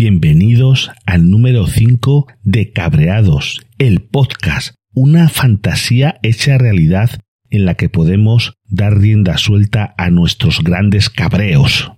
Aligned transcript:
Bienvenidos 0.00 0.92
al 1.06 1.28
número 1.28 1.66
5 1.66 2.28
de 2.44 2.72
Cabreados, 2.72 3.66
el 3.78 4.00
podcast, 4.00 4.76
una 4.94 5.28
fantasía 5.28 6.20
hecha 6.22 6.56
realidad 6.56 7.10
en 7.50 7.64
la 7.64 7.74
que 7.74 7.88
podemos 7.88 8.54
dar 8.64 8.96
rienda 8.96 9.36
suelta 9.38 9.96
a 9.98 10.10
nuestros 10.10 10.62
grandes 10.62 11.10
cabreos. 11.10 11.90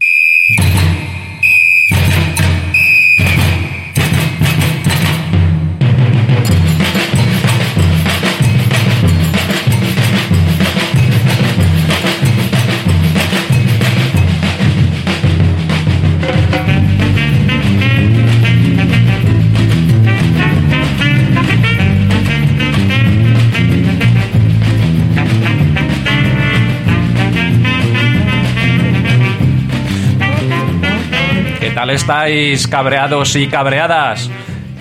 Estáis, 32.00 32.66
cabreados 32.66 33.36
y 33.36 33.46
cabreadas? 33.46 34.30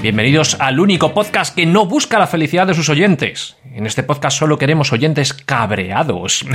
Bienvenidos 0.01 0.55
al 0.57 0.79
único 0.79 1.13
podcast 1.13 1.53
que 1.53 1.65
no 1.65 1.85
busca 1.85 2.17
la 2.17 2.27
felicidad 2.27 2.65
de 2.65 2.73
sus 2.73 2.87
oyentes. 2.87 3.57
En 3.73 3.85
este 3.85 4.03
podcast 4.03 4.37
solo 4.37 4.57
queremos 4.57 4.93
oyentes 4.93 5.33
cabreados. 5.33 6.45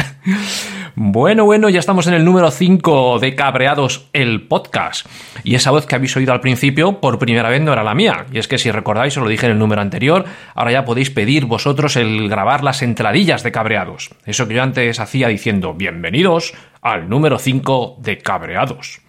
bueno, 0.94 1.44
bueno, 1.44 1.68
ya 1.68 1.80
estamos 1.80 2.06
en 2.06 2.14
el 2.14 2.24
número 2.24 2.50
5 2.50 3.18
de 3.18 3.34
Cabreados, 3.34 4.08
el 4.14 4.48
podcast. 4.48 5.06
Y 5.44 5.54
esa 5.54 5.70
voz 5.70 5.84
que 5.84 5.96
habéis 5.96 6.16
oído 6.16 6.32
al 6.32 6.40
principio, 6.40 6.98
por 6.98 7.18
primera 7.18 7.50
vez 7.50 7.60
no 7.60 7.74
era 7.74 7.84
la 7.84 7.94
mía. 7.94 8.24
Y 8.32 8.38
es 8.38 8.48
que 8.48 8.56
si 8.56 8.70
recordáis, 8.70 9.14
os 9.18 9.22
lo 9.22 9.28
dije 9.28 9.44
en 9.44 9.52
el 9.52 9.58
número 9.58 9.82
anterior, 9.82 10.24
ahora 10.54 10.72
ya 10.72 10.86
podéis 10.86 11.10
pedir 11.10 11.44
vosotros 11.44 11.96
el 11.96 12.30
grabar 12.30 12.64
las 12.64 12.80
entradillas 12.80 13.42
de 13.42 13.52
Cabreados. 13.52 14.10
Eso 14.24 14.48
que 14.48 14.54
yo 14.54 14.62
antes 14.62 14.98
hacía 14.98 15.28
diciendo, 15.28 15.74
bienvenidos 15.74 16.54
al 16.80 17.10
número 17.10 17.38
5 17.38 17.98
de 18.00 18.16
Cabreados 18.18 19.03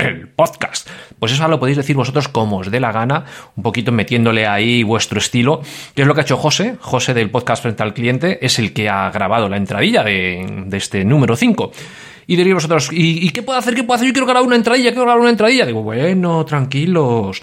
el 0.00 0.28
podcast. 0.28 0.88
Pues 1.18 1.32
eso 1.32 1.46
lo 1.48 1.60
podéis 1.60 1.76
decir 1.76 1.96
vosotros 1.96 2.28
como 2.28 2.58
os 2.58 2.70
dé 2.70 2.80
la 2.80 2.92
gana, 2.92 3.24
un 3.56 3.62
poquito 3.62 3.92
metiéndole 3.92 4.46
ahí 4.46 4.82
vuestro 4.82 5.18
estilo, 5.18 5.60
que 5.94 6.02
es 6.02 6.08
lo 6.08 6.14
que 6.14 6.20
ha 6.20 6.24
hecho 6.24 6.36
José. 6.36 6.76
José 6.80 7.14
del 7.14 7.30
podcast 7.30 7.62
Frente 7.62 7.82
al 7.82 7.94
Cliente 7.94 8.44
es 8.44 8.58
el 8.58 8.72
que 8.72 8.88
ha 8.88 9.10
grabado 9.10 9.48
la 9.48 9.56
entradilla 9.56 10.02
de, 10.02 10.66
este 10.72 11.04
número 11.04 11.36
5. 11.36 11.72
Y 12.26 12.36
diréis 12.36 12.54
vosotros, 12.54 12.90
¿y, 12.92 13.28
qué 13.30 13.42
puedo 13.42 13.58
hacer? 13.58 13.74
¿Qué 13.74 13.82
puedo 13.82 13.96
hacer? 13.96 14.06
Yo 14.06 14.12
quiero 14.12 14.26
grabar 14.26 14.46
una 14.46 14.56
entradilla, 14.56 14.90
quiero 14.90 15.02
grabar 15.02 15.20
una 15.20 15.30
entradilla. 15.30 15.66
Digo, 15.66 15.82
bueno, 15.82 16.44
tranquilos. 16.44 17.42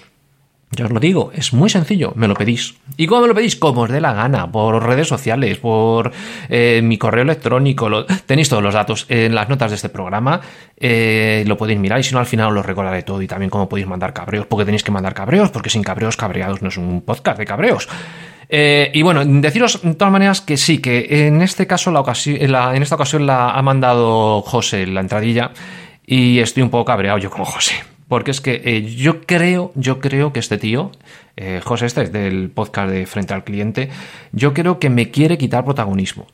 Ya 0.70 0.84
os 0.84 0.90
lo 0.90 1.00
digo, 1.00 1.30
es 1.34 1.54
muy 1.54 1.70
sencillo, 1.70 2.12
me 2.14 2.28
lo 2.28 2.34
pedís. 2.34 2.74
¿Y 2.98 3.06
cómo 3.06 3.22
me 3.22 3.28
lo 3.28 3.34
pedís? 3.34 3.56
Como 3.56 3.82
os 3.82 3.90
dé 3.90 4.02
la 4.02 4.12
gana, 4.12 4.50
por 4.52 4.84
redes 4.84 5.08
sociales, 5.08 5.56
por 5.58 6.12
eh, 6.50 6.80
mi 6.84 6.98
correo 6.98 7.22
electrónico, 7.22 8.04
tenéis 8.26 8.50
todos 8.50 8.62
los 8.62 8.74
datos 8.74 9.06
en 9.08 9.34
las 9.34 9.48
notas 9.48 9.70
de 9.70 9.76
este 9.76 9.88
programa, 9.88 10.42
eh, 10.76 11.42
lo 11.46 11.56
podéis 11.56 11.78
mirar 11.78 12.00
y 12.00 12.02
si 12.02 12.12
no 12.12 12.20
al 12.20 12.26
final 12.26 12.48
os 12.48 12.54
lo 12.54 12.62
recordaré 12.62 13.02
todo 13.02 13.22
y 13.22 13.26
también 13.26 13.48
cómo 13.48 13.68
podéis 13.68 13.88
mandar 13.88 14.12
cabreos, 14.12 14.46
porque 14.46 14.66
tenéis 14.66 14.82
que 14.82 14.90
mandar 14.90 15.14
cabreos, 15.14 15.50
porque 15.50 15.70
sin 15.70 15.82
cabreos, 15.82 16.18
cabreados 16.18 16.60
no 16.60 16.68
es 16.68 16.76
un 16.76 17.00
podcast 17.00 17.38
de 17.38 17.46
cabreos. 17.46 17.88
Eh, 18.50 18.90
y 18.92 19.02
bueno, 19.02 19.24
deciros 19.24 19.80
de 19.82 19.94
todas 19.94 20.12
maneras 20.12 20.42
que 20.42 20.58
sí, 20.58 20.78
que 20.78 21.26
en 21.26 21.40
este 21.40 21.66
caso, 21.66 21.90
la 21.90 22.00
ocasión, 22.00 22.36
en 22.40 22.82
esta 22.82 22.94
ocasión 22.94 23.26
la 23.26 23.52
ha 23.52 23.62
mandado 23.62 24.42
José 24.42 24.86
la 24.86 25.00
entradilla 25.00 25.50
y 26.06 26.40
estoy 26.40 26.62
un 26.62 26.70
poco 26.70 26.84
cabreado 26.84 27.18
yo 27.18 27.30
como 27.30 27.46
José 27.46 27.74
porque 28.08 28.30
es 28.30 28.40
que 28.40 28.62
eh, 28.64 28.82
yo 28.96 29.22
creo, 29.22 29.72
yo 29.74 30.00
creo 30.00 30.32
que 30.32 30.40
este 30.40 30.58
tío, 30.58 30.90
eh, 31.36 31.60
José, 31.62 31.86
este 31.86 32.02
es 32.02 32.12
del 32.12 32.50
podcast 32.50 32.90
de 32.90 33.06
Frente 33.06 33.34
al 33.34 33.44
Cliente, 33.44 33.90
yo 34.32 34.54
creo 34.54 34.78
que 34.78 34.90
me 34.90 35.10
quiere 35.10 35.38
quitar 35.38 35.64
protagonismo. 35.64 36.26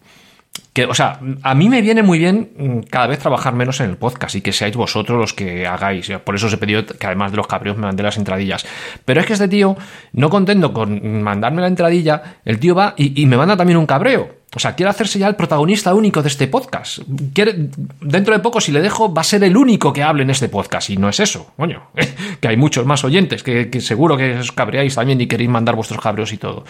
Que, 0.74 0.84
o 0.84 0.92
sea, 0.92 1.20
a 1.42 1.54
mí 1.54 1.68
me 1.68 1.80
viene 1.80 2.02
muy 2.02 2.18
bien 2.18 2.50
mm, 2.58 2.78
cada 2.90 3.06
vez 3.06 3.20
trabajar 3.20 3.54
menos 3.54 3.80
en 3.80 3.90
el 3.90 3.96
podcast 3.96 4.34
y 4.34 4.42
que 4.42 4.52
seáis 4.52 4.76
vosotros 4.76 5.18
los 5.18 5.32
que 5.32 5.66
hagáis. 5.66 6.10
Por 6.24 6.34
eso 6.34 6.48
os 6.48 6.52
he 6.52 6.58
pedido 6.58 6.84
que 6.84 7.06
además 7.06 7.30
de 7.30 7.38
los 7.38 7.46
cabreos 7.46 7.76
me 7.76 7.86
mandé 7.86 8.02
las 8.02 8.18
entradillas. 8.18 8.66
Pero 9.04 9.20
es 9.20 9.26
que 9.26 9.34
este 9.34 9.48
tío, 9.48 9.76
no 10.12 10.28
contento 10.28 10.72
con 10.72 11.22
mandarme 11.22 11.62
la 11.62 11.68
entradilla, 11.68 12.40
el 12.44 12.58
tío 12.58 12.74
va 12.74 12.94
y 12.96 13.24
me 13.24 13.36
manda 13.36 13.56
también 13.56 13.78
un 13.78 13.86
cabreo. 13.86 14.44
O 14.56 14.60
sea, 14.60 14.74
quiere 14.76 14.90
hacerse 14.90 15.18
ya 15.18 15.26
el 15.26 15.34
protagonista 15.34 15.92
único 15.94 16.22
de 16.22 16.28
este 16.28 16.46
podcast. 16.46 16.98
Dentro 16.98 18.34
de 18.34 18.40
poco, 18.40 18.60
si 18.60 18.70
le 18.70 18.80
dejo, 18.80 19.12
va 19.12 19.22
a 19.22 19.24
ser 19.24 19.42
el 19.42 19.56
único 19.56 19.92
que 19.92 20.02
hable 20.02 20.22
en 20.22 20.30
este 20.30 20.48
podcast. 20.48 20.90
Y 20.90 20.96
no 20.96 21.08
es 21.08 21.18
eso, 21.18 21.52
coño. 21.56 21.88
que 22.40 22.48
hay 22.48 22.56
muchos 22.56 22.86
más 22.86 23.02
oyentes, 23.04 23.42
que, 23.42 23.68
seguro 23.80 24.16
que 24.16 24.38
os 24.38 24.52
cabreáis 24.52 24.94
también 24.94 25.20
y 25.20 25.26
queréis 25.26 25.50
mandar 25.50 25.74
vuestros 25.74 26.00
cabreos 26.00 26.32
y 26.32 26.36
todo. 26.36 26.64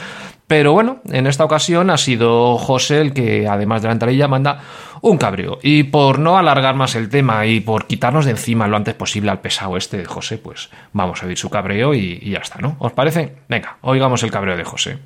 Pero 0.47 0.73
bueno, 0.73 1.01
en 1.11 1.27
esta 1.27 1.45
ocasión 1.45 1.91
ha 1.91 1.99
sido 1.99 2.57
José 2.57 3.01
el 3.01 3.13
que, 3.13 3.47
además 3.47 3.83
de 3.83 3.89
la 3.89 3.94
manda 4.29 4.61
un 5.01 5.19
cabreo. 5.19 5.59
Y 5.63 5.85
por 5.85 6.19
no 6.19 6.39
alargar 6.39 6.75
más 6.75 6.95
el 6.95 7.09
tema 7.09 7.47
y 7.47 7.61
por 7.61 7.87
quitarnos 7.87 8.25
de 8.25 8.33
encima 8.33 8.69
lo 8.69 8.77
antes 8.77 8.95
posible 8.95 9.31
al 9.31 9.41
pesado 9.41 9.77
este 9.77 9.99
de 9.99 10.05
José, 10.05 10.39
pues 10.39 10.71
vamos 10.93 11.23
a 11.23 11.27
oír 11.27 11.39
su 11.39 11.51
cabreo 11.51 11.95
y, 11.95 12.19
y 12.23 12.31
ya 12.31 12.39
está, 12.39 12.61
¿no? 12.61 12.77
¿Os 12.79 12.93
parece? 12.93 13.35
Venga, 13.49 13.79
oigamos 13.83 14.23
el 14.23 14.31
cabreo 14.31 14.57
de 14.57 14.65
José. 14.65 14.99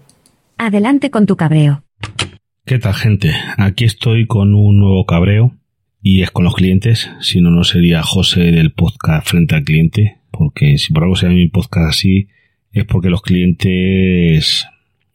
Adelante 0.56 1.10
con 1.10 1.26
tu 1.26 1.36
cabreo. 1.36 1.82
¿Qué 2.64 2.78
tal 2.78 2.94
gente? 2.94 3.34
Aquí 3.56 3.84
estoy 3.84 4.26
con 4.26 4.54
un 4.54 4.78
nuevo 4.78 5.06
cabreo 5.06 5.52
y 6.02 6.22
es 6.22 6.30
con 6.30 6.44
los 6.44 6.54
clientes, 6.54 7.10
si 7.20 7.40
no, 7.40 7.50
no 7.50 7.64
sería 7.64 8.02
José 8.02 8.52
del 8.52 8.72
podcast 8.72 9.26
frente 9.26 9.54
al 9.54 9.64
cliente, 9.64 10.18
porque 10.30 10.78
si 10.78 10.92
por 10.92 11.04
algo 11.04 11.16
se 11.16 11.26
llama 11.26 11.36
mi 11.36 11.48
podcast 11.48 11.88
así, 11.88 12.28
es 12.72 12.84
porque 12.84 13.10
los 13.10 13.22
clientes, 13.22 14.66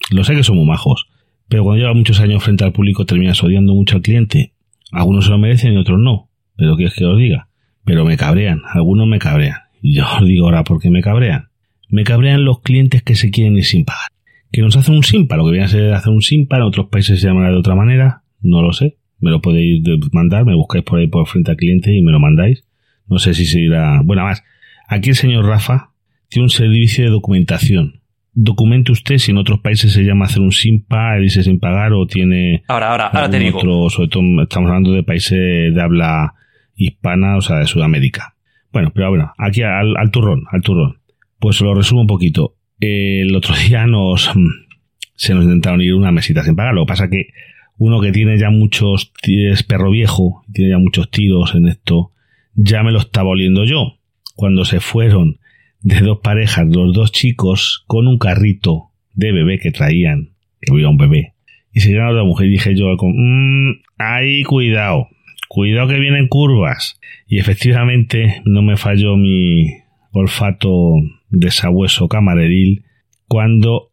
lo 0.09 0.23
sé 0.23 0.35
que 0.35 0.44
son 0.44 0.57
muy 0.57 0.66
majos, 0.66 1.07
pero 1.48 1.64
cuando 1.64 1.81
lleva 1.81 1.94
muchos 1.94 2.20
años 2.20 2.44
frente 2.44 2.64
al 2.64 2.74
público 2.74 3.06
terminas 3.06 3.44
odiando 3.44 3.74
mucho 3.74 3.98
al 3.98 4.02
cliente. 4.02 4.54
Algunos 4.92 5.26
se 5.26 5.31
lo 5.31 5.38
merecen 5.38 5.74
y 5.74 5.78
otros 5.78 6.00
no, 6.00 6.30
pero 6.56 6.78
¿qué 6.78 6.86
es 6.86 6.94
que 6.94 7.06
os 7.06 7.18
diga? 7.18 7.48
Pero 7.84 8.06
me 8.06 8.18
cabrean, 8.18 8.62
algunos 8.74 9.08
me 9.08 9.20
cabrean. 9.20 9.58
Y 9.82 9.96
yo 9.96 10.06
os 10.06 10.26
digo 10.26 10.46
ahora 10.46 10.64
por 10.64 10.80
qué 10.80 10.90
me 10.90 11.02
cabrean. 11.02 11.50
Me 11.90 12.03
cabrean 12.03 12.46
los 12.46 12.62
clientes 12.62 13.03
que 13.03 13.16
se 13.16 13.32
quieren 13.32 13.58
ir 13.58 13.66
sin 13.66 13.86
pagar 13.86 14.14
que 14.53 14.62
nos 14.62 14.78
hace 14.78 14.92
un 14.92 15.03
SIMPA, 15.03 15.36
lo 15.36 15.46
que 15.46 15.52
viene 15.52 15.66
a 15.66 15.68
ser 15.68 15.94
hacer 15.94 16.14
un 16.14 16.22
SIMPA, 16.22 16.58
en 16.58 16.62
otros 16.62 16.88
países 16.88 17.20
se 17.20 17.28
llamará 17.28 17.50
de 17.50 17.58
otra 17.58 17.74
manera, 17.74 18.22
no 18.40 18.62
lo 18.62 18.72
sé, 18.72 18.98
me 19.20 19.32
lo 19.32 19.42
podéis 19.42 19.82
mandar, 20.12 20.46
me 20.46 20.53
buscáis 20.53 20.84
por 20.84 21.00
ahí 21.00 21.08
por 21.08 21.28
frente 21.28 21.50
al 21.50 21.58
cliente 21.58 21.92
y 21.92 22.03
me 22.03 22.12
lo 22.12 22.20
mandáis. 22.20 22.64
No 23.08 23.18
sé 23.18 23.34
si 23.34 23.46
se 23.46 23.59
irá. 23.59 24.02
Bueno, 24.03 24.24
más, 24.24 24.44
aquí 24.88 25.09
el 25.09 25.16
señor 25.16 25.46
Rafa 25.46 25.94
tiene 26.30 26.44
un 26.44 26.50
servicio 26.52 27.03
de 27.03 27.09
documentación. 27.09 28.03
Documente 28.34 28.92
usted 28.92 29.18
si 29.18 29.32
en 29.32 29.38
otros 29.38 29.60
países 29.60 29.94
se 29.94 30.04
llama 30.04 30.26
hacer 30.26 30.42
un 30.42 30.52
SIMPA, 30.52 31.18
dice 31.18 31.44
sin 31.44 31.60
pagar 31.60 31.94
o 31.94 32.06
tiene. 32.08 32.64
Ahora, 32.68 32.92
ahora, 32.92 33.08
ahora 33.08 33.30
te 33.30 33.40
digo. 33.40 33.60
Otro, 33.60 33.90
sobre 33.90 34.10
todo 34.10 34.24
estamos 34.42 34.70
hablando 34.70 34.92
de 34.92 35.04
países 35.04 35.74
de 35.74 35.82
habla 35.82 36.34
hispana, 36.76 37.38
o 37.38 37.42
sea, 37.42 37.58
de 37.58 37.66
Sudamérica. 37.66 38.36
Bueno, 38.72 38.92
pero 38.94 39.10
bueno, 39.10 39.32
aquí 39.38 39.62
al, 39.62 39.96
al 39.96 40.10
turrón, 40.10 40.46
al 40.52 40.62
turrón. 40.62 40.98
Pues 41.40 41.62
lo 41.62 41.76
resumo 41.76 42.02
un 42.02 42.08
poquito 42.08 42.56
el 42.84 43.36
otro 43.36 43.56
día 43.68 43.86
nos 43.86 44.32
se 45.16 45.34
nos 45.34 45.44
intentaron 45.44 45.82
ir 45.82 45.94
una 45.94 46.12
mesita 46.12 46.44
sin 46.44 46.56
pagar. 46.56 46.74
Lo 46.74 46.86
que 46.86 46.90
pasa 46.90 47.10
que 47.10 47.28
uno 47.78 48.02
que 48.02 48.12
tiene 48.12 48.38
ya 48.38 48.50
muchos, 48.50 49.12
es 49.24 49.64
perro 49.64 49.92
viejo, 49.92 50.44
tiene 50.52 50.72
ya 50.72 50.78
muchos 50.78 51.10
tiros 51.10 51.56
en 51.56 51.68
esto, 51.68 52.12
ya 52.56 52.84
me 52.84 52.92
lo 52.92 53.00
estaba 53.00 53.30
oliendo 53.30 53.66
yo. 53.66 54.00
Cuando 54.36 54.66
se 54.66 54.80
fueron 54.80 55.40
de 55.84 56.00
dos 56.00 56.20
parejas, 56.24 56.66
los 56.68 56.94
dos 56.94 57.12
chicos, 57.12 57.84
con 57.88 58.08
un 58.08 58.18
carrito 58.18 58.90
de 59.14 59.32
bebé 59.32 59.60
que 59.60 59.72
traían, 59.72 60.32
que 60.60 60.72
había 60.72 60.90
un 60.90 60.98
bebé, 60.98 61.34
y 61.74 61.82
se 61.82 61.90
llegaron 61.90 62.16
a 62.16 62.20
la 62.20 62.24
mujer 62.24 62.48
y 62.48 62.52
dije 62.52 62.76
yo, 62.76 62.96
mmm, 63.00 63.74
ahí 63.98 64.44
cuidado, 64.44 65.08
cuidado 65.48 65.88
que 65.88 66.00
vienen 66.00 66.28
curvas. 66.28 67.00
Y 67.28 67.40
efectivamente 67.40 68.42
no 68.46 68.62
me 68.62 68.78
falló 68.78 69.18
mi 69.18 69.68
olfato 70.12 70.94
de 71.30 71.52
sabueso 71.52 72.08
camareril 72.08 72.84
cuando 73.28 73.91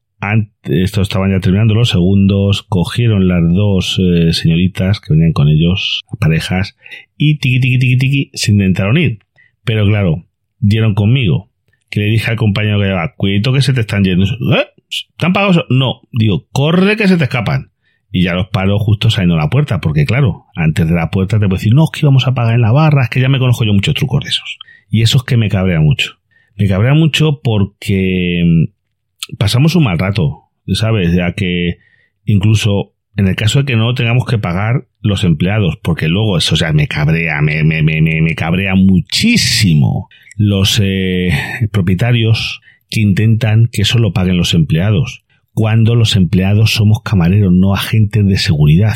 estos 0.65 1.09
estaban 1.09 1.31
ya 1.31 1.41
terminando 1.41 1.75
los 1.75 1.89
segundos, 1.89 2.63
cogieron 2.63 3.27
las 3.27 3.43
dos 3.53 3.99
eh, 3.99 4.33
señoritas 4.33 5.01
que 5.01 5.15
venían 5.15 5.33
con 5.33 5.49
ellos, 5.49 6.03
parejas, 6.19 6.77
y 7.17 7.39
tiqui 7.39 7.61
tiqui 7.61 7.79
tiqui 7.79 7.97
tiqui 7.97 8.31
se 8.35 8.53
intentaron 8.53 8.99
ir. 8.99 9.21
Pero 9.65 9.87
claro, 9.87 10.27
dieron 10.59 10.95
conmigo, 10.95 11.50
que 11.91 12.01
le 12.01 12.07
dije 12.07 12.31
al 12.31 12.37
compañero 12.37 12.79
que 12.79 12.87
llevaba, 12.87 13.15
cuidado 13.17 13.53
que 13.53 13.63
se 13.63 13.73
te 13.73 13.81
están 13.81 14.05
yendo. 14.05 14.25
¿Eh? 14.25 14.67
¿Están 14.89 15.33
pagados? 15.33 15.65
No, 15.69 16.03
digo, 16.13 16.47
corre 16.53 16.97
que 16.97 17.09
se 17.09 17.17
te 17.17 17.25
escapan. 17.25 17.73
Y 18.13 18.25
ya 18.25 18.35
los 18.35 18.49
paro 18.49 18.79
justo 18.79 19.11
saliendo 19.11 19.37
a 19.37 19.39
la 19.39 19.51
puerta, 19.51 19.81
porque 19.81 20.05
claro, 20.05 20.47
antes 20.57 20.89
de 20.89 20.95
la 20.95 21.11
puerta 21.11 21.39
te 21.39 21.47
puedo 21.47 21.59
decir, 21.59 21.75
no, 21.75 21.85
es 21.85 21.91
que 21.93 22.01
íbamos 22.01 22.27
a 22.27 22.35
pagar 22.35 22.55
en 22.55 22.61
la 22.61 22.73
barra, 22.73 23.05
es 23.05 23.09
que 23.09 23.21
ya 23.21 23.29
me 23.29 23.39
conozco 23.39 23.65
yo 23.65 23.73
muchos 23.73 23.95
trucos 23.95 24.25
de 24.25 24.31
esos. 24.31 24.59
Y 24.89 25.03
eso 25.03 25.19
es 25.19 25.25
que 25.25 25.37
me 25.37 25.49
cabrea 25.49 25.81
mucho. 25.81 26.19
Me 26.57 26.67
cabrea 26.67 26.95
mucho 26.95 27.41
porque 27.43 28.43
mm, 28.45 29.37
pasamos 29.37 29.77
un 29.77 29.85
mal 29.85 29.99
rato, 29.99 30.51
¿sabes? 30.73 31.15
Ya 31.15 31.33
que 31.35 31.79
incluso 32.25 32.95
en 33.17 33.29
el 33.29 33.37
caso 33.37 33.61
de 33.61 33.65
que 33.67 33.77
no 33.77 33.95
tengamos 33.95 34.25
que 34.25 34.39
pagar 34.39 34.87
los 35.01 35.25
empleados, 35.25 35.77
porque 35.83 36.09
luego 36.09 36.39
eso, 36.39 36.57
sea, 36.57 36.73
me 36.73 36.87
cabrea, 36.87 37.41
me, 37.43 37.65
me, 37.65 37.83
me, 37.83 38.01
me 38.01 38.35
cabrea 38.35 38.75
muchísimo 38.75 40.09
los 40.37 40.81
eh, 40.83 41.31
propietarios 41.73 42.61
que 42.89 43.01
intentan 43.01 43.69
que 43.71 43.83
eso 43.83 43.99
lo 43.99 44.13
paguen 44.13 44.37
los 44.37 44.55
empleados, 44.55 45.25
cuando 45.53 45.95
los 45.95 46.17
empleados 46.17 46.71
somos 46.73 47.03
camareros, 47.03 47.53
no 47.53 47.75
agentes 47.75 48.27
de 48.27 48.39
seguridad. 48.39 48.95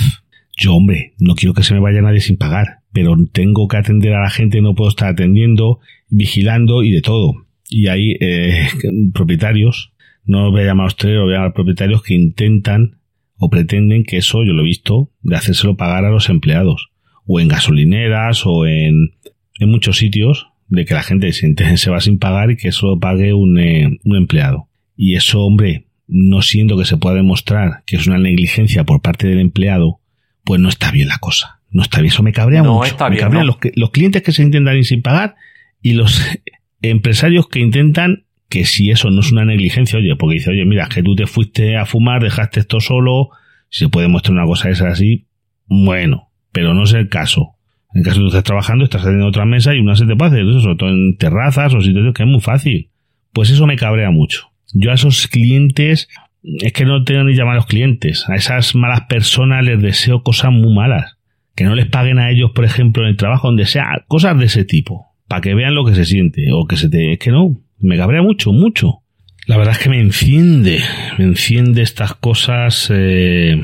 Yo, 0.57 0.75
hombre, 0.75 1.15
no 1.19 1.35
quiero 1.35 1.53
que 1.53 1.63
se 1.63 1.75
me 1.75 1.81
vaya 1.81 2.01
nadie 2.01 2.21
sin 2.21 2.37
pagar, 2.37 2.81
pero 2.93 3.17
tengo 3.33 3.67
que 3.69 3.77
atender 3.77 4.15
a 4.15 4.23
la 4.23 4.31
gente, 4.31 4.61
no 4.61 4.75
puedo 4.75 4.89
estar 4.89 5.09
atendiendo, 5.09 5.81
vigilando 6.09 6.83
y 6.83 6.93
de 6.93 7.03
todo. 7.03 7.35
Y 7.69 7.89
hay 7.89 8.17
eh, 8.21 8.69
propietarios, 9.13 9.93
no 10.25 10.51
voy 10.51 10.63
a 10.63 10.67
llamar 10.67 10.85
a 10.85 10.89
ustedes, 10.89 11.21
voy 11.21 11.35
a 11.35 11.39
llamar 11.39 11.53
propietarios 11.55 12.03
que 12.03 12.15
intentan 12.15 12.99
o 13.45 13.51
pretenden 13.51 14.05
que 14.05 14.17
eso, 14.17 14.43
yo 14.43 14.55
lo 14.55 14.63
he 14.63 14.67
visto, 14.67 15.11
de 15.21 15.37
hacérselo 15.37 15.77
pagar 15.77 16.07
a 16.07 16.11
los 16.11 16.31
empleados, 16.31 16.89
o 17.27 17.41
en 17.41 17.49
gasolineras, 17.49 18.47
o 18.47 18.67
en, 18.67 19.17
en 19.61 19.71
muchos 19.71 19.99
sitios, 19.99 20.47
de 20.69 20.87
que 20.87 20.95
la 20.95 21.03
gente 21.03 21.31
se, 21.33 21.55
se 21.77 21.91
va 21.91 22.01
sin 22.01 22.19
pagar 22.19 22.51
y 22.51 22.57
que 22.57 22.69
eso 22.69 22.87
lo 22.87 22.99
pague 22.99 23.35
un, 23.35 23.59
eh, 23.59 23.99
un 24.03 24.17
empleado. 24.17 24.71
Y 24.97 25.17
eso, 25.17 25.43
hombre, 25.43 25.89
no 26.09 26.41
siendo 26.41 26.79
que 26.79 26.87
se 26.87 26.97
pueda 26.97 27.17
demostrar 27.17 27.83
que 27.85 27.97
es 27.97 28.07
una 28.07 28.19
negligencia 28.19 28.85
por 28.85 29.03
parte 29.03 29.27
del 29.27 29.41
empleado, 29.41 30.01
pues 30.43 30.59
no 30.59 30.71
está 30.71 30.91
bien 30.91 31.09
la 31.09 31.19
cosa. 31.19 31.61
No 31.69 31.83
está 31.83 32.01
bien, 32.01 32.15
eso 32.15 32.23
me 32.23 32.33
cabrea 32.33 32.63
mucho. 32.63 32.97
me 33.11 33.19
cabrean 33.19 33.47
los, 33.47 33.59
los 33.75 33.91
clientes 33.91 34.23
que 34.23 34.33
se 34.33 34.43
intentan 34.43 34.79
ir 34.79 34.87
sin 34.87 35.03
pagar 35.03 35.35
y 35.83 35.93
los 35.93 36.19
empresarios 36.81 37.47
que 37.47 37.61
intentan 37.61 38.24
que 38.49 38.65
si 38.65 38.91
eso 38.91 39.11
no 39.11 39.21
es 39.21 39.33
una 39.33 39.45
negligencia, 39.45 39.99
oye, 39.99 40.17
porque 40.17 40.35
dice, 40.35 40.51
oye, 40.51 40.65
mira, 40.65 40.89
que 40.89 41.03
tú 41.03 41.15
te 41.15 41.27
fuiste 41.27 41.77
a 41.77 41.87
fumar, 41.87 42.23
dejaste 42.23 42.61
esto 42.61 42.81
solo, 42.81 43.31
si 43.69 43.85
se 43.85 43.89
puede 43.89 44.09
mostrar 44.09 44.35
una 44.35 44.47
cosa 44.47 44.71
esa 44.71 44.89
así, 44.89 45.27
bueno, 45.67 46.31
pero 46.53 46.75
no 46.75 46.85
es 46.85 46.93
el 46.93 47.09
caso. 47.09 47.57
En 47.95 48.03
caso 48.03 48.17
de 48.17 48.21
que 48.21 48.23
tú 48.23 48.29
estés 48.29 48.45
trabajando, 48.45 48.85
estás 48.85 49.07
en 49.07 49.23
otra 49.23 49.45
mesa 49.45 49.75
y 49.75 49.79
una 49.79 49.97
se 49.97 50.07
te 50.07 50.17
puede 50.17 50.33
hacer 50.33 50.49
eso, 50.49 50.61
sobre 50.61 50.77
todo 50.77 50.89
en 50.91 51.17
terrazas 51.17 51.75
o 51.75 51.81
sitios 51.81 52.13
que 52.15 52.23
es 52.23 52.29
muy 52.29 52.41
fácil. 52.41 52.91
Pues 53.33 53.51
eso 53.51 53.67
me 53.67 53.77
cabrea 53.77 54.11
mucho. 54.11 54.49
Yo 54.73 54.91
a 54.91 54.95
esos 54.95 55.29
clientes, 55.29 56.09
es 56.43 56.73
que 56.73 56.85
no 56.85 57.05
tengo 57.05 57.25
ni 57.25 57.35
llamar 57.35 57.55
a 57.55 57.57
los 57.57 57.67
clientes, 57.67 58.29
a 58.29 58.35
esas 58.35 58.75
malas 58.75 59.03
personas 59.09 59.65
les 59.65 59.81
deseo 59.81 60.23
cosas 60.23 60.51
muy 60.51 60.75
malas. 60.75 61.17
Que 61.55 61.65
no 61.65 61.77
les 61.77 61.87
paguen 61.87 62.19
a 62.19 62.31
ellos, 62.31 62.51
por 62.53 62.65
ejemplo, 62.65 63.05
en 63.05 63.11
el 63.11 63.17
trabajo, 63.17 63.47
donde 63.47 63.67
sea, 63.67 64.05
cosas 64.09 64.37
de 64.39 64.47
ese 64.47 64.65
tipo, 64.65 65.07
para 65.29 65.41
que 65.41 65.55
vean 65.55 65.77
lo 65.77 65.85
que 65.85 65.95
se 65.95 66.05
siente, 66.05 66.47
o 66.53 66.67
que 66.67 66.77
se 66.77 66.89
te, 66.89 67.13
es 67.13 67.19
que 67.21 67.31
no, 67.31 67.61
me 67.85 67.97
cabrea 67.97 68.23
mucho, 68.23 68.53
mucho. 68.53 69.03
La 69.47 69.59
verdad 69.59 69.75
es 69.75 69.79
que 69.79 69.91
me 69.91 70.01
enciende, 70.01 70.83
me 71.19 71.25
enciende 71.25 71.83
estas 71.83 72.15
cosas, 72.15 72.91
eh, 72.91 73.63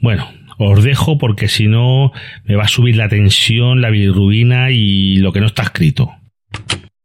bueno, 0.00 0.26
os 0.58 0.82
dejo 0.82 1.18
porque 1.18 1.48
si 1.48 1.68
no 1.68 2.12
me 2.44 2.56
va 2.56 2.64
a 2.64 2.68
subir 2.68 2.96
la 2.96 3.08
tensión, 3.08 3.82
la 3.82 3.90
bilirrubina 3.90 4.70
y 4.70 5.16
lo 5.16 5.32
que 5.32 5.40
no 5.40 5.46
está 5.46 5.64
escrito. 5.64 6.12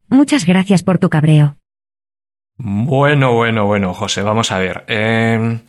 Muchas 0.08 0.46
gracias 0.46 0.84
por 0.84 1.00
tu 1.00 1.10
cabreo. 1.10 1.58
Bueno, 2.56 3.34
bueno, 3.34 3.66
bueno, 3.66 3.94
José, 3.94 4.22
vamos 4.22 4.52
a 4.52 4.60
ver. 4.60 4.86
Eh, 4.88 5.60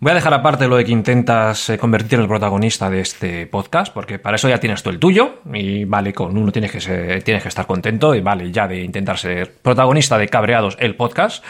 voy 0.00 0.12
a 0.12 0.14
dejar 0.14 0.32
aparte 0.32 0.66
lo 0.66 0.76
de 0.76 0.84
que 0.84 0.92
intentas 0.92 1.68
eh, 1.68 1.78
convertir 1.78 2.14
en 2.14 2.22
el 2.22 2.28
protagonista 2.28 2.88
de 2.90 3.00
este 3.00 3.46
podcast, 3.46 3.92
porque 3.92 4.18
para 4.18 4.36
eso 4.36 4.48
ya 4.48 4.58
tienes 4.58 4.82
tú 4.82 4.90
el 4.90 4.98
tuyo, 4.98 5.40
y 5.52 5.84
vale, 5.84 6.12
con 6.12 6.36
uno 6.36 6.50
tienes 6.50 6.72
que, 6.72 6.80
ser, 6.80 7.22
tienes 7.22 7.42
que 7.42 7.48
estar 7.48 7.66
contento, 7.66 8.14
y 8.14 8.20
vale, 8.20 8.50
ya 8.50 8.66
de 8.66 8.82
intentar 8.82 9.18
ser 9.18 9.52
protagonista 9.62 10.18
de 10.18 10.28
Cabreados, 10.28 10.76
el 10.80 10.96
podcast. 10.96 11.44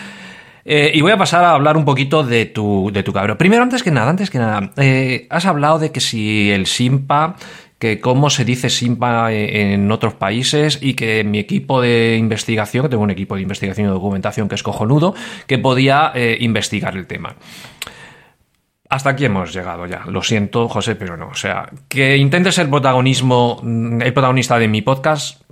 Eh, 0.65 0.91
y 0.93 1.01
voy 1.01 1.13
a 1.13 1.17
pasar 1.17 1.45
a 1.45 1.53
hablar 1.53 1.77
un 1.77 1.85
poquito 1.85 2.23
de 2.23 2.47
tu, 2.47 2.91
de 2.93 3.03
tu 3.03 3.13
cabreo. 3.13 3.39
Primero, 3.39 3.63
antes 3.63 3.83
que 3.83 3.91
nada, 3.91 4.11
antes 4.11 4.29
que 4.29 4.39
nada, 4.39 4.73
has 5.31 5.47
hablado 5.47 5.79
de 5.79 5.91
que 5.91 6.01
si 6.01 6.51
el 6.51 6.67
Simpa 6.67 7.37
que 7.81 7.99
cómo 7.99 8.29
se 8.29 8.45
dice 8.45 8.69
SIMPA 8.69 9.33
en 9.33 9.91
otros 9.91 10.13
países 10.13 10.79
y 10.83 10.93
que 10.93 11.25
mi 11.25 11.39
equipo 11.39 11.81
de 11.81 12.19
investigación, 12.19 12.85
que 12.85 12.91
tengo 12.91 13.03
un 13.03 13.11
equipo 13.11 13.37
de 13.37 13.41
investigación 13.41 13.87
y 13.87 13.91
documentación 13.91 14.51
que 14.51 14.55
es 14.55 14.63
cojonudo, 14.63 15.15
que 15.47 15.57
podía 15.57 16.13
eh, 16.15 16.37
investigar 16.41 16.95
el 16.95 17.07
tema. 17.07 17.37
Hasta 18.91 19.11
aquí 19.11 19.25
hemos 19.25 19.53
llegado 19.53 19.87
ya. 19.87 20.03
Lo 20.07 20.21
siento, 20.21 20.69
José, 20.69 20.97
pero 20.97 21.17
no. 21.17 21.29
O 21.29 21.35
sea, 21.35 21.71
que 21.89 22.17
intentes 22.17 22.57
ser 22.57 22.69
protagonismo, 22.69 23.61
mm, 23.63 24.03
el 24.03 24.13
protagonista 24.13 24.59
de 24.59 24.67
mi 24.67 24.83
podcast, 24.83 25.43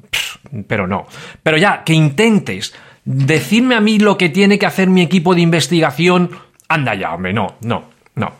pero 0.66 0.88
no. 0.88 1.06
Pero 1.42 1.56
ya, 1.56 1.84
que 1.84 1.92
intentes 1.92 2.74
decirme 3.04 3.76
a 3.76 3.80
mí 3.80 4.00
lo 4.00 4.18
que 4.18 4.28
tiene 4.28 4.58
que 4.58 4.66
hacer 4.66 4.88
mi 4.88 5.02
equipo 5.02 5.36
de 5.36 5.40
investigación, 5.40 6.30
anda 6.68 6.96
ya, 6.96 7.14
hombre, 7.14 7.32
no, 7.32 7.54
no, 7.62 7.84
no. 8.16 8.32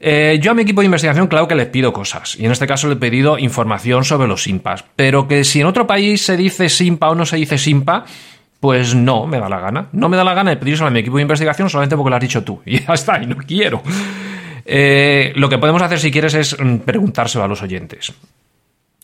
Eh, 0.00 0.40
yo 0.42 0.50
a 0.50 0.54
mi 0.54 0.62
equipo 0.62 0.80
de 0.80 0.86
investigación, 0.86 1.28
claro 1.28 1.46
que 1.46 1.54
les 1.54 1.68
pido 1.68 1.92
cosas, 1.92 2.36
y 2.36 2.44
en 2.44 2.50
este 2.50 2.66
caso 2.66 2.88
le 2.88 2.94
he 2.94 2.96
pedido 2.96 3.38
información 3.38 4.04
sobre 4.04 4.26
los 4.26 4.42
SIMPAs, 4.42 4.84
pero 4.96 5.28
que 5.28 5.44
si 5.44 5.60
en 5.60 5.68
otro 5.68 5.86
país 5.86 6.24
se 6.24 6.36
dice 6.36 6.68
SIMPA 6.68 7.10
o 7.10 7.14
no 7.14 7.24
se 7.24 7.36
dice 7.36 7.56
SIMPA, 7.56 8.04
pues 8.62 8.94
no 8.94 9.26
me 9.26 9.40
da 9.40 9.48
la 9.48 9.58
gana. 9.58 9.88
No 9.90 10.08
me 10.08 10.16
da 10.16 10.22
la 10.22 10.34
gana 10.34 10.50
de 10.50 10.56
pedírselo 10.56 10.86
a 10.86 10.90
mi 10.92 11.00
equipo 11.00 11.16
de 11.16 11.22
investigación 11.22 11.68
solamente 11.68 11.96
porque 11.96 12.10
lo 12.10 12.14
has 12.14 12.22
dicho 12.22 12.44
tú. 12.44 12.62
Y 12.64 12.78
ya 12.78 12.94
está, 12.94 13.20
y 13.20 13.26
no 13.26 13.36
quiero. 13.38 13.82
Eh, 14.64 15.32
lo 15.34 15.48
que 15.48 15.58
podemos 15.58 15.82
hacer 15.82 15.98
si 15.98 16.12
quieres 16.12 16.32
es 16.34 16.56
mm, 16.56 16.76
preguntárselo 16.76 17.42
a 17.42 17.48
los 17.48 17.60
oyentes. 17.60 18.14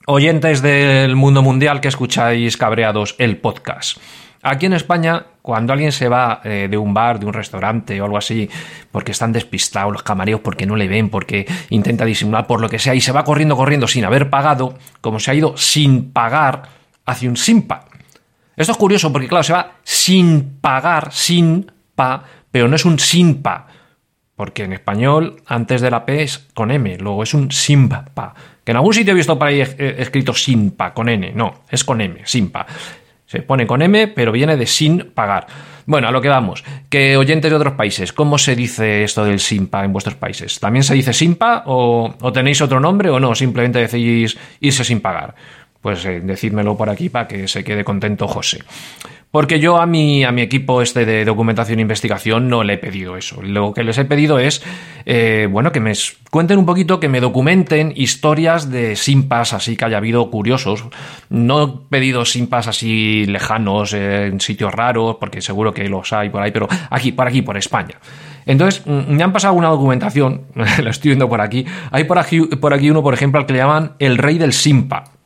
Oyentes 0.07 0.63
del 0.63 1.17
mundo 1.17 1.43
mundial 1.43 1.81
que 1.81 1.89
escucháis 1.89 2.57
cabreados 2.57 3.17
el 3.19 3.39
podcast. 3.39 3.99
Aquí 4.43 4.67
en 4.67 4.75
España, 4.75 5.27
cuando 5.43 5.73
alguien 5.73 5.91
se 5.91 6.09
va 6.09 6.41
eh, 6.45 6.69
de 6.71 6.77
un 6.77 6.95
bar, 6.95 7.19
de 7.19 7.27
un 7.27 7.33
restaurante 7.33 8.01
o 8.01 8.05
algo 8.05 8.17
así, 8.17 8.49
porque 8.93 9.11
están 9.11 9.33
despistados 9.33 9.93
los 9.93 10.05
camareros, 10.05 10.41
porque 10.41 10.67
no 10.67 10.77
le 10.77 10.87
ven, 10.87 11.11
porque 11.11 11.47
intenta 11.71 12.05
disimular 12.05 12.47
por 12.47 12.61
lo 12.61 12.69
que 12.69 12.79
sea, 12.79 12.95
y 12.95 13.01
se 13.01 13.11
va 13.11 13.25
corriendo, 13.25 13.57
corriendo 13.57 13.89
sin 13.89 14.05
haber 14.05 14.31
pagado, 14.31 14.79
como 15.01 15.19
se 15.19 15.33
ha 15.33 15.35
ido 15.35 15.57
sin 15.57 16.13
pagar 16.13 16.63
hacia 17.05 17.29
un 17.29 17.37
simpa. 17.37 17.88
Esto 18.59 18.73
es 18.73 18.79
curioso 18.79 19.13
porque, 19.13 19.29
claro, 19.29 19.45
se 19.45 19.53
va 19.53 19.75
sin 19.85 20.59
pagar, 20.61 21.13
sin 21.13 21.71
pa, 21.95 22.25
pero 22.51 22.67
no 22.67 22.75
es 22.75 22.85
un 22.85 22.99
simpa. 22.99 23.69
Porque 24.35 24.65
en 24.65 24.73
español, 24.73 25.43
antes 25.47 25.81
de 25.81 25.91
la 25.91 26.05
P 26.05 26.23
es 26.23 26.49
con 26.55 26.71
M, 26.71 26.99
luego 26.99 27.23
es 27.23 27.35
un 27.35 27.53
simpa. 27.53 28.05
Que 28.65 28.73
en 28.73 28.77
algún 28.77 28.95
sitio 28.95 29.13
he 29.13 29.17
visto 29.17 29.39
por 29.39 29.49
ahí 29.49 29.61
eh, 29.61 29.97
escrito 29.99 30.35
simpa, 30.35 30.93
con 30.93 31.09
N. 31.09 31.33
No, 31.35 31.63
es 31.71 31.85
con 31.85 32.01
M, 32.01 32.21
simpa. 32.25 32.67
Se 33.27 33.43
pone 33.43 33.67
con 33.67 33.81
M, 33.81 34.09
pero 34.09 34.33
viene 34.33 34.57
de 34.57 34.67
sin 34.67 35.13
pagar. 35.13 35.47
Bueno, 35.89 36.09
a 36.09 36.11
lo 36.11 36.21
que 36.21 36.29
vamos. 36.29 36.65
Que 36.91 37.17
oyentes 37.17 37.51
de 37.51 37.57
otros 37.57 37.73
países, 37.73 38.13
¿cómo 38.13 38.37
se 38.37 38.55
dice 38.55 39.05
esto 39.05 39.25
del 39.25 39.41
SIMPA 39.41 39.85
en 39.85 39.93
vuestros 39.93 40.17
países? 40.17 40.61
¿También 40.61 40.83
se 40.83 40.93
dice 40.93 41.15
SIMPA 41.15 41.63
o, 41.65 42.15
tenéis 42.33 42.61
otro 42.61 42.79
nombre 42.79 43.09
o 43.09 43.19
no? 43.19 43.35
Simplemente 43.35 43.79
decís 43.79 44.37
irse 44.61 44.85
sin 44.85 45.01
pagar. 45.01 45.35
Pues 45.81 46.05
eh, 46.05 46.21
decídmelo 46.21 46.77
por 46.77 46.91
aquí 46.91 47.09
para 47.09 47.29
que 47.29 47.49
se 47.49 47.65
quede 47.65 47.85
contento 47.85 48.27
José. 48.27 48.59
Porque 49.31 49.61
yo 49.61 49.79
a 49.79 49.85
mi, 49.85 50.25
a 50.25 50.33
mi 50.33 50.41
equipo 50.41 50.81
este 50.81 51.05
de 51.05 51.27
documentación 51.27 51.79
e 51.79 51.83
investigación 51.83 52.49
no 52.49 52.65
le 52.65 52.75
he 52.75 52.79
pedido 52.79 53.19
eso. 53.19 53.43
Lo 53.43 53.75
que 53.75 53.85
les 53.85 53.99
he 53.99 54.07
pedido 54.07 54.39
es, 54.39 54.63
eh, 55.05 55.47
bueno, 55.51 55.71
que 55.71 55.81
me 55.81 55.93
cuenten 56.31 56.59
un 56.59 56.65
poquito, 56.65 56.99
que 56.99 57.11
me 57.11 57.21
documenten 57.21 57.93
historias 57.95 58.71
de 58.71 58.97
simpas 58.97 59.53
así 59.53 59.77
que 59.77 59.85
haya 59.85 59.99
habido 59.99 60.31
curiosos. 60.31 60.87
No 61.29 61.63
he 61.63 61.91
pedido 61.91 62.25
simpas 62.25 62.69
así 62.69 63.27
lejanos, 63.27 63.93
en 63.93 64.41
sitios 64.41 64.73
raros, 64.73 65.17
porque 65.21 65.43
seguro 65.43 65.75
que 65.75 65.87
los 65.91 66.11
hay 66.15 66.31
por 66.31 66.43
ahí, 66.43 66.51
pero 66.51 66.67
aquí, 66.89 67.13
por 67.13 67.29
aquí, 67.29 67.43
por 67.43 67.59
España. 67.59 68.01
Entonces, 68.47 68.83
mm, 68.87 69.13
me 69.13 69.23
han 69.23 69.33
pasado 69.35 69.53
una 69.53 69.69
documentación, 69.69 70.47
lo 70.55 70.89
estoy 70.89 71.11
viendo 71.11 71.29
por 71.29 71.43
aquí. 71.43 71.67
Hay 71.91 72.05
por 72.05 72.19
aquí, 72.19 72.41
por 72.41 72.73
aquí 72.73 72.91
uno, 72.91 73.03
por 73.03 73.13
ejemplo, 73.13 73.39
al 73.39 73.45
que 73.45 73.53
le 73.53 73.59
llaman 73.59 73.93
el 73.99 74.17
rey 74.17 74.39
del 74.39 74.55
simpa. 74.55 75.18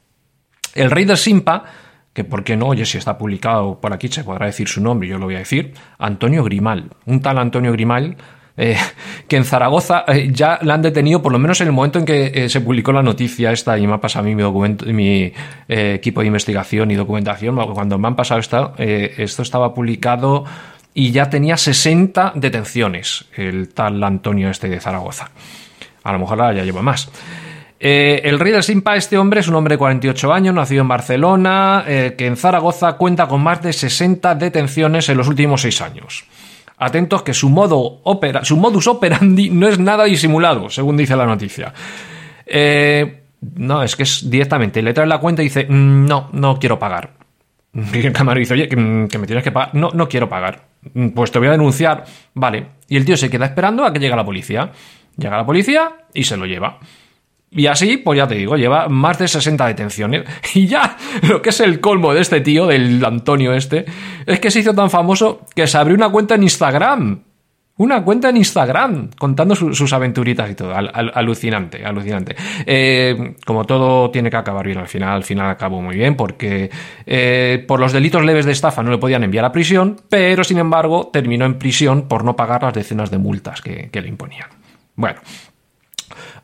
El 0.75 0.91
rey 0.91 1.05
del 1.05 1.17
simpa 1.17 1.64
que 2.12 2.25
por 2.25 2.45
qué 2.45 2.57
no, 2.57 2.67
oye, 2.67 2.85
si 2.85 2.99
está 2.99 3.17
publicado 3.17 3.81
por 3.81 3.93
aquí 3.93 4.09
se 4.09 4.25
podrá 4.25 4.47
decir 4.47 4.69
su 4.69 4.83
nombre, 4.83 5.09
yo 5.09 5.19
lo 5.19 5.26
voy 5.26 5.37
a 5.37 5.38
decir, 5.38 5.73
Antonio 5.99 6.45
Grimal, 6.45 6.91
un 7.07 7.21
tal 7.21 7.38
Antonio 7.38 7.73
Grimal, 7.73 8.17
eh, 8.57 8.76
que 9.29 9.37
en 9.37 9.45
Zaragoza 9.45 10.05
eh, 10.07 10.29
ya 10.31 10.59
la 10.62 10.75
han 10.75 10.83
detenido, 10.83 11.23
por 11.23 11.33
lo 11.33 11.38
menos 11.38 11.61
en 11.62 11.69
el 11.69 11.73
momento 11.73 11.99
en 11.99 12.05
que 12.05 12.33
eh, 12.35 12.49
se 12.50 12.61
publicó 12.61 12.93
la 12.93 13.02
noticia 13.02 13.50
esta 13.50 13.79
y 13.79 13.87
me 13.87 13.95
ha 13.95 14.00
pasado 14.00 14.25
a 14.25 14.29
mí 14.29 14.35
mi, 14.35 14.43
documento, 14.43 14.85
mi 14.87 15.33
equipo 15.69 16.21
de 16.21 16.26
investigación 16.26 16.91
y 16.91 16.97
documentación, 16.97 17.57
cuando 17.73 17.99
me 17.99 18.09
han 18.09 18.17
pasado 18.17 18.41
esta, 18.41 18.75
esto 18.76 19.43
estaba 19.43 19.73
publicado 19.73 20.45
y 20.93 21.12
ya 21.12 21.31
tenía 21.31 21.57
60 21.57 22.35
detenciones, 22.35 23.25
el 23.37 23.73
tal 23.73 24.05
Antonio 24.05 24.50
este 24.50 24.69
de 24.69 24.81
Zaragoza. 24.81 25.31
A 26.05 26.12
lo 26.12 26.19
mejor 26.19 26.41
ahora 26.43 26.55
ya 26.55 26.64
lleva 26.64 26.83
más. 26.83 27.11
Eh, 27.85 28.29
el 28.29 28.39
rey 28.39 28.53
del 28.53 28.62
Simpa, 28.62 28.95
este 28.95 29.19
hombre, 29.19 29.41
es 29.41 29.49
un 29.49 29.57
hombre 29.57 29.75
de 29.75 29.79
48 29.79 30.33
años, 30.33 30.55
nacido 30.55 30.83
en 30.83 30.89
Barcelona, 30.89 31.83
eh, 31.85 32.15
que 32.17 32.29
en 32.29 32.37
Zaragoza 32.37 32.93
cuenta 32.93 33.27
con 33.27 33.43
más 33.43 33.61
de 33.61 33.73
60 33.73 34.37
detenciones 34.37 35.09
en 35.09 35.17
los 35.17 35.27
últimos 35.27 35.62
6 35.62 35.81
años. 35.81 36.25
Atentos 36.79 37.25
que 37.25 37.35
su, 37.35 37.51
modo 37.51 38.01
opera, 38.05 38.45
su 38.45 38.57
modus 38.57 38.87
operandi 38.87 39.51
no 39.51 39.67
es 39.67 39.81
nada 39.81 40.05
disimulado, 40.05 40.71
según 40.71 40.97
dice 40.97 41.17
la 41.17 41.27
noticia. 41.27 41.75
Eh, 42.47 43.25
no, 43.57 43.83
es 43.83 43.97
que 43.97 44.05
es 44.05 44.31
directamente, 44.31 44.81
le 44.81 44.95
trae 44.95 45.09
la 45.09 45.19
cuenta 45.19 45.43
y 45.43 45.47
dice, 45.47 45.67
mm, 45.69 46.07
no, 46.07 46.29
no 46.31 46.61
quiero 46.61 46.79
pagar. 46.79 47.15
El 47.75 48.12
camarero 48.12 48.43
dice, 48.43 48.55
oye, 48.55 48.69
que, 48.69 48.77
que, 49.11 49.19
me 49.19 49.27
tienes 49.27 49.43
que 49.43 49.51
pagar. 49.51 49.75
No, 49.75 49.91
no 49.93 50.09
quiero 50.09 50.29
pagar. 50.29 50.67
Pues 51.15 51.33
te 51.33 51.41
voy 51.41 51.49
a 51.49 51.53
denunciar. 51.53 52.05
Vale. 52.35 52.67
Y 52.87 52.97
el 52.97 53.05
tío 53.05 53.17
se 53.17 53.29
queda 53.29 53.47
esperando 53.47 53.85
a 53.85 53.93
que 53.93 53.99
llegue 53.99 54.15
la 54.15 54.25
policía. 54.25 54.71
Llega 55.17 55.37
la 55.37 55.47
policía 55.47 55.91
y 56.15 56.23
se 56.23 56.37
lo 56.37 56.47
lleva. 56.47 56.79
Y 57.54 57.66
así, 57.66 57.99
pues 57.99 58.16
ya 58.16 58.26
te 58.26 58.35
digo, 58.35 58.56
lleva 58.56 58.88
más 58.88 59.18
de 59.18 59.28
60 59.28 59.66
detenciones. 59.66 60.25
Y 60.54 60.66
ya, 60.66 60.97
lo 61.28 61.42
que 61.42 61.50
es 61.50 61.61
el 61.61 61.80
colmo 61.80 62.14
de 62.14 62.21
este 62.21 62.40
tío, 62.40 62.66
del 62.66 63.04
Antonio 63.04 63.52
este, 63.52 63.85
es 64.26 64.40
que 64.40 64.50
se 64.50 64.61
hizo 64.61 64.75
tan 64.75 64.90
famoso 64.90 65.42
que 65.54 65.66
se 65.66 65.78
abrió 65.78 65.94
una 65.94 66.11
cuenta 66.11 66.35
en 66.35 66.42
Instagram. 66.44 67.23
Una 67.78 68.04
cuenta 68.04 68.28
en 68.28 68.37
Instagram 68.37 69.11
contando 69.18 69.54
sus 69.54 69.92
aventuritas 69.92 70.50
y 70.50 70.54
todo. 70.54 70.75
alucinante, 70.75 71.85
alucinante. 71.85 72.37
Eh, 72.66 73.35
como 73.47 73.64
todo 73.64 74.11
tiene 74.11 74.30
que 74.30 74.37
acabar 74.37 74.66
bien 74.66 74.78
al 74.78 74.88
final, 74.88 75.14
al 75.14 75.25
final 75.25 75.50
acabó 75.50 75.80
muy 75.80 75.97
bien 75.97 76.14
porque 76.14 76.71
eh, 77.06 77.64
por 77.66 77.80
los 77.80 77.92
delitos 77.92 78.25
leves 78.25 78.44
de 78.44 78.52
estafa 78.52 78.82
no 78.82 78.90
le 78.90 78.99
podían 78.99 79.25
enviar 79.25 79.47
a 79.47 79.52
prisión, 79.52 79.97
pero 80.11 80.44
sin 80.44 80.59
embargo 80.59 81.09
terminó 81.12 81.47
en 81.47 81.59
prisión 81.59 82.09
por 82.09 82.25
no 82.25 82.37
pagar 82.37 82.62
las 82.62 82.75
decenas 82.75 83.11
de 83.11 83.18
multas 83.18 83.62
que 83.62 83.90
le 83.90 84.09
imponían. 84.09 84.49
Bueno, 84.94 85.21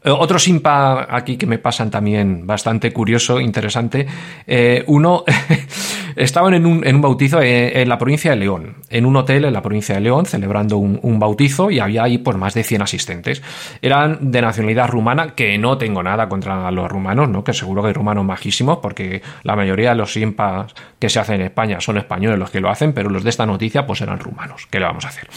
otro 0.04 0.38
simpa 0.38 1.06
aquí 1.10 1.36
que 1.36 1.46
me 1.46 1.58
pasan 1.58 1.90
también 1.90 2.46
bastante 2.46 2.92
curioso, 2.92 3.40
interesante. 3.40 4.06
Eh, 4.46 4.84
uno, 4.86 5.24
estaban 6.16 6.54
en 6.54 6.66
un, 6.66 6.86
en 6.86 6.96
un 6.96 7.02
bautizo 7.02 7.40
eh, 7.40 7.82
en, 7.82 7.88
la 7.88 7.98
provincia 7.98 8.30
de 8.30 8.36
León, 8.36 8.76
en 8.90 9.06
un 9.06 9.16
hotel 9.16 9.44
en 9.44 9.52
la 9.52 9.62
provincia 9.62 9.94
de 9.94 10.00
León, 10.00 10.26
celebrando 10.26 10.78
un, 10.78 11.18
bautizo 11.18 11.70
y 11.70 11.80
había 11.80 12.04
ahí 12.04 12.18
pues, 12.18 12.36
más 12.36 12.54
de 12.54 12.62
100 12.62 12.82
asistentes. 12.82 13.42
Eran 13.82 14.30
de 14.30 14.40
nacionalidad 14.40 14.88
rumana, 14.88 15.34
que 15.34 15.58
no 15.58 15.78
tengo 15.78 16.02
nada 16.02 16.28
contra 16.28 16.70
los 16.70 16.88
rumanos, 16.88 17.28
¿no? 17.28 17.42
que 17.42 17.52
seguro 17.52 17.82
que 17.82 17.88
hay 17.88 17.94
rumanos 17.94 18.24
majísimos, 18.24 18.78
porque 18.78 19.22
la 19.42 19.56
mayoría 19.56 19.90
de 19.90 19.96
los 19.96 20.12
simpas 20.12 20.74
que 20.98 21.08
se 21.08 21.18
hacen 21.18 21.36
en 21.36 21.46
España 21.46 21.80
son 21.80 21.98
españoles 21.98 22.38
los 22.38 22.50
que 22.50 22.60
lo 22.60 22.70
hacen, 22.70 22.92
pero 22.92 23.10
los 23.10 23.24
de 23.24 23.30
esta 23.30 23.46
noticia 23.46 23.86
pues 23.86 24.00
eran 24.00 24.20
rumanos. 24.20 24.66
¿Qué 24.70 24.78
le 24.78 24.86
vamos 24.86 25.04
a 25.04 25.08
hacer? 25.08 25.28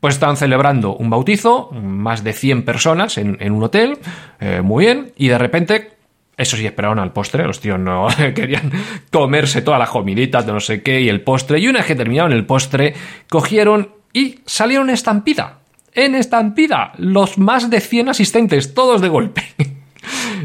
Pues 0.00 0.14
estaban 0.14 0.36
celebrando 0.36 0.96
un 0.96 1.10
bautizo, 1.10 1.70
más 1.72 2.24
de 2.24 2.32
100 2.32 2.64
personas 2.64 3.18
en, 3.18 3.52
un 3.52 3.62
hotel, 3.62 3.98
eh, 4.40 4.62
muy 4.62 4.86
bien, 4.86 5.12
y 5.16 5.28
de 5.28 5.36
repente 5.38 6.00
eso 6.40 6.56
sí, 6.56 6.64
esperaron 6.64 6.98
al 6.98 7.12
postre. 7.12 7.46
Los 7.46 7.60
tíos 7.60 7.78
no 7.78 8.08
querían 8.34 8.72
comerse 9.12 9.60
todas 9.60 9.78
las 9.78 9.90
comilitas 9.90 10.46
de 10.46 10.52
no 10.52 10.60
sé 10.60 10.82
qué 10.82 11.02
y 11.02 11.10
el 11.10 11.20
postre. 11.20 11.58
Y 11.58 11.68
una 11.68 11.80
vez 11.80 11.86
que 11.86 11.94
terminaron 11.94 12.32
el 12.32 12.46
postre, 12.46 12.94
cogieron 13.28 13.90
y 14.14 14.40
salieron 14.46 14.88
estampida. 14.88 15.58
En 15.92 16.14
estampida. 16.14 16.92
Los 16.96 17.36
más 17.36 17.68
de 17.68 17.80
100 17.80 18.08
asistentes, 18.08 18.72
todos 18.72 19.02
de 19.02 19.08
golpe. 19.08 19.42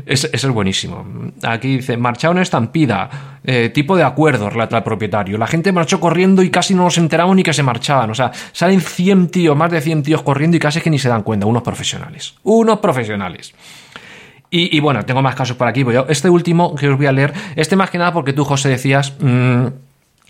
Eso 0.06 0.28
es 0.32 0.48
buenísimo. 0.48 1.06
Aquí 1.44 1.78
dice, 1.78 1.98
marcharon 1.98 2.40
estampida, 2.40 3.40
eh, 3.44 3.70
tipo 3.70 3.96
de 3.96 4.04
acuerdo, 4.04 4.50
relata 4.50 4.78
el 4.78 4.84
propietario. 4.84 5.38
La 5.38 5.48
gente 5.48 5.72
marchó 5.72 6.00
corriendo 6.00 6.44
y 6.44 6.50
casi 6.50 6.74
no 6.74 6.84
nos 6.84 6.98
enteramos 6.98 7.36
ni 7.36 7.44
que 7.44 7.54
se 7.54 7.64
marchaban. 7.64 8.10
O 8.10 8.16
sea, 8.16 8.32
salen 8.52 8.82
100 8.82 9.30
tíos, 9.30 9.56
más 9.56 9.72
de 9.72 9.82
100 9.82 10.04
tíos 10.04 10.22
corriendo 10.22 10.58
y 10.58 10.60
casi 10.60 10.82
que 10.82 10.90
ni 10.90 11.00
se 11.00 11.10
dan 11.10 11.24
cuenta. 11.24 11.46
Unos 11.46 11.64
profesionales. 11.64 12.36
Unos 12.44 12.80
profesionales. 12.80 13.54
Y, 14.58 14.80
bueno, 14.80 15.04
tengo 15.04 15.22
más 15.22 15.36
casos 15.36 15.58
por 15.58 15.68
aquí. 15.68 15.84
Este 16.08 16.30
último 16.30 16.76
que 16.76 16.88
os 16.88 16.96
voy 16.96 17.08
a 17.08 17.12
leer, 17.12 17.34
este 17.58 17.76
más 17.76 17.90
que 17.90 17.98
nada 17.98 18.14
porque 18.14 18.32
tú, 18.32 18.46
José, 18.46 18.70
decías... 18.70 19.14
Mm, 19.20 19.68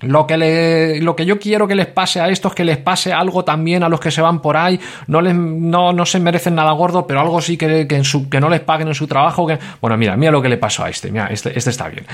lo 0.07 0.27
que, 0.27 1.00
lo 1.01 1.15
que 1.15 1.25
yo 1.25 1.39
quiero 1.39 1.67
que 1.67 1.75
les 1.75 1.88
pase 1.88 2.19
a 2.19 2.29
estos, 2.29 2.53
que 2.53 2.63
les 2.63 2.77
pase 2.77 3.13
algo 3.13 3.43
también 3.43 3.83
a 3.83 3.89
los 3.89 4.00
que 4.00 4.12
se 4.12 4.21
van 4.21 4.41
por 4.41 4.57
ahí, 4.57 4.79
no, 5.07 5.21
les, 5.21 5.35
no, 5.35 5.93
no 5.93 6.05
se 6.05 6.19
merecen 6.19 6.55
nada 6.55 6.71
gordo, 6.71 7.05
pero 7.07 7.19
algo 7.19 7.41
sí 7.41 7.57
que, 7.57 7.88
que, 7.88 7.95
en 7.95 8.03
su, 8.03 8.27
no 8.39 8.50
les 8.50 8.62
paguen 8.62 8.88
en 8.88 8.95
su 8.95 9.07
trabajo. 9.07 9.47
Bueno, 9.81 9.97
mira, 9.97 10.15
mira 10.15 10.31
lo 10.31 10.41
que 10.41 10.50
le 10.50 10.57
pasó 10.57 10.83
a 10.83 10.89
este, 10.89 11.12
mira, 11.12 11.27
este, 11.27 11.57
este 11.57 11.69
está 11.69 11.89
bien. 11.89 12.05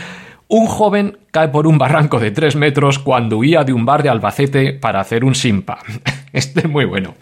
Un 0.53 0.67
joven 0.67 1.17
cae 1.31 1.47
por 1.47 1.65
un 1.65 1.77
barranco 1.77 2.19
de 2.19 2.31
3 2.31 2.57
metros 2.57 2.99
cuando 2.99 3.37
huía 3.37 3.63
de 3.63 3.71
un 3.71 3.85
bar 3.85 4.03
de 4.03 4.09
Albacete 4.09 4.73
para 4.73 4.99
hacer 4.99 5.23
un 5.23 5.33
simpa. 5.33 5.79
Este 6.33 6.61
es 6.61 6.69
muy 6.69 6.85
bueno. 6.85 7.15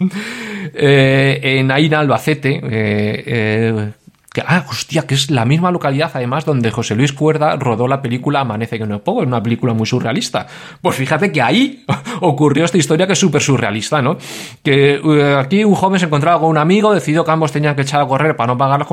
Eh, 0.74 1.40
en 1.42 1.72
Aina, 1.72 2.00
Albacete, 2.00 2.58
eh, 2.58 3.24
eh, 3.26 3.92
que, 4.32 4.42
ah, 4.46 4.64
hostia, 4.70 5.08
que 5.08 5.16
es 5.16 5.32
la 5.32 5.44
misma 5.44 5.72
localidad, 5.72 6.12
además, 6.14 6.46
donde 6.46 6.70
José 6.70 6.96
Luis 6.96 7.14
Cuerda 7.14 7.56
rodó 7.56 7.88
la 7.88 8.02
película 8.02 8.42
Amanece 8.42 8.78
que 8.78 8.86
no 8.86 8.96
es 8.96 9.02
poco, 9.02 9.22
es 9.22 9.28
una 9.28 9.42
película 9.42 9.74
muy 9.74 9.88
surrealista. 9.88 10.46
Pues 10.82 10.96
fíjate 10.96 11.32
que 11.32 11.42
ahí 11.42 11.84
ocurrió 12.22 12.66
esta 12.66 12.78
historia 12.78 13.08
que 13.08 13.14
es 13.14 13.20
súper 13.20 13.42
surrealista, 13.42 14.04
¿no? 14.04 14.18
Que 14.64 15.02
eh, 15.04 15.36
aquí 15.36 15.64
un 15.64 15.74
joven 15.74 16.00
se 16.00 16.06
encontraba 16.06 16.40
con 16.40 16.50
un 16.50 16.60
amigo, 16.60 16.94
decidió 16.94 17.26
que 17.26 17.32
ambos 17.32 17.52
tenían 17.52 17.76
que 17.76 17.82
echar 17.82 18.02
a 18.02 18.06
correr 18.06 18.36
para 18.36 18.54
no 18.54 18.58
pagar 18.58 18.80
las, 18.80 18.90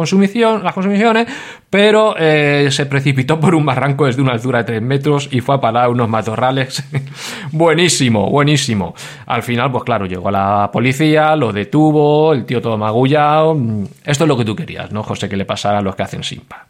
las 0.63 0.75
consumiciones, 0.75 1.27
pero 1.69 2.15
eh, 2.19 2.69
se 2.71 2.87
precipitó 2.87 3.39
por 3.39 3.55
un 3.55 3.67
barranco 3.67 4.07
desde 4.07 4.23
una 4.23 4.33
altura 4.33 4.61
de 4.61 4.65
3 4.65 4.83
metros 4.83 5.29
y 5.31 5.41
fue 5.41 5.57
a 5.57 5.61
parar 5.61 5.91
unos 5.91 6.09
matorrales. 6.09 6.83
buenísimo, 7.53 8.31
buenísimo. 8.31 8.95
Al 9.27 9.43
final, 9.43 9.71
pues 9.71 9.85
claro, 9.85 10.07
llegó 10.07 10.31
la 10.31 10.71
policía, 10.73 11.37
lo 11.37 11.53
detuvo, 11.53 12.33
el 12.33 12.47
tío 12.47 12.63
todo 12.63 12.79
magullado. 12.79 13.55
Esto 14.03 14.25
es 14.25 14.29
lo 14.29 14.37
que 14.39 14.45
tú 14.47 14.57
querías, 14.57 14.93
¿no, 14.93 15.03
José? 15.03 15.26
Que 15.29 15.37
le 15.37 15.45
pasara 15.45 15.79
a 15.79 15.83
los 15.83 15.97
que 15.97 16.03
hacen 16.03 16.23
simpa. 16.23 16.67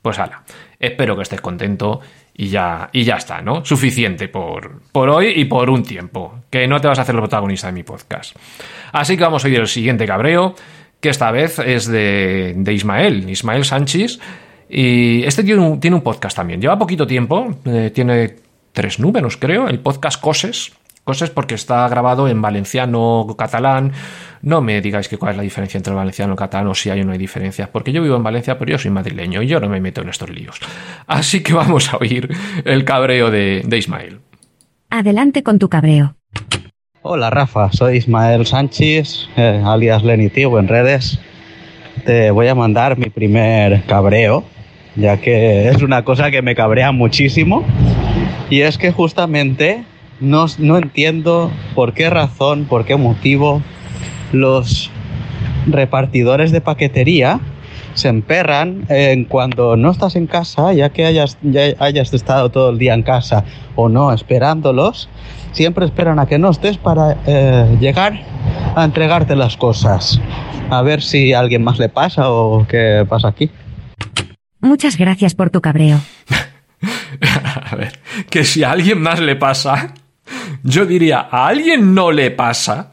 Pues 0.00 0.18
hala, 0.18 0.42
espero 0.78 1.16
que 1.16 1.22
estés 1.22 1.40
contento 1.40 2.00
y 2.34 2.48
ya, 2.48 2.88
y 2.92 3.04
ya 3.04 3.16
está, 3.16 3.40
¿no? 3.40 3.64
Suficiente 3.64 4.28
por, 4.28 4.80
por 4.90 5.08
hoy 5.08 5.32
y 5.36 5.44
por 5.44 5.70
un 5.70 5.82
tiempo, 5.82 6.40
que 6.50 6.66
no 6.66 6.80
te 6.80 6.88
vas 6.88 6.98
a 6.98 7.02
hacer 7.02 7.14
el 7.14 7.20
protagonista 7.20 7.68
de 7.68 7.74
mi 7.74 7.82
podcast. 7.82 8.36
Así 8.92 9.16
que 9.16 9.22
vamos 9.22 9.44
a 9.44 9.48
oír 9.48 9.60
el 9.60 9.68
siguiente 9.68 10.06
cabreo, 10.06 10.54
que 11.00 11.08
esta 11.08 11.30
vez 11.30 11.58
es 11.58 11.86
de, 11.86 12.54
de 12.56 12.72
Ismael, 12.72 13.28
Ismael 13.28 13.64
Sánchez. 13.64 14.18
Y 14.68 15.22
este 15.24 15.44
tiene 15.44 15.60
un, 15.60 15.80
tiene 15.80 15.96
un 15.96 16.02
podcast 16.02 16.36
también. 16.36 16.60
Lleva 16.60 16.78
poquito 16.78 17.06
tiempo, 17.06 17.56
eh, 17.64 17.90
tiene 17.94 18.36
tres 18.72 18.98
números, 18.98 19.36
creo, 19.36 19.68
el 19.68 19.80
podcast 19.80 20.20
Coses. 20.20 20.72
Coses 21.04 21.30
porque 21.30 21.56
está 21.56 21.88
grabado 21.88 22.28
en 22.28 22.40
valenciano, 22.40 23.26
catalán, 23.36 23.92
no 24.42 24.60
me 24.60 24.80
digáis 24.80 25.08
que 25.08 25.16
cuál 25.16 25.32
es 25.32 25.36
la 25.36 25.42
diferencia 25.44 25.78
entre 25.78 25.92
el 25.92 25.96
valenciano 25.96 26.32
y 26.32 26.34
el 26.34 26.38
catalán 26.38 26.66
o 26.66 26.74
si 26.74 26.90
hay 26.90 27.00
o 27.00 27.04
no 27.04 27.12
hay 27.12 27.18
diferencias, 27.18 27.68
porque 27.68 27.92
yo 27.92 28.02
vivo 28.02 28.16
en 28.16 28.24
Valencia, 28.24 28.58
pero 28.58 28.72
yo 28.72 28.78
soy 28.78 28.90
madrileño 28.90 29.40
y 29.40 29.46
yo 29.46 29.60
no 29.60 29.68
me 29.68 29.80
meto 29.80 30.02
en 30.02 30.08
estos 30.08 30.30
líos. 30.30 30.58
Así 31.06 31.42
que 31.42 31.54
vamos 31.54 31.92
a 31.92 31.96
oír 31.96 32.28
el 32.64 32.84
cabreo 32.84 33.30
de, 33.30 33.62
Ismael. 33.72 34.20
Adelante 34.90 35.42
con 35.42 35.58
tu 35.58 35.68
cabreo. 35.68 36.16
Hola 37.02 37.30
Rafa, 37.30 37.72
soy 37.72 37.96
Ismael 37.96 38.46
Sánchez, 38.46 39.28
eh, 39.36 39.62
alias 39.64 40.04
Lenny 40.04 40.28
Tío 40.28 40.58
en 40.58 40.68
redes. 40.68 41.18
Te 42.04 42.30
voy 42.30 42.48
a 42.48 42.54
mandar 42.54 42.98
mi 42.98 43.10
primer 43.10 43.84
cabreo, 43.84 44.44
ya 44.96 45.18
que 45.18 45.68
es 45.68 45.82
una 45.82 46.04
cosa 46.04 46.30
que 46.30 46.42
me 46.42 46.54
cabrea 46.54 46.92
muchísimo. 46.92 47.64
Y 48.50 48.60
es 48.60 48.76
que 48.76 48.92
justamente 48.92 49.84
no, 50.20 50.46
no 50.58 50.78
entiendo 50.78 51.50
por 51.74 51.94
qué 51.94 52.10
razón, 52.10 52.66
por 52.66 52.84
qué 52.84 52.96
motivo 52.96 53.62
los 54.32 54.90
repartidores 55.66 56.50
de 56.52 56.60
paquetería 56.60 57.40
se 57.94 58.08
emperran 58.08 58.86
en 58.88 59.24
cuando 59.24 59.76
no 59.76 59.90
estás 59.90 60.16
en 60.16 60.26
casa, 60.26 60.72
ya 60.72 60.90
que 60.90 61.04
hayas, 61.04 61.38
ya 61.42 61.74
hayas 61.78 62.12
estado 62.14 62.50
todo 62.50 62.70
el 62.70 62.78
día 62.78 62.94
en 62.94 63.02
casa 63.02 63.44
o 63.76 63.88
no 63.88 64.12
esperándolos, 64.12 65.08
siempre 65.52 65.84
esperan 65.84 66.18
a 66.18 66.26
que 66.26 66.38
no 66.38 66.50
estés 66.50 66.78
para 66.78 67.18
eh, 67.26 67.76
llegar 67.80 68.20
a 68.74 68.84
entregarte 68.84 69.36
las 69.36 69.56
cosas. 69.56 70.20
A 70.70 70.82
ver 70.82 71.02
si 71.02 71.32
a 71.32 71.40
alguien 71.40 71.62
más 71.62 71.78
le 71.78 71.88
pasa 71.88 72.30
o 72.30 72.66
qué 72.66 73.04
pasa 73.08 73.28
aquí. 73.28 73.50
Muchas 74.60 74.96
gracias 74.96 75.34
por 75.34 75.50
tu 75.50 75.60
cabreo. 75.60 76.00
a 77.70 77.76
ver, 77.76 77.98
que 78.30 78.44
si 78.44 78.64
a 78.64 78.70
alguien 78.70 79.02
más 79.02 79.20
le 79.20 79.36
pasa, 79.36 79.92
yo 80.62 80.86
diría, 80.86 81.28
¿a 81.30 81.48
alguien 81.48 81.94
no 81.94 82.10
le 82.10 82.30
pasa? 82.30 82.91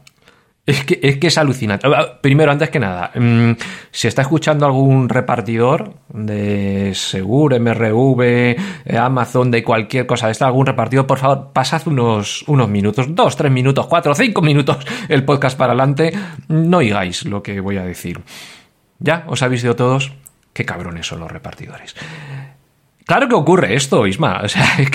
Es 0.70 0.84
que, 0.84 1.26
es 1.26 1.38
alucinante. 1.38 1.88
Primero, 2.20 2.52
antes 2.52 2.70
que 2.70 2.78
nada, 2.78 3.10
mm, 3.14 3.52
si 3.90 4.06
está 4.06 4.22
escuchando 4.22 4.66
algún 4.66 5.08
repartidor 5.08 5.94
de 6.08 6.92
Segur, 6.94 7.54
MRV, 7.54 8.56
eh, 8.84 8.96
Amazon, 8.96 9.50
de 9.50 9.64
cualquier 9.64 10.06
cosa 10.06 10.28
de 10.28 10.44
algún 10.44 10.66
repartidor, 10.66 11.08
por 11.08 11.18
favor, 11.18 11.50
pasad 11.52 11.82
unos, 11.86 12.44
unos 12.46 12.68
minutos, 12.68 13.12
dos, 13.14 13.36
tres 13.36 13.50
minutos, 13.50 13.88
cuatro, 13.88 14.14
cinco 14.14 14.42
minutos 14.42 14.78
el 15.08 15.24
podcast 15.24 15.58
para 15.58 15.72
adelante. 15.72 16.12
No 16.46 16.78
oigáis 16.78 17.24
lo 17.24 17.42
que 17.42 17.58
voy 17.58 17.76
a 17.76 17.84
decir. 17.84 18.20
¿Ya? 19.00 19.24
¿Os 19.26 19.42
habéis 19.42 19.64
ido 19.64 19.74
todos? 19.74 20.12
Qué 20.52 20.64
cabrones 20.64 21.06
son 21.06 21.18
los 21.20 21.32
repartidores. 21.32 21.96
Claro 23.10 23.26
que 23.26 23.34
ocurre 23.34 23.74
esto, 23.74 24.06
Isma. 24.06 24.40
O 24.44 24.48
sea, 24.48 24.64
es 24.78 24.88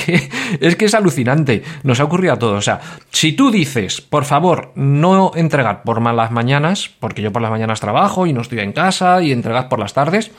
que, 0.78 0.86
es 0.86 0.94
alucinante. 0.94 1.64
Nos 1.84 2.00
ha 2.00 2.06
ocurrido 2.06 2.32
a 2.32 2.40
todos. 2.40 2.58
O 2.58 2.62
sea, 2.62 2.80
si 3.12 3.34
tú 3.34 3.52
dices, 3.52 4.00
por 4.00 4.24
favor, 4.24 4.72
no 4.76 5.34
entregar 5.36 5.84
por 5.84 6.02
las 6.02 6.32
mañanas, 6.32 6.90
porque 7.02 7.22
yo 7.22 7.34
por 7.34 7.42
las 7.42 7.52
mañanas 7.52 7.82
trabajo 7.82 8.26
y 8.26 8.32
no 8.32 8.40
estoy 8.40 8.60
en 8.60 8.72
casa, 8.72 9.22
y 9.22 9.34
entregad 9.34 9.68
por 9.68 9.80
las 9.80 9.94
tardes, 9.94 10.32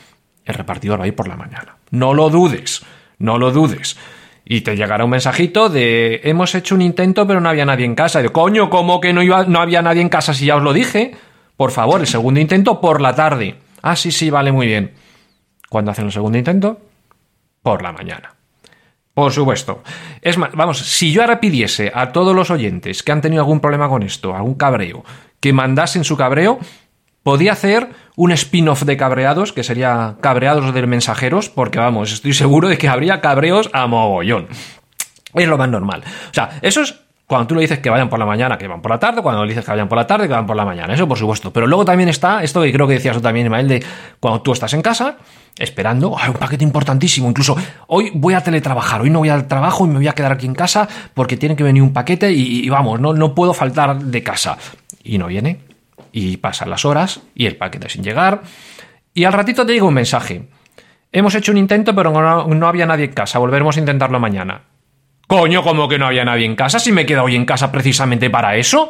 el 0.45 0.55
repartidor 0.55 0.99
va 0.99 1.03
a 1.03 1.07
ir 1.07 1.15
por 1.15 1.27
la 1.27 1.35
mañana. 1.35 1.75
No 1.91 2.15
lo 2.15 2.31
dudes. 2.31 2.81
No 3.19 3.37
lo 3.37 3.51
dudes. 3.51 3.95
Y 4.43 4.61
te 4.61 4.75
llegará 4.75 5.03
un 5.03 5.11
mensajito 5.11 5.69
de 5.69 6.21
hemos 6.23 6.55
hecho 6.55 6.73
un 6.73 6.81
intento, 6.81 7.27
pero 7.27 7.41
no 7.41 7.49
había 7.49 7.65
nadie 7.65 7.85
en 7.85 7.93
casa. 7.93 8.23
De 8.23 8.29
coño, 8.29 8.71
¿cómo 8.71 8.99
que 8.99 9.13
no, 9.13 9.21
iba, 9.21 9.43
no 9.43 9.59
había 9.59 9.83
nadie 9.83 10.01
en 10.01 10.09
casa 10.09 10.33
si 10.33 10.47
ya 10.47 10.55
os 10.55 10.63
lo 10.63 10.73
dije? 10.73 11.11
Por 11.55 11.69
favor, 11.69 12.01
el 12.01 12.07
segundo 12.07 12.39
intento 12.39 12.81
por 12.81 13.01
la 13.01 13.13
tarde. 13.13 13.57
Ah, 13.83 13.95
sí, 13.95 14.11
sí, 14.11 14.31
vale, 14.31 14.51
muy 14.51 14.65
bien. 14.65 14.93
¿Cuándo 15.69 15.91
hacen 15.91 16.05
el 16.05 16.11
segundo 16.11 16.39
intento? 16.39 16.86
Por 17.67 17.81
la 17.81 17.91
mañana. 17.91 18.33
Por 19.13 19.33
supuesto. 19.33 19.83
Es 20.21 20.37
más, 20.37 20.51
vamos, 20.53 20.77
si 20.77 21.11
yo 21.11 21.21
ahora 21.21 21.41
pidiese 21.41 21.91
a 21.93 22.13
todos 22.13 22.33
los 22.33 22.49
oyentes 22.49 23.03
que 23.03 23.11
han 23.11 23.19
tenido 23.19 23.41
algún 23.41 23.59
problema 23.59 23.89
con 23.89 24.03
esto, 24.03 24.33
algún 24.33 24.55
cabreo, 24.55 25.03
que 25.41 25.51
mandasen 25.51 26.03
su 26.03 26.15
cabreo, 26.15 26.59
Podía 27.23 27.51
hacer 27.51 27.89
un 28.15 28.31
spin-off 28.31 28.83
de 28.83 28.95
cabreados, 28.95 29.51
que 29.51 29.61
sería 29.61 30.15
cabreados 30.21 30.73
de 30.73 30.87
mensajeros, 30.87 31.49
porque 31.49 31.77
vamos, 31.77 32.13
estoy 32.13 32.31
seguro 32.31 32.69
de 32.69 32.77
que 32.77 32.87
habría 32.87 33.19
cabreos 33.19 33.69
a 33.73 33.85
mogollón. 33.85 34.47
Es 35.33 35.45
lo 35.45 35.57
más 35.57 35.67
normal. 35.67 36.05
O 36.31 36.33
sea, 36.33 36.57
eso 36.61 36.79
es 36.79 37.01
cuando 37.27 37.45
tú 37.45 37.55
le 37.55 37.61
dices 37.61 37.79
que 37.79 37.89
vayan 37.89 38.09
por 38.09 38.17
la 38.17 38.25
mañana, 38.25 38.57
que 38.57 38.69
van 38.69 38.81
por 38.81 38.89
la 38.89 38.99
tarde, 38.99 39.21
cuando 39.21 39.43
le 39.43 39.49
dices 39.49 39.65
que 39.65 39.71
vayan 39.71 39.89
por 39.89 39.97
la 39.97 40.07
tarde, 40.07 40.27
que 40.27 40.33
van 40.33 40.45
por 40.45 40.55
la 40.55 40.63
mañana. 40.63 40.93
Eso 40.93 41.09
por 41.09 41.17
supuesto. 41.17 41.51
Pero 41.51 41.67
luego 41.67 41.83
también 41.83 42.07
está 42.07 42.41
esto 42.41 42.61
que 42.61 42.71
creo 42.71 42.87
que 42.87 42.93
decías 42.93 43.17
tú 43.17 43.21
también, 43.21 43.47
Ismael, 43.47 43.67
de 43.67 43.83
cuando 44.21 44.41
tú 44.41 44.53
estás 44.53 44.73
en 44.73 44.81
casa 44.81 45.17
esperando, 45.59 46.17
hay 46.17 46.29
un 46.29 46.35
paquete 46.35 46.63
importantísimo, 46.63 47.27
incluso 47.27 47.57
hoy 47.87 48.11
voy 48.13 48.33
a 48.33 48.41
teletrabajar, 48.41 49.01
hoy 49.01 49.09
no 49.09 49.19
voy 49.19 49.27
al 49.27 49.45
trabajo 49.47 49.85
y 49.85 49.89
me 49.89 49.95
voy 49.95 50.07
a 50.07 50.13
quedar 50.13 50.31
aquí 50.31 50.45
en 50.45 50.55
casa 50.55 50.87
porque 51.13 51.35
tiene 51.35 51.57
que 51.57 51.63
venir 51.63 51.83
un 51.83 51.91
paquete 51.91 52.31
y, 52.31 52.69
vamos, 52.69 53.01
no, 53.01 53.13
no 53.13 53.35
puedo 53.35 53.53
faltar 53.53 53.97
de 53.99 54.23
casa. 54.23 54.57
Y 55.03 55.17
no 55.17 55.27
viene, 55.27 55.59
y 56.13 56.37
pasan 56.37 56.69
las 56.69 56.85
horas 56.85 57.21
y 57.35 57.45
el 57.45 57.57
paquete 57.57 57.89
sin 57.89 58.03
llegar, 58.03 58.43
y 59.13 59.25
al 59.25 59.33
ratito 59.33 59.65
te 59.65 59.73
llega 59.73 59.85
un 59.85 59.93
mensaje. 59.93 60.47
Hemos 61.11 61.35
hecho 61.35 61.51
un 61.51 61.57
intento, 61.57 61.93
pero 61.93 62.11
no, 62.11 62.47
no 62.47 62.67
había 62.67 62.85
nadie 62.85 63.05
en 63.05 63.13
casa, 63.13 63.39
volveremos 63.39 63.75
a 63.75 63.79
intentarlo 63.81 64.17
mañana. 64.17 64.61
Coño, 65.27 65.61
como 65.61 65.89
que 65.89 65.99
no 65.99 66.07
había 66.07 66.23
nadie 66.23 66.45
en 66.45 66.55
casa 66.55 66.79
si 66.79 66.91
me 66.91 67.01
he 67.01 67.05
quedado 67.05 67.25
hoy 67.25 67.35
en 67.35 67.45
casa 67.45 67.71
precisamente 67.71 68.29
para 68.29 68.55
eso. 68.55 68.89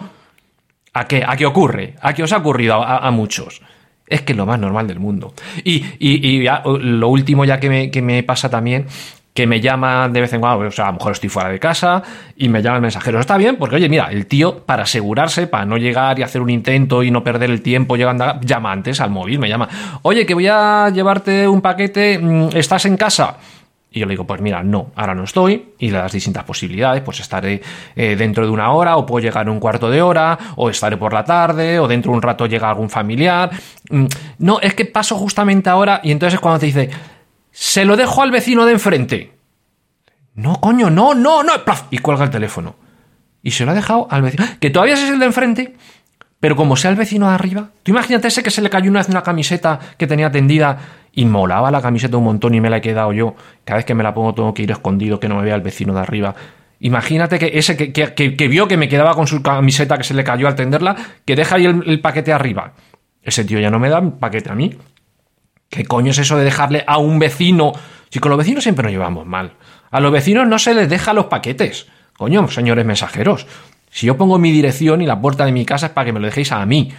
¿A 0.94 1.08
qué? 1.08 1.24
¿A 1.28 1.36
qué 1.36 1.46
ocurre? 1.46 1.96
¿A 2.02 2.14
qué 2.14 2.24
os 2.24 2.32
ha 2.32 2.38
ocurrido 2.38 2.84
a, 2.84 3.10
muchos? 3.12 3.62
Es 4.08 4.22
que 4.22 4.34
es 4.34 4.38
lo 4.38 4.46
más 4.46 4.60
normal 4.60 4.88
del 4.88 5.00
mundo. 5.00 5.34
Y, 5.64 5.84
y, 6.00 6.48
lo 6.64 7.08
último 7.10 7.44
ya 7.44 7.60
que 7.60 7.70
me, 7.70 7.92
que 7.92 8.02
me 8.02 8.24
pasa 8.24 8.50
también 8.50 8.88
que 9.38 9.46
me 9.46 9.62
llama 9.62 10.10
de 10.10 10.20
vez 10.20 10.34
en 10.34 10.42
cuando, 10.42 10.66
o 10.66 10.72
sea, 10.72 10.86
a 10.86 10.88
lo 10.88 10.94
mejor 10.94 11.12
estoy 11.12 11.30
fuera 11.30 11.50
de 11.50 11.60
casa 11.60 12.02
y 12.36 12.50
me 12.50 12.64
llama 12.64 12.78
el 12.78 12.82
mensajero. 12.82 13.20
Está 13.20 13.38
bien, 13.38 13.58
porque 13.58 13.76
oye, 13.76 13.88
mira, 13.88 14.06
el 14.06 14.26
tío, 14.26 14.66
para 14.66 14.82
asegurarse, 14.82 15.46
para 15.46 15.64
no 15.64 15.78
llegar 15.78 16.18
y 16.18 16.24
hacer 16.24 16.42
un 16.42 16.50
intento 16.50 17.04
y 17.04 17.12
no 17.12 17.24
perder 17.24 17.52
el 17.52 17.62
tiempo 17.62 17.98
llegando 17.98 18.24
a... 18.24 18.40
llama 18.42 18.72
antes 18.72 19.00
al 19.00 19.12
móvil, 19.12 19.38
me 19.38 19.48
llama, 19.48 19.70
oye, 20.02 20.26
que 20.26 20.34
voy 20.34 20.48
a 20.48 20.90
llevarte 20.90 21.48
un 21.48 21.62
paquete, 21.62 22.18
mm, 22.18 22.50
¿estás 22.56 22.86
en 22.86 22.98
casa? 22.98 23.38
Y 23.90 24.02
yo 24.02 24.06
le 24.06 24.12
digo, 24.12 24.28
pues 24.28 24.42
mira, 24.42 24.64
no, 24.64 24.92
ahora 24.96 25.16
no 25.16 25.24
estoy, 25.24 25.74
y 25.80 25.90
le 25.90 25.98
das 25.98 26.12
distintas 26.12 26.44
posibilidades, 26.44 27.02
pues 27.04 27.20
estaré 27.22 27.62
eh, 27.96 28.16
dentro 28.18 28.46
de 28.46 28.52
una 28.52 28.72
hora, 28.72 28.98
o 28.98 29.06
puedo 29.06 29.24
llegar 29.24 29.50
un 29.50 29.60
cuarto 29.60 29.90
de 29.90 30.02
hora, 30.02 30.38
o 30.58 30.70
estaré 30.70 30.98
por 30.98 31.14
la 31.14 31.24
tarde, 31.24 31.80
o 31.80 31.88
dentro 31.88 32.12
de 32.12 32.18
un 32.18 32.22
rato 32.22 32.46
llega 32.46 32.70
algún 32.70 32.90
familiar. 32.90 33.50
Mm, 33.90 34.06
no, 34.40 34.60
es 34.60 34.74
que 34.74 34.86
paso 34.86 35.16
justamente 35.16 35.70
ahora, 35.70 36.02
y 36.04 36.12
entonces 36.12 36.36
es 36.36 36.40
cuando 36.42 36.60
te 36.60 36.66
dice, 36.66 36.90
se 37.52 37.86
lo 37.86 37.96
dejo 37.96 38.22
al 38.22 38.32
vecino 38.32 38.66
de 38.66 38.74
enfrente. 38.74 39.34
No, 40.36 40.60
coño, 40.60 40.90
no, 40.90 41.16
no, 41.16 41.42
no, 41.42 41.54
y 41.90 41.98
cuelga 42.00 42.26
el 42.26 42.30
teléfono. 42.30 42.76
Y 43.42 43.52
se 43.52 43.66
lo 43.66 43.72
ha 43.72 43.74
dejado 43.74 44.08
al 44.12 44.22
vecino, 44.22 44.46
que 44.60 44.70
todavía 44.70 44.96
es 44.96 45.04
el 45.10 45.18
de 45.18 45.26
enfrente, 45.26 45.76
pero 46.40 46.56
como 46.56 46.76
sea 46.76 46.92
el 46.92 46.98
vecino 46.98 47.28
de 47.28 47.34
arriba, 47.34 47.70
tú 47.82 47.92
imagínate 47.92 48.28
ese 48.28 48.44
que 48.44 48.52
se 48.52 48.62
le 48.62 48.70
cayó 48.70 48.90
una 48.92 49.00
vez 49.00 49.10
una 49.10 49.24
camiseta 49.24 49.80
que 49.98 50.06
tenía 50.06 50.30
tendida 50.30 50.78
y 51.18 51.26
molaba 51.26 51.72
la 51.72 51.82
camiseta 51.82 52.16
un 52.16 52.26
montón 52.26 52.54
y 52.54 52.62
me 52.62 52.70
la 52.70 52.78
he 52.78 52.82
quedado 52.82 53.12
yo. 53.12 53.34
Cada 53.66 53.78
vez 53.78 53.86
que 53.86 53.96
me 53.96 54.04
la 54.04 54.14
pongo 54.14 54.36
tengo 54.36 54.54
que 54.54 54.62
ir 54.62 54.70
escondido, 54.70 55.20
que 55.20 55.28
no 55.28 55.38
me 55.38 55.42
vea 55.42 55.56
el 55.56 55.62
vecino 55.62 55.92
de 55.92 56.00
arriba. 56.00 56.36
Imagínate 56.80 57.40
que 57.40 57.58
ese 57.58 57.76
que, 57.76 58.48
vio 58.48 58.68
que 58.68 58.78
me 58.78 58.88
quedaba 58.88 59.16
con 59.16 59.26
su 59.26 59.42
camiseta 59.42 59.98
que 59.98 60.04
se 60.04 60.14
le 60.14 60.24
cayó 60.24 60.48
al 60.48 60.54
tenderla, 60.54 60.96
que 61.26 61.36
deja 61.36 61.56
ahí 61.56 61.66
el, 61.66 62.02
paquete 62.02 62.34
arriba. 62.34 62.74
Ese 63.24 63.44
tío 63.46 63.60
ya 63.60 63.72
no 63.72 63.80
me 63.80 63.90
da 63.90 64.00
paquete 64.00 64.52
a 64.52 64.54
mí. 64.54 64.78
¿Qué 65.70 65.86
coño 65.86 66.12
es 66.12 66.20
eso 66.20 66.38
de 66.38 66.44
dejarle 66.44 66.84
a 66.86 67.00
un 67.00 67.18
vecino? 67.18 67.72
Si 68.12 68.20
con 68.20 68.30
los 68.30 68.38
vecinos 68.38 68.62
siempre 68.62 68.84
nos 68.84 68.92
llevamos 68.92 69.26
mal. 69.26 69.54
A 69.90 70.00
los 70.00 70.12
vecinos 70.12 70.48
no 70.48 70.60
se 70.60 70.76
les 70.76 70.88
deja 70.88 71.14
los 71.14 71.26
paquetes. 71.26 71.88
Coño, 72.16 72.48
señores 72.48 72.86
mensajeros. 72.86 73.48
Si 73.90 74.06
yo 74.06 74.18
pongo 74.18 74.38
mi 74.38 74.52
dirección 74.52 75.02
y 75.02 75.08
la 75.08 75.20
puerta 75.20 75.46
de 75.46 75.52
mi 75.52 75.66
casa 75.66 75.88
es 75.88 75.94
para 75.94 76.06
que 76.06 76.14
me 76.14 76.20
lo 76.20 76.28
dejéis 76.28 76.52
a 76.52 76.64
mí 76.68 76.94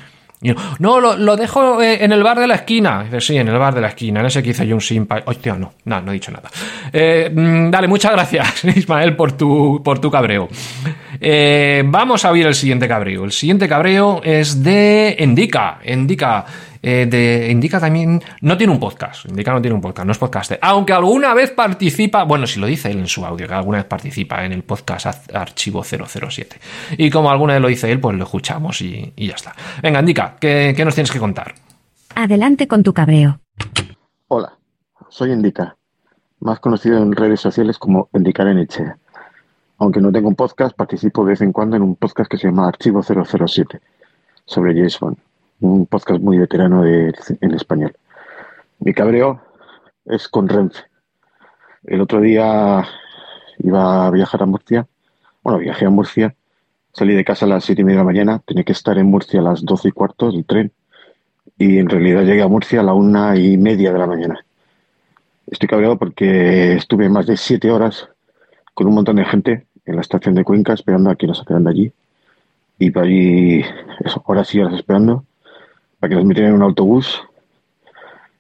no, 0.79 1.01
lo, 1.01 1.37
dejo 1.37 1.83
eh, 1.83 2.05
en 2.05 2.13
el 2.13 2.23
bar 2.23 2.39
de 2.39 2.47
la 2.47 2.57
esquina. 2.57 3.03
Dice, 3.05 3.21
sí, 3.21 3.37
en 3.37 3.49
el 3.49 3.59
bar 3.59 3.75
de 3.75 3.81
la 3.81 3.89
esquina, 3.89 4.21
en 4.21 4.27
ese 4.27 4.43
que 4.43 4.51
hice 4.51 4.67
yo 4.67 4.77
un 4.77 4.81
simpa. 4.81 5.23
Hostia, 5.25 5.55
no, 5.55 5.73
no, 5.85 6.01
no 6.01 6.11
he 6.11 6.15
dicho 6.15 6.31
nada. 6.31 6.49
Eh, 6.93 7.31
mm, 7.35 7.71
dale, 7.71 7.89
muchas 7.89 8.13
gracias, 8.13 8.65
Ismael, 8.77 9.17
por 9.17 9.33
tu, 9.33 9.83
por 9.83 9.99
tu 9.99 10.11
cabreo. 10.11 10.49
Eh, 11.21 11.83
vamos 11.87 12.25
a 12.25 12.33
ver 12.33 12.47
el 12.47 12.55
siguiente 12.55 12.89
cabreo. 12.89 13.25
El 13.25 13.33
siguiente 13.33 13.69
cabreo 13.69 14.21
es 14.25 14.63
de 14.63 15.17
Endica. 15.19 15.79
Endica 15.83 16.47
eh, 16.83 17.07
de 17.07 17.51
Indica 17.51 17.81
también 17.81 18.23
no 18.41 18.57
tiene 18.57 18.73
un 18.73 18.81
podcast. 18.81 19.27
Indica 19.27 19.53
no 19.53 19.61
tiene 19.61 19.75
un 19.75 19.81
podcast, 19.81 20.07
no 20.07 20.13
es 20.13 20.19
podcaster. 20.19 20.59
Aunque 20.63 20.93
alguna 20.93 21.35
vez 21.35 21.51
participa, 21.51 22.25
bueno, 22.25 22.47
si 22.47 22.61
lo 22.61 22.67
dice 22.67 22.91
él 22.91 22.99
en 22.99 23.07
su 23.07 23.25
audio, 23.25 23.47
que 23.47 23.55
alguna 23.55 23.79
vez 23.79 23.87
participa 23.87 24.45
en 24.45 24.53
el 24.53 24.63
podcast 24.63 25.35
Archivo 25.35 25.83
007. 25.83 26.59
Y 26.97 27.11
como 27.11 27.31
alguna 27.31 27.55
vez 27.55 27.63
lo 27.63 27.69
dice 27.69 27.91
él, 27.91 28.01
pues 28.01 28.17
lo 28.17 28.25
escuchamos 28.25 28.81
y, 28.81 29.13
ya 29.17 29.35
está. 29.35 29.55
Venga, 29.83 30.01
Indica, 30.01 30.37
¿qué, 30.41 30.75
nos 30.85 30.95
tienes 30.95 31.11
que 31.11 31.19
contar? 31.19 31.55
Adelante 32.15 32.67
con 32.67 32.83
tu 32.83 32.93
cabreo. 32.93 33.41
Hola, 34.29 34.59
soy 35.09 35.33
Indica, 35.33 35.77
más 36.41 36.61
conocido 36.61 36.99
en 36.99 37.13
redes 37.13 37.41
sociales 37.41 37.79
como 37.79 38.09
Indicar 38.15 38.47
en 38.49 38.59
Echea. 38.59 38.99
Aunque 39.79 40.01
no 40.01 40.11
tengo 40.11 40.29
un 40.29 40.35
podcast, 40.35 40.77
participo 40.77 41.25
de 41.25 41.31
vez 41.31 41.41
en 41.41 41.53
cuando 41.53 41.77
en 41.77 41.83
un 41.83 41.95
podcast 41.97 42.31
que 42.31 42.37
se 42.37 42.49
llama 42.49 42.69
Archivo 42.69 43.03
007 43.03 43.81
sobre 44.45 44.75
James 44.75 44.99
un 45.61 45.87
podcast 45.87 46.21
muy 46.21 46.39
veterano 46.39 46.83
de, 46.83 47.15
en 47.41 47.55
español. 47.55 47.97
Mi 48.81 48.93
cabreo 48.93 49.41
es 50.05 50.29
con 50.29 50.49
Renfe. 50.49 50.83
El 51.85 52.01
otro 52.01 52.21
día 52.21 52.87
iba 53.59 54.07
a 54.07 54.11
viajar 54.11 54.43
a 54.43 54.47
Murcia. 54.47 54.87
Bueno, 55.43 55.59
viajé 55.59 55.87
a 55.87 55.91
Murcia. 55.91 56.35
Salí 56.93 57.15
de 57.15 57.25
casa 57.25 57.47
a 57.47 57.49
las 57.49 57.65
siete 57.65 57.83
y 57.83 57.85
media 57.85 57.99
de 57.99 58.05
la 58.05 58.13
mañana. 58.13 58.43
Tenía 58.45 58.65
que 58.65 58.73
estar 58.73 58.99
en 58.99 59.07
Murcia 59.07 59.41
a 59.41 59.43
las 59.45 59.65
doce 59.65 59.89
y 59.89 59.93
cuarto 59.93 60.31
del 60.31 60.45
tren. 60.45 60.73
Y 61.57 61.79
en 61.79 61.89
realidad 61.89 62.23
llegué 62.23 62.43
a 62.43 62.49
Murcia 62.49 62.81
a 62.81 62.85
la 62.85 62.95
una 62.95 63.37
y 63.37 63.57
media 63.57 63.93
de 63.93 63.99
la 63.99 64.07
mañana. 64.07 64.45
Estoy 65.47 65.69
cabreado 65.69 65.99
porque 65.99 66.75
estuve 66.75 67.09
más 67.09 67.27
de 67.27 67.37
siete 67.37 67.71
horas 67.71 68.09
con 68.75 68.87
un 68.87 68.95
montón 68.95 69.17
de 69.17 69.25
gente 69.25 69.67
en 69.89 69.97
la 69.97 70.03
estación 70.03 70.35
de 70.35 70.45
Cuenca 70.45 70.75
esperando 70.75 71.11
a 71.11 71.17
que 71.17 71.27
nos 71.27 71.39
sacaran 71.39 71.65
de 71.65 71.71
allí. 71.71 71.93
Y 72.79 72.91
para 72.91 73.07
allí, 73.07 73.65
eso, 74.05 74.23
horas 74.27 74.55
y 74.55 74.61
horas 74.61 74.75
esperando 74.75 75.25
para 75.99 76.11
que 76.11 76.15
nos 76.15 76.25
metieran 76.27 76.53
en 76.53 76.57
un 76.57 76.63
autobús 76.63 77.23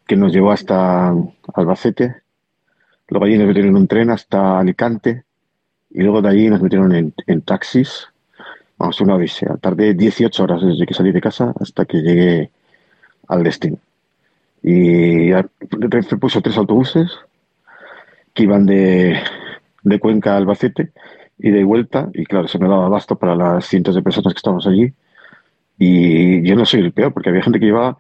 que 0.07 0.15
nos 0.15 0.33
llevó 0.33 0.53
hasta 0.53 1.13
Albacete. 1.55 2.17
Luego 3.09 3.25
allí 3.25 3.39
nos 3.39 3.49
metieron 3.49 3.71
en 3.71 3.77
un 3.77 3.89
tren 3.89 4.11
hasta 4.11 4.59
Alicante 4.59 5.25
y 5.91 6.03
luego 6.03 6.21
de 6.21 6.29
allí 6.29 6.51
nos 6.51 6.61
metieron 6.61 6.95
en, 6.95 7.43
taxis. 7.43 8.07
Vamos, 8.77 9.01
una 9.01 9.17
odisea. 9.17 9.57
Tardé 9.57 9.95
18 9.95 10.43
horas 10.43 10.63
desde 10.63 10.87
que 10.87 10.95
salí 10.95 11.13
de 11.13 11.21
casa 11.21 11.53
hasta 11.59 11.87
que 11.87 11.99
llegué 11.99 12.51
al 13.27 13.43
destino. 13.43 13.79
Y 14.63 15.33
puso 16.21 16.43
tres 16.43 16.59
autobuses 16.59 17.11
que 18.35 18.43
iban 18.43 18.67
de, 18.67 19.19
de 19.83 19.99
Cuenca 19.99 20.35
a 20.35 20.37
Albacete 20.37 20.93
y 21.39 21.51
de 21.51 21.65
vuelta. 21.65 22.09
Y 22.15 22.25
claro, 22.25 22.49
se 22.49 22.59
me 22.59 22.69
daba 22.69 22.87
abasto 22.87 23.17
para 23.17 23.35
las 23.35 23.67
cientos 23.67 23.95
de 23.95 24.03
personas 24.03 24.35
que 24.35 24.39
estábamos 24.39 24.67
allí. 24.67 24.93
Y 25.79 26.43
yo 26.47 26.57
no 26.57 26.65
soy 26.65 26.81
el 26.81 26.93
peor, 26.93 27.13
porque 27.13 27.29
había 27.31 27.43
gente 27.43 27.61
que 27.61 27.67
llevaba, 27.67 27.99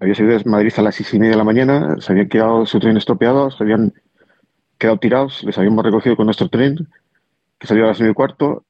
había 0.00 0.14
salido 0.14 0.38
de 0.38 0.44
Madrid 0.44 0.72
a 0.76 0.82
las 0.82 0.96
seis 0.96 1.14
y 1.14 1.18
media 1.18 1.32
de 1.32 1.38
la 1.38 1.44
mañana, 1.44 1.96
se 2.00 2.12
habían 2.12 2.28
quedado 2.28 2.66
su 2.66 2.80
tren 2.80 2.96
estropeado, 2.96 3.50
se 3.50 3.62
habían 3.62 3.92
quedado 4.78 4.98
tirados, 4.98 5.44
les 5.44 5.56
habíamos 5.58 5.84
recogido 5.84 6.16
con 6.16 6.26
nuestro 6.26 6.48
tren, 6.48 6.88
que 7.58 7.66
salió 7.66 7.84
a 7.84 7.88
las 7.88 8.00
nueve 8.00 8.12
y 8.12 8.14
cuarto, 8.14 8.64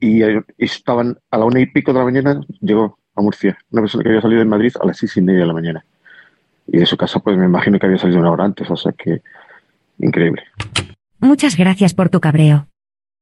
y, 0.00 0.22
estaban 0.58 1.18
a 1.30 1.38
la 1.38 1.44
una 1.44 1.60
y 1.60 1.66
pico 1.66 1.92
de 1.92 1.98
la 1.98 2.04
mañana, 2.04 2.40
llegó 2.60 2.98
a 3.16 3.22
Murcia, 3.22 3.58
una 3.70 3.82
persona 3.82 4.04
que 4.04 4.10
había 4.10 4.22
salido 4.22 4.40
de 4.40 4.46
Madrid 4.46 4.72
a 4.80 4.86
las 4.86 4.98
seis 4.98 5.16
y 5.16 5.20
media 5.20 5.40
de 5.40 5.46
la 5.46 5.52
mañana. 5.52 5.84
Y 6.68 6.78
de 6.78 6.86
su 6.86 6.96
casa, 6.96 7.18
pues 7.18 7.36
me 7.36 7.46
imagino 7.46 7.78
que 7.78 7.86
había 7.86 7.98
salido 7.98 8.20
una 8.20 8.30
hora 8.30 8.44
antes, 8.44 8.70
o 8.70 8.76
sea 8.76 8.92
que 8.92 9.22
increíble. 9.98 10.42
Muchas 11.18 11.56
gracias 11.56 11.94
por 11.94 12.10
tu 12.10 12.20
cabreo. 12.20 12.68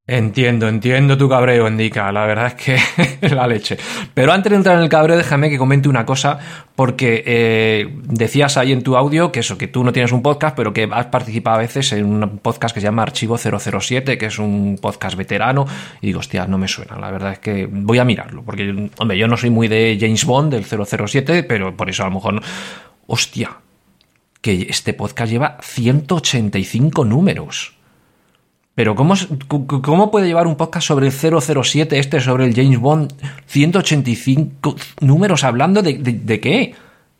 Entiendo, 0.09 0.69
entiendo 0.69 1.19
tu 1.19 1.29
cabreo, 1.29 1.67
Indica. 1.67 2.13
La 2.13 2.27
verdad 2.27 2.47
es 2.47 2.55
que 2.55 3.29
la 3.35 3.49
leche. 3.49 3.77
Pero 4.15 4.33
antes 4.33 4.51
de 4.51 4.57
entrar 4.57 4.77
en 4.77 4.85
el 4.85 4.89
cabreo, 4.89 5.17
déjame 5.17 5.51
que 5.51 5.59
comente 5.59 5.89
una 5.89 6.07
cosa, 6.07 6.39
porque 6.77 7.25
eh, 7.27 7.93
decías 8.05 8.57
ahí 8.57 8.71
en 8.71 8.85
tu 8.85 8.97
audio 8.97 9.33
que 9.33 9.41
eso, 9.41 9.59
que 9.59 9.67
tú 9.67 9.83
no 9.83 9.93
tienes 9.93 10.13
un 10.13 10.23
podcast, 10.23 10.57
pero 10.57 10.73
que 10.73 10.89
has 10.93 11.07
participado 11.07 11.57
a 11.57 11.59
veces 11.59 11.91
en 11.93 12.07
un 12.07 12.39
podcast 12.39 12.73
que 12.73 12.81
se 12.81 12.85
llama 12.85 13.03
Archivo 13.03 13.37
007, 13.37 14.17
que 14.17 14.27
es 14.27 14.39
un 14.39 14.79
podcast 14.81 15.17
veterano. 15.17 15.67
Y 16.01 16.07
digo, 16.07 16.21
hostia, 16.21 16.47
no 16.47 16.57
me 16.57 16.69
suena. 16.69 16.97
La 17.01 17.11
verdad 17.11 17.33
es 17.33 17.39
que 17.41 17.67
voy 17.69 17.99
a 17.99 18.05
mirarlo, 18.05 18.45
porque, 18.45 18.91
hombre, 18.99 19.19
yo 19.19 19.27
no 19.27 19.37
soy 19.37 19.51
muy 19.51 19.67
de 19.67 19.99
James 20.01 20.25
Bond, 20.25 20.53
del 20.53 20.65
007, 20.65 21.43
pero 21.43 21.77
por 21.77 21.91
eso 21.91 22.05
a 22.05 22.07
lo 22.07 22.13
mejor 22.13 22.35
no. 22.35 22.43
Hostia, 23.09 23.57
que 24.41 24.69
este 24.71 24.95
podcast 24.95 25.33
lleva 25.33 25.59
185 25.61 27.05
números. 27.05 27.76
Pero 28.77 28.95
¿cómo, 28.95 29.15
¿cómo 29.49 30.11
puede 30.11 30.27
llevar 30.27 30.47
un 30.47 30.55
podcast 30.55 30.87
sobre 30.87 31.07
el 31.07 31.13
007, 31.13 31.99
este 31.99 32.21
sobre 32.21 32.45
el 32.45 32.55
James 32.55 32.79
Bond, 32.79 33.11
185 33.47 34.77
números 35.01 35.45
hablando 35.45 35.81
de, 35.81 35.95
de, 35.95 36.41
qué? 36.41 36.75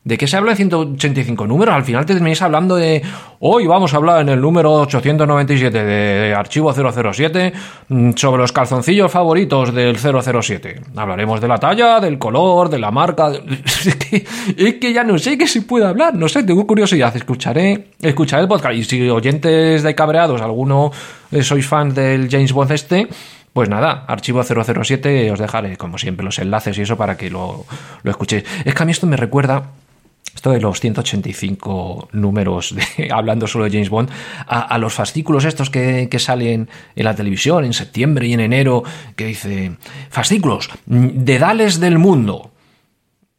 ¿De 0.07 0.17
qué 0.17 0.25
se 0.25 0.37
habla 0.37 0.51
en 0.51 0.57
185 0.57 1.45
números? 1.45 1.75
Al 1.75 1.83
final 1.83 2.05
te 2.05 2.13
termináis 2.13 2.41
hablando 2.41 2.77
de. 2.77 3.01
Hoy 3.39 3.67
vamos 3.67 3.93
a 3.93 3.97
hablar 3.97 4.21
en 4.21 4.29
el 4.29 4.39
número 4.39 4.71
897 4.71 5.83
de 5.83 6.33
Archivo 6.33 6.73
007 6.73 7.51
mm, 7.89 8.11
sobre 8.15 8.41
los 8.41 8.53
calzoncillos 8.53 9.11
favoritos 9.11 9.73
del 9.73 9.97
007. 9.97 10.79
Hablaremos 10.95 11.41
de 11.41 11.47
la 11.49 11.57
talla, 11.57 11.99
del 11.99 12.17
color, 12.17 12.69
de 12.69 12.79
la 12.79 12.89
marca. 12.89 13.33
Es 14.57 14.75
que, 14.75 14.93
ya 14.93 15.03
no 15.03 15.19
sé 15.19 15.37
qué 15.37 15.45
se 15.45 15.63
puede 15.63 15.85
hablar. 15.85 16.15
No 16.15 16.29
sé, 16.29 16.43
tengo 16.43 16.65
curiosidad. 16.65 17.13
Escucharé, 17.13 17.89
escucharé 18.01 18.43
el 18.43 18.47
podcast. 18.47 18.75
Y 18.75 18.85
si 18.85 19.09
oyentes 19.09 19.83
de 19.83 19.93
cabreados, 19.93 20.41
alguno 20.41 20.89
eh, 21.31 21.43
sois 21.43 21.67
fans 21.67 21.93
del 21.93 22.29
James 22.29 22.53
Bond 22.53 22.71
este. 22.71 23.09
Pues 23.51 23.67
nada, 23.67 24.05
archivo 24.07 24.41
007, 24.41 25.31
os 25.31 25.39
dejaré 25.39 25.75
como 25.75 25.97
siempre 25.97 26.23
los 26.23 26.39
enlaces 26.39 26.77
y 26.77 26.83
eso 26.83 26.95
para 26.95 27.17
que 27.17 27.29
lo, 27.29 27.65
lo 28.03 28.11
escuchéis. 28.11 28.45
Es 28.63 28.73
que 28.73 28.83
a 28.83 28.85
mí 28.85 28.91
esto 28.91 29.07
me 29.07 29.17
recuerda 29.17 29.63
esto 30.37 30.51
de 30.51 30.61
los 30.61 30.79
185 30.79 32.09
números 32.11 32.75
de, 32.75 33.09
hablando 33.11 33.47
solo 33.47 33.65
de 33.65 33.71
James 33.71 33.89
Bond, 33.89 34.09
a, 34.45 34.77
los 34.77 34.93
fascículos 34.93 35.45
estos 35.45 35.71
que, 35.71 36.07
salen 36.19 36.69
en 36.95 37.05
la 37.05 37.15
televisión 37.15 37.65
en 37.65 37.73
septiembre 37.73 38.27
y 38.27 38.33
en 38.33 38.41
enero, 38.41 38.83
que 39.15 39.25
dice, 39.25 39.77
fascículos, 40.09 40.69
dedales 40.85 41.79
del 41.79 41.97
mundo. 41.97 42.51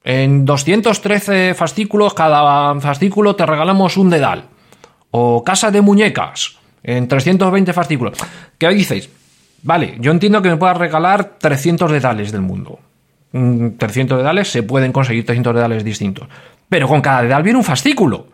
En 0.02 0.44
213 0.44 1.54
fascículos, 1.54 2.14
cada 2.14 2.78
fascículo 2.80 3.36
te 3.36 3.46
regalamos 3.46 3.96
un 3.96 4.10
dedal. 4.10 4.46
O 5.12 5.44
casa 5.44 5.70
de 5.70 5.80
muñecas, 5.80 6.58
en 6.82 7.06
320 7.06 7.72
fascículos. 7.72 8.18
¿Qué 8.58 8.68
dices? 8.70 9.08
Vale, 9.62 9.96
yo 10.00 10.10
entiendo 10.10 10.42
que 10.42 10.48
me 10.48 10.56
puedas 10.56 10.76
regalar 10.76 11.38
300 11.38 11.92
dedales 11.92 12.32
del 12.32 12.42
mundo. 12.42 12.80
300 13.30 14.18
dedales, 14.18 14.50
se 14.50 14.62
pueden 14.62 14.90
conseguir 14.92 15.24
300 15.26 15.54
dedales 15.54 15.84
distintos. 15.84 16.28
Pero 16.68 16.88
con 16.88 17.00
cada 17.00 17.22
dedal 17.22 17.42
viene 17.42 17.58
un 17.58 17.64
fascículo. 17.64 18.28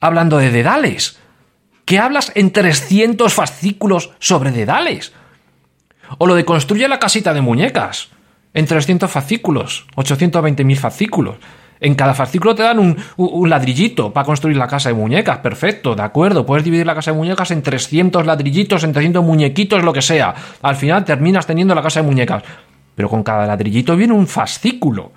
Hablando 0.00 0.38
de 0.38 0.50
dedales. 0.50 1.18
¿Qué 1.84 1.98
hablas 1.98 2.32
en 2.34 2.52
300 2.52 3.32
fascículos 3.32 4.12
sobre 4.18 4.50
dedales? 4.50 5.12
O 6.18 6.26
lo 6.26 6.34
de 6.34 6.44
construye 6.44 6.88
la 6.88 6.98
casita 6.98 7.34
de 7.34 7.40
muñecas. 7.40 8.08
En 8.54 8.66
300 8.66 9.10
fascículos. 9.10 9.86
820.000 9.96 10.76
fascículos. 10.76 11.36
En 11.80 11.96
cada 11.96 12.14
fascículo 12.14 12.54
te 12.54 12.62
dan 12.62 12.78
un, 12.78 12.96
un, 13.16 13.50
ladrillito 13.50 14.12
para 14.12 14.24
construir 14.24 14.56
la 14.56 14.68
casa 14.68 14.90
de 14.90 14.94
muñecas. 14.94 15.38
Perfecto, 15.38 15.96
de 15.96 16.02
acuerdo. 16.02 16.46
Puedes 16.46 16.64
dividir 16.64 16.86
la 16.86 16.94
casa 16.94 17.10
de 17.10 17.16
muñecas 17.16 17.50
en 17.50 17.62
300 17.62 18.24
ladrillitos, 18.24 18.84
en 18.84 18.92
300 18.92 19.24
muñequitos, 19.24 19.82
lo 19.82 19.92
que 19.92 20.02
sea. 20.02 20.34
Al 20.62 20.76
final 20.76 21.04
terminas 21.04 21.46
teniendo 21.46 21.74
la 21.74 21.82
casa 21.82 22.00
de 22.00 22.06
muñecas. 22.06 22.44
Pero 22.94 23.08
con 23.08 23.24
cada 23.24 23.46
ladrillito 23.46 23.96
viene 23.96 24.12
un 24.12 24.28
fascículo. 24.28 25.10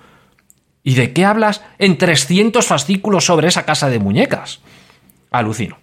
¿Y 0.86 0.94
de 0.94 1.12
qué 1.12 1.24
hablas 1.24 1.64
en 1.80 1.98
300 1.98 2.64
fascículos 2.64 3.24
sobre 3.24 3.48
esa 3.48 3.64
casa 3.64 3.90
de 3.90 3.98
muñecas? 3.98 4.60
Alucino. 5.32 5.78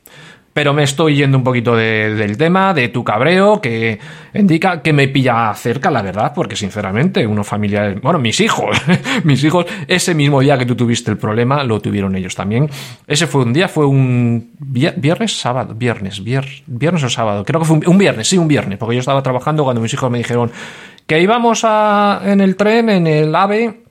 Pero 0.53 0.73
me 0.73 0.83
estoy 0.83 1.17
yendo 1.17 1.37
un 1.37 1.43
poquito 1.43 1.75
de, 1.75 2.15
del 2.15 2.37
tema, 2.37 2.73
de 2.73 2.87
tu 2.87 3.03
cabreo, 3.03 3.59
que 3.59 3.99
indica 4.33 4.81
que 4.81 4.93
me 4.93 5.09
pilla 5.09 5.53
cerca, 5.55 5.91
la 5.91 6.01
verdad, 6.01 6.31
porque 6.33 6.55
sinceramente, 6.55 7.27
unos 7.27 7.45
familiares, 7.45 7.99
bueno, 8.01 8.17
mis 8.17 8.39
hijos, 8.39 8.77
mis 9.25 9.43
hijos, 9.43 9.65
ese 9.89 10.15
mismo 10.15 10.39
día 10.39 10.57
que 10.57 10.65
tú 10.65 10.73
tuviste 10.73 11.11
el 11.11 11.17
problema, 11.17 11.65
lo 11.65 11.81
tuvieron 11.81 12.15
ellos 12.15 12.33
también. 12.33 12.69
Ese 13.05 13.27
fue 13.27 13.41
un 13.41 13.51
día, 13.51 13.67
fue 13.67 13.85
un 13.85 14.51
viernes, 14.57 15.37
sábado, 15.37 15.75
viernes, 15.75 16.23
viernes, 16.23 16.63
viernes 16.65 17.03
o 17.03 17.09
sábado, 17.09 17.43
creo 17.43 17.59
que 17.59 17.65
fue 17.65 17.75
un, 17.75 17.87
un 17.87 17.97
viernes, 17.97 18.29
sí, 18.29 18.37
un 18.37 18.47
viernes, 18.47 18.79
porque 18.79 18.95
yo 18.95 19.01
estaba 19.01 19.21
trabajando 19.21 19.65
cuando 19.65 19.81
mis 19.81 19.93
hijos 19.93 20.09
me 20.09 20.19
dijeron 20.19 20.49
que 21.05 21.19
íbamos 21.19 21.63
a, 21.65 22.21
en 22.23 22.39
el 22.39 22.55
tren, 22.55 22.89
en 22.89 23.07
el 23.07 23.35
AVE, 23.35 23.82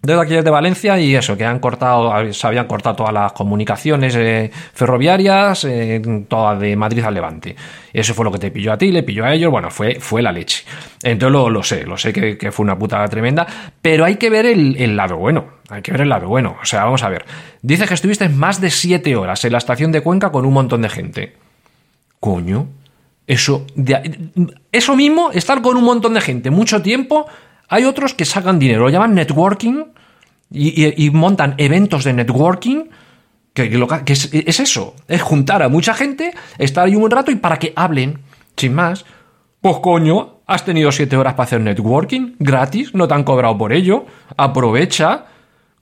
desde 0.00 0.20
aquí 0.20 0.34
de 0.34 0.50
Valencia 0.50 0.98
y 0.98 1.16
eso, 1.16 1.36
que 1.36 1.44
han 1.44 1.58
cortado, 1.58 2.32
se 2.32 2.46
habían 2.46 2.66
cortado 2.66 2.96
todas 2.96 3.12
las 3.12 3.32
comunicaciones 3.32 4.14
eh, 4.16 4.50
ferroviarias, 4.72 5.64
eh, 5.64 6.00
todas 6.28 6.60
de 6.60 6.76
Madrid 6.76 7.04
al 7.04 7.14
Levante. 7.14 7.56
Eso 7.92 8.14
fue 8.14 8.24
lo 8.24 8.30
que 8.30 8.38
te 8.38 8.50
pilló 8.50 8.72
a 8.72 8.78
ti, 8.78 8.92
le 8.92 9.02
pilló 9.02 9.24
a 9.24 9.34
ellos, 9.34 9.50
bueno, 9.50 9.70
fue, 9.70 9.98
fue 9.98 10.22
la 10.22 10.30
leche. 10.30 10.64
Entonces 11.02 11.32
lo, 11.32 11.50
lo 11.50 11.62
sé, 11.62 11.84
lo 11.84 11.96
sé 11.96 12.12
que, 12.12 12.52
fue 12.52 12.64
una 12.64 12.78
putada 12.78 13.08
tremenda, 13.08 13.46
pero 13.82 14.04
hay 14.04 14.16
que 14.16 14.30
ver 14.30 14.46
el, 14.46 14.76
el, 14.76 14.96
lado 14.96 15.16
bueno, 15.16 15.46
hay 15.68 15.82
que 15.82 15.90
ver 15.90 16.02
el 16.02 16.08
lado 16.08 16.28
bueno. 16.28 16.56
O 16.62 16.64
sea, 16.64 16.84
vamos 16.84 17.02
a 17.02 17.08
ver. 17.08 17.24
Dice 17.62 17.86
que 17.86 17.94
estuviste 17.94 18.28
más 18.28 18.60
de 18.60 18.70
siete 18.70 19.16
horas 19.16 19.44
en 19.44 19.52
la 19.52 19.58
estación 19.58 19.90
de 19.90 20.00
Cuenca 20.00 20.30
con 20.30 20.46
un 20.46 20.54
montón 20.54 20.82
de 20.82 20.88
gente. 20.88 21.36
Coño, 22.20 22.68
eso, 23.26 23.66
de, 23.74 24.30
eso 24.72 24.96
mismo, 24.96 25.30
estar 25.32 25.60
con 25.60 25.76
un 25.76 25.84
montón 25.84 26.14
de 26.14 26.20
gente 26.20 26.50
mucho 26.50 26.82
tiempo 26.82 27.26
hay 27.68 27.84
otros 27.84 28.14
que 28.14 28.24
sacan 28.24 28.58
dinero, 28.58 28.84
lo 28.84 28.90
llaman 28.90 29.14
networking 29.14 29.84
y, 30.50 31.10
montan 31.10 31.54
eventos 31.58 32.04
de 32.04 32.12
networking. 32.12 32.84
Que, 33.52 33.68
que 34.04 34.12
es, 34.12 34.30
es, 34.32 34.60
eso, 34.60 34.94
es 35.08 35.20
juntar 35.20 35.62
a 35.62 35.68
mucha 35.68 35.92
gente, 35.92 36.32
estar 36.58 36.86
ahí 36.86 36.94
un 36.94 37.10
rato 37.10 37.32
y 37.32 37.36
para 37.36 37.58
que 37.58 37.72
hablen, 37.74 38.20
sin 38.56 38.72
más. 38.72 39.04
Pues 39.60 39.78
coño, 39.78 40.38
has 40.46 40.64
tenido 40.64 40.92
siete 40.92 41.16
horas 41.16 41.34
para 41.34 41.44
hacer 41.44 41.60
networking, 41.60 42.36
gratis, 42.38 42.94
no 42.94 43.08
te 43.08 43.14
han 43.14 43.24
cobrado 43.24 43.58
por 43.58 43.72
ello, 43.72 44.06
aprovecha. 44.36 45.26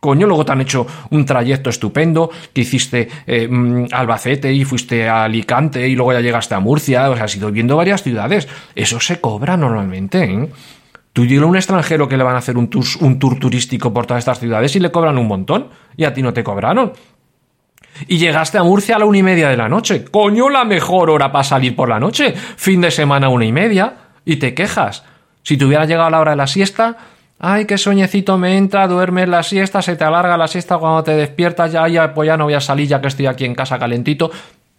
Coño, 0.01 0.27
luego 0.27 0.45
te 0.45 0.53
han 0.53 0.61
hecho 0.61 0.87
un 1.11 1.25
trayecto 1.27 1.69
estupendo, 1.69 2.31
que 2.53 2.63
hiciste 2.63 3.09
eh, 3.27 3.49
Albacete 3.93 4.53
y 4.53 4.65
fuiste 4.65 5.09
a 5.09 5.25
Alicante 5.25 5.87
y 5.89 5.97
luego 5.97 6.13
ya 6.13 6.21
llegaste 6.21 6.55
a 6.55 6.61
Murcia, 6.61 7.11
o 7.11 7.15
sea, 7.15 7.25
has 7.25 7.37
ido 7.37 7.51
viendo 7.51 7.77
varias 7.77 8.03
ciudades. 8.03 8.49
Eso 8.75 9.01
se 9.01 9.21
cobra 9.21 9.57
normalmente, 9.57 10.25
¿eh? 10.25 10.49
Tú 11.17 11.23
dile 11.23 11.45
a 11.45 11.47
un 11.47 11.57
extranjero 11.57 12.07
que 12.11 12.19
le 12.19 12.25
van 12.25 12.35
a 12.35 12.41
hacer 12.41 12.59
un 12.59 12.69
tour, 12.69 13.39
turístico 13.39 13.91
por 13.91 14.05
todas 14.05 14.19
estas 14.19 14.39
ciudades 14.39 14.77
y 14.77 14.81
le 14.81 14.93
cobran 14.93 15.17
un 15.17 15.27
montón. 15.27 15.69
Y 15.97 16.05
a 16.05 16.13
ti 16.13 16.21
no 16.21 16.35
te 16.35 16.45
cobraron. 16.45 16.93
Y 18.07 18.19
llegaste 18.19 18.59
a 18.59 18.63
Murcia 18.63 18.97
a 18.97 18.99
la 18.99 19.07
una 19.07 19.17
y 19.17 19.23
media 19.23 19.49
de 19.49 19.57
la 19.57 19.67
noche. 19.67 20.05
Coño, 20.05 20.51
la 20.51 20.67
mejor 20.67 21.09
hora 21.09 21.33
para 21.33 21.43
salir 21.43 21.75
por 21.75 21.89
la 21.89 21.99
noche. 21.99 22.35
Fin 22.35 22.83
de 22.83 22.91
semana 22.91 23.31
una 23.31 23.47
y 23.47 23.51
media. 23.51 23.95
Y 24.27 24.37
te 24.37 24.53
quejas. 24.53 25.05
Si 25.43 25.57
te 25.57 25.65
hubiera 25.65 25.87
llegado 25.87 26.09
a 26.09 26.11
la 26.11 26.21
hora 26.21 26.33
de 26.33 26.37
la 26.37 26.47
siesta, 26.47 26.99
ay, 27.39 27.65
qué 27.65 27.79
soñecito 27.79 28.37
me 28.37 28.59
entra, 28.59 28.87
duermes 28.87 29.27
la 29.27 29.43
siesta, 29.43 29.81
se 29.81 29.97
te 29.97 30.05
alarga 30.05 30.37
la 30.37 30.49
siesta 30.49 30.77
cuando 30.77 31.03
te 31.03 31.13
despiertas, 31.13 31.73
ya, 31.73 31.89
ya, 31.89 32.13
pues 32.13 32.27
ya 32.27 32.37
no 32.37 32.45
voy 32.45 32.53
a 32.53 32.61
salir 32.61 32.89
ya 32.89 33.01
que 33.01 33.09
estoy 33.09 33.25
aquí 33.25 33.47
en 33.47 33.55
casa 33.55 33.79
calentito. 33.79 34.31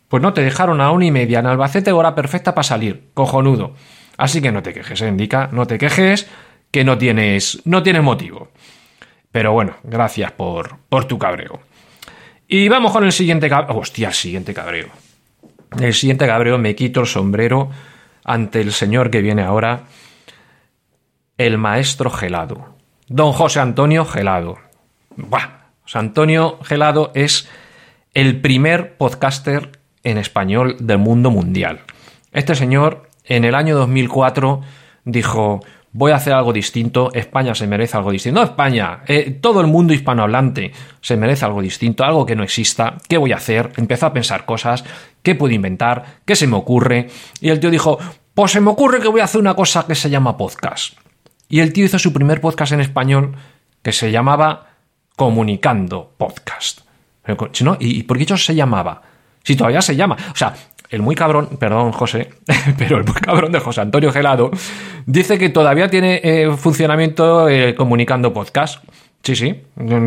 Pues 0.07 0.21
no, 0.21 0.33
te 0.33 0.43
dejaron 0.43 0.81
a 0.81 0.91
una 0.91 1.05
y 1.05 1.11
media 1.11 1.39
en 1.39 1.47
Albacete, 1.47 1.91
hora 1.91 2.13
perfecta 2.13 2.53
para 2.53 2.63
salir. 2.63 3.09
Cojonudo. 3.15 3.73
Así 4.17 4.41
que 4.41 4.51
no 4.51 4.63
te 4.63 4.73
quejes, 4.73 5.01
¿eh? 5.01 5.07
indica, 5.07 5.49
no 5.51 5.65
te 5.67 5.77
quejes, 5.77 6.27
que 6.71 6.83
no 6.83 6.97
tienes, 6.97 7.61
no 7.65 7.83
tienes 7.83 8.03
motivo. 8.03 8.49
Pero 9.31 9.53
bueno, 9.53 9.75
gracias 9.83 10.31
por, 10.31 10.77
por 10.89 11.05
tu 11.05 11.19
cabreo. 11.19 11.61
Y 12.47 12.67
vamos 12.69 12.91
con 12.91 13.03
el 13.03 13.11
siguiente 13.11 13.49
cabreo. 13.49 13.77
Hostia, 13.77 14.07
el 14.07 14.13
siguiente 14.13 14.53
cabreo. 14.53 14.87
El 15.79 15.93
siguiente 15.93 16.25
cabreo 16.25 16.57
me 16.57 16.75
quito 16.75 17.01
el 17.01 17.07
sombrero 17.07 17.69
ante 18.23 18.61
el 18.61 18.73
señor 18.73 19.09
que 19.09 19.21
viene 19.21 19.43
ahora, 19.43 19.83
el 21.37 21.57
maestro 21.57 22.09
Gelado. 22.09 22.75
Don 23.07 23.31
José 23.31 23.59
Antonio 23.59 24.05
Gelado. 24.05 24.57
Buah, 25.15 25.69
José 25.83 25.99
Antonio 25.99 26.59
Gelado 26.63 27.11
es 27.15 27.47
el 28.13 28.41
primer 28.41 28.97
podcaster 28.97 29.79
en 30.03 30.17
español 30.17 30.75
del 30.79 30.97
mundo 30.97 31.31
mundial. 31.31 31.81
Este 32.31 32.55
señor 32.55 33.06
en 33.27 33.45
el 33.45 33.55
año 33.55 33.75
2004 33.75 34.61
dijo, 35.05 35.61
voy 35.91 36.11
a 36.11 36.15
hacer 36.15 36.33
algo 36.33 36.53
distinto, 36.53 37.11
España 37.13 37.55
se 37.55 37.67
merece 37.67 37.97
algo 37.97 38.11
distinto. 38.11 38.39
No 38.39 38.45
España, 38.45 38.99
eh, 39.07 39.37
todo 39.41 39.61
el 39.61 39.67
mundo 39.67 39.93
hispanohablante 39.93 40.71
se 41.01 41.17
merece 41.17 41.45
algo 41.45 41.61
distinto, 41.61 42.03
algo 42.03 42.25
que 42.25 42.35
no 42.35 42.43
exista. 42.43 42.97
¿Qué 43.07 43.17
voy 43.17 43.31
a 43.31 43.37
hacer? 43.37 43.71
Empezó 43.77 44.05
a 44.07 44.13
pensar 44.13 44.45
cosas, 44.45 44.83
¿qué 45.23 45.35
puedo 45.35 45.53
inventar? 45.53 46.21
¿Qué 46.25 46.35
se 46.35 46.47
me 46.47 46.55
ocurre? 46.55 47.09
Y 47.41 47.49
el 47.49 47.59
tío 47.59 47.69
dijo, 47.69 47.97
pues 48.33 48.51
se 48.51 48.61
me 48.61 48.69
ocurre 48.69 48.99
que 48.99 49.07
voy 49.07 49.21
a 49.21 49.25
hacer 49.25 49.41
una 49.41 49.55
cosa 49.55 49.85
que 49.87 49.95
se 49.95 50.09
llama 50.09 50.37
podcast. 50.37 50.93
Y 51.49 51.61
el 51.61 51.73
tío 51.73 51.85
hizo 51.85 51.97
su 51.97 52.13
primer 52.13 52.41
podcast 52.41 52.73
en 52.73 52.81
español 52.81 53.35
que 53.81 53.91
se 53.91 54.11
llamaba 54.11 54.67
Comunicando 55.15 56.13
Podcast. 56.17 56.81
¿Y 57.79 58.03
por 58.03 58.17
qué 58.17 58.23
eso 58.23 58.37
se 58.37 58.55
llamaba? 58.55 59.01
Si 59.43 59.55
todavía 59.55 59.81
se 59.81 59.95
llama. 59.95 60.17
O 60.31 60.35
sea, 60.35 60.53
el 60.89 61.01
muy 61.01 61.15
cabrón, 61.15 61.57
perdón 61.59 61.91
José, 61.91 62.29
pero 62.77 62.97
el 62.97 63.05
muy 63.05 63.15
cabrón 63.15 63.51
de 63.51 63.59
José 63.59 63.81
Antonio 63.81 64.11
Gelado, 64.11 64.51
dice 65.05 65.37
que 65.37 65.49
todavía 65.49 65.89
tiene 65.89 66.21
eh, 66.23 66.51
funcionamiento 66.55 67.49
eh, 67.49 67.75
comunicando 67.75 68.33
podcast. 68.33 68.83
Sí, 69.23 69.35
sí, 69.35 69.61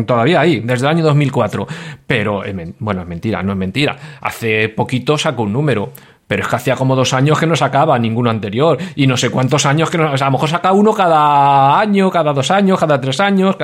todavía 0.07 0.41
ahí, 0.41 0.61
desde 0.61 0.87
el 0.87 0.93
año 0.93 1.03
2004. 1.03 1.67
Pero, 2.07 2.41
bueno, 2.79 3.01
es 3.01 3.07
mentira, 3.07 3.43
no 3.43 3.51
es 3.51 3.57
mentira. 3.57 3.95
Hace 4.19 4.69
poquito 4.69 5.15
sacó 5.15 5.43
un 5.43 5.53
número. 5.53 5.91
Pero 6.25 6.43
es 6.43 6.47
que 6.47 6.55
hacía 6.55 6.75
como 6.77 6.95
dos 6.95 7.13
años 7.13 7.37
que 7.37 7.45
no 7.45 7.55
sacaba 7.55 7.99
ninguno 7.99 8.29
anterior. 8.29 8.79
Y 8.95 9.05
no 9.05 9.17
sé 9.17 9.29
cuántos 9.29 9.65
años 9.65 9.91
que 9.91 9.97
no. 9.97 10.11
O 10.11 10.17
sea, 10.17 10.27
a 10.27 10.29
lo 10.29 10.37
mejor 10.37 10.49
saca 10.49 10.71
uno 10.71 10.93
cada 10.93 11.77
año, 11.77 12.09
cada 12.09 12.33
dos 12.33 12.49
años, 12.49 12.79
cada 12.79 12.99
tres 12.99 13.19
años. 13.19 13.57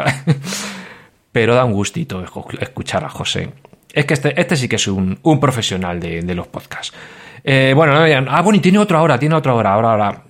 Pero 1.32 1.56
da 1.56 1.64
un 1.64 1.72
gustito 1.74 2.22
escuchar 2.60 3.06
a 3.06 3.10
José. 3.10 3.50
Es 3.98 4.06
que 4.06 4.14
este, 4.14 4.40
este 4.40 4.56
sí 4.56 4.70
que 4.70 4.76
es 4.76 4.88
un, 4.88 5.18
un 5.24 5.40
profesional 5.40 6.00
de, 6.00 6.22
de, 6.22 6.36
los 6.36 6.46
podcasts. 6.46 6.94
Eh, 7.44 7.74
bueno, 7.76 7.94
no, 7.94 8.32
ah, 8.32 8.42
bueno, 8.44 8.58
y 8.58 8.60
tiene 8.60 8.78
otro 8.78 8.96
ahora, 8.96 9.18
tiene 9.18 9.34
otro 9.34 9.54
ahora, 9.54 9.74
ahora, 9.74 9.90
ahora. 9.90 10.24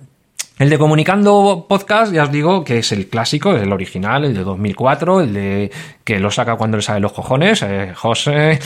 El 0.58 0.70
de 0.70 0.78
Comunicando 0.78 1.66
Podcast, 1.68 2.10
ya 2.10 2.22
os 2.22 2.32
digo 2.32 2.64
que 2.64 2.78
es 2.78 2.92
el 2.92 3.08
clásico, 3.08 3.54
el 3.54 3.70
original, 3.70 4.24
el 4.24 4.32
de 4.32 4.42
2004, 4.42 5.20
el 5.20 5.34
de 5.34 5.70
que 6.02 6.18
lo 6.18 6.30
saca 6.30 6.56
cuando 6.56 6.78
le 6.78 6.82
sale 6.82 7.00
los 7.00 7.12
cojones, 7.12 7.60
eh, 7.60 7.92
José. 7.94 8.58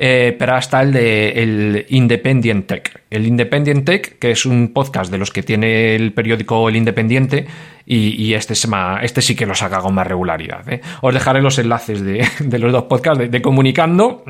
Eh, 0.00 0.36
pero 0.38 0.54
hasta 0.54 0.80
el 0.80 0.92
de 0.92 1.30
el 1.30 1.86
Independent 1.88 2.66
Tech. 2.66 3.02
El 3.10 3.26
Independent 3.26 3.84
Tech, 3.84 4.18
que 4.20 4.30
es 4.30 4.46
un 4.46 4.72
podcast 4.72 5.10
de 5.10 5.18
los 5.18 5.32
que 5.32 5.42
tiene 5.42 5.96
el 5.96 6.12
periódico 6.12 6.68
El 6.68 6.76
Independiente, 6.76 7.46
y, 7.90 8.34
este, 8.34 8.52
es 8.52 8.68
más, 8.68 9.02
este 9.02 9.22
sí 9.22 9.34
que 9.34 9.46
lo 9.46 9.54
saca 9.54 9.80
con 9.80 9.94
más 9.94 10.06
regularidad. 10.06 10.68
¿eh? 10.70 10.82
Os 11.00 11.14
dejaré 11.14 11.40
los 11.40 11.58
enlaces 11.58 12.02
de, 12.02 12.22
los 12.58 12.70
dos 12.70 12.84
podcasts, 12.84 13.30
de, 13.30 13.42
Comunicando 13.42 14.24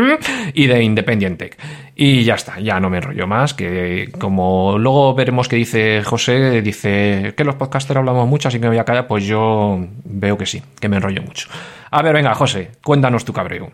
y 0.54 0.66
de 0.66 0.82
Independent 0.82 1.38
Tech. 1.38 1.58
Y 1.94 2.24
ya 2.24 2.34
está, 2.34 2.58
ya 2.58 2.80
no 2.80 2.88
me 2.88 2.96
enrollo 2.96 3.26
más, 3.26 3.52
que 3.52 4.10
como 4.18 4.78
luego 4.78 5.14
veremos 5.14 5.46
que 5.46 5.56
dice 5.56 6.02
José, 6.02 6.62
dice 6.62 7.34
que 7.36 7.44
los 7.44 7.56
podcasters 7.56 7.98
hablamos 7.98 8.26
mucho, 8.26 8.48
así 8.48 8.56
que 8.56 8.62
me 8.62 8.70
voy 8.70 8.78
a 8.78 8.84
callar, 8.84 9.06
pues 9.06 9.24
yo 9.24 9.86
veo 10.04 10.38
que 10.38 10.46
sí, 10.46 10.62
que 10.80 10.88
me 10.88 10.96
enrollo 10.96 11.22
mucho. 11.22 11.48
A 11.90 12.00
ver, 12.00 12.14
venga, 12.14 12.34
José, 12.34 12.70
cuéntanos 12.82 13.26
tu 13.26 13.34
cabreo. 13.34 13.70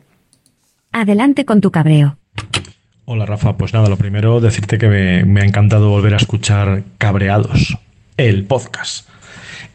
Adelante 0.92 1.44
con 1.44 1.60
tu 1.60 1.70
cabreo. 1.70 2.16
Hola 3.04 3.26
Rafa, 3.26 3.56
pues 3.56 3.72
nada, 3.72 3.88
lo 3.88 3.96
primero 3.96 4.40
decirte 4.40 4.78
que 4.78 4.88
me, 5.24 5.40
ha 5.40 5.44
encantado 5.44 5.90
volver 5.90 6.14
a 6.14 6.18
escuchar 6.18 6.82
Cabreados, 6.98 7.76
el 8.16 8.44
podcast 8.44 9.08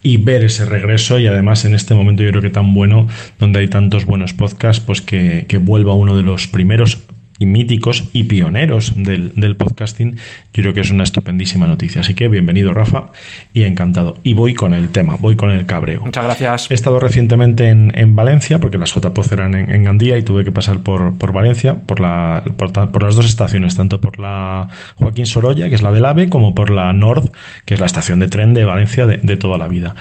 y 0.04 0.17
ver 0.17 0.43
ese 0.43 0.65
regreso 0.65 1.17
y 1.17 1.28
además 1.28 1.65
en 1.65 1.73
este 1.73 1.95
momento 1.95 2.23
yo 2.23 2.30
creo 2.30 2.41
que 2.41 2.49
tan 2.49 2.73
bueno, 2.73 3.08
donde 3.39 3.60
hay 3.60 3.69
tantos 3.69 4.06
buenos 4.06 4.34
podcasts, 4.34 4.84
pues 4.86 5.02
que, 5.02 5.45
que 5.47 5.58
vuelva 5.58 5.95
uno 5.95 6.15
de 6.15 6.23
los 6.23 6.47
primeros 6.47 6.99
y 7.39 7.46
míticos 7.46 8.10
y 8.13 8.24
pioneros 8.24 8.93
del, 8.96 9.56
podcasting, 9.56 10.15
yo 10.54 10.62
creo 10.62 10.74
que 10.74 10.82
es 10.82 10.91
una 10.91 11.04
estupendísima 11.04 11.67
noticia. 11.67 12.02
Así 12.02 12.13
que 12.13 12.28
bienvenido, 12.28 12.74
Rafa, 12.74 13.12
y 13.54 13.63
encantado. 13.63 14.17
Y 14.24 14.34
voy 14.34 14.54
con 14.54 14.74
el 14.74 14.89
tema, 14.89 15.17
voy 15.19 15.36
con 15.36 15.50
el 15.50 15.65
cabreo. 15.65 16.02
Muchas 16.02 16.24
gracias. 16.24 16.72
He 16.72 16.74
estado 16.74 17.00
recientemente 17.00 17.69
en, 17.69 18.15
Valencia, 18.15 18.60
porque 18.60 18.78
las 18.78 18.93
JPOZ 18.93 19.32
eran 19.32 19.56
en, 19.56 19.84
Gandía 19.84 20.17
y 20.17 20.24
tuve 20.24 20.43
que 20.43 20.52
pasar 20.52 20.80
por, 20.80 21.17
por 21.17 21.34
Valencia, 21.34 21.76
por, 21.76 22.00
la, 22.00 22.43
por, 22.58 23.04
las 23.04 23.15
dos 23.15 23.26
estaciones, 23.26 23.76
tanto 23.76 24.00
por 24.00 24.19
la 24.19 24.69
Joaquín 24.96 25.26
Sorolla, 25.26 25.67
que 25.69 25.76
es 25.76 25.82
la 25.82 25.91
del 25.91 26.06
AVE, 26.06 26.30
como 26.30 26.54
por 26.54 26.69
la 26.69 26.93
Nord, 26.93 27.32
que 27.65 27.74
es 27.74 27.80
la 27.80 27.88
estación 27.88 28.19
de 28.19 28.28
tren 28.28 28.54
de 28.54 28.65
Valencia 28.65 29.06
de, 29.08 29.17
de 29.17 29.38
toda 29.38 29.58
la 29.58 29.67
vida. 29.67 29.96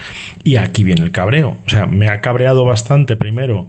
Y 0.44 0.56
aquí 0.56 0.84
viene 0.84 1.02
el 1.02 1.10
cabreo. 1.10 1.56
O 1.66 1.70
sea, 1.70 1.86
me 1.86 2.08
ha 2.08 2.20
cabreado 2.20 2.64
bastante 2.64 3.16
primero 3.16 3.66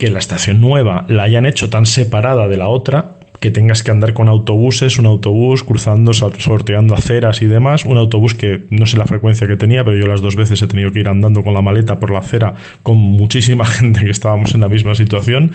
que 0.00 0.10
la 0.10 0.18
estación 0.18 0.62
nueva 0.62 1.04
la 1.08 1.24
hayan 1.24 1.44
hecho 1.44 1.68
tan 1.68 1.84
separada 1.84 2.48
de 2.48 2.56
la 2.56 2.68
otra, 2.68 3.16
que 3.38 3.50
tengas 3.50 3.82
que 3.82 3.90
andar 3.90 4.14
con 4.14 4.28
autobuses, 4.28 4.98
un 4.98 5.04
autobús 5.04 5.62
cruzando, 5.62 6.14
sorteando 6.14 6.94
aceras 6.94 7.42
y 7.42 7.46
demás, 7.46 7.84
un 7.84 7.98
autobús 7.98 8.34
que 8.34 8.64
no 8.70 8.86
sé 8.86 8.96
la 8.96 9.04
frecuencia 9.04 9.46
que 9.46 9.56
tenía, 9.56 9.84
pero 9.84 9.98
yo 9.98 10.06
las 10.06 10.22
dos 10.22 10.36
veces 10.36 10.60
he 10.62 10.66
tenido 10.66 10.90
que 10.90 11.00
ir 11.00 11.08
andando 11.08 11.44
con 11.44 11.52
la 11.52 11.60
maleta 11.60 12.00
por 12.00 12.10
la 12.10 12.20
acera 12.20 12.54
con 12.82 12.96
muchísima 12.96 13.64
gente 13.66 14.00
que 14.00 14.10
estábamos 14.10 14.54
en 14.54 14.62
la 14.62 14.68
misma 14.68 14.94
situación 14.94 15.52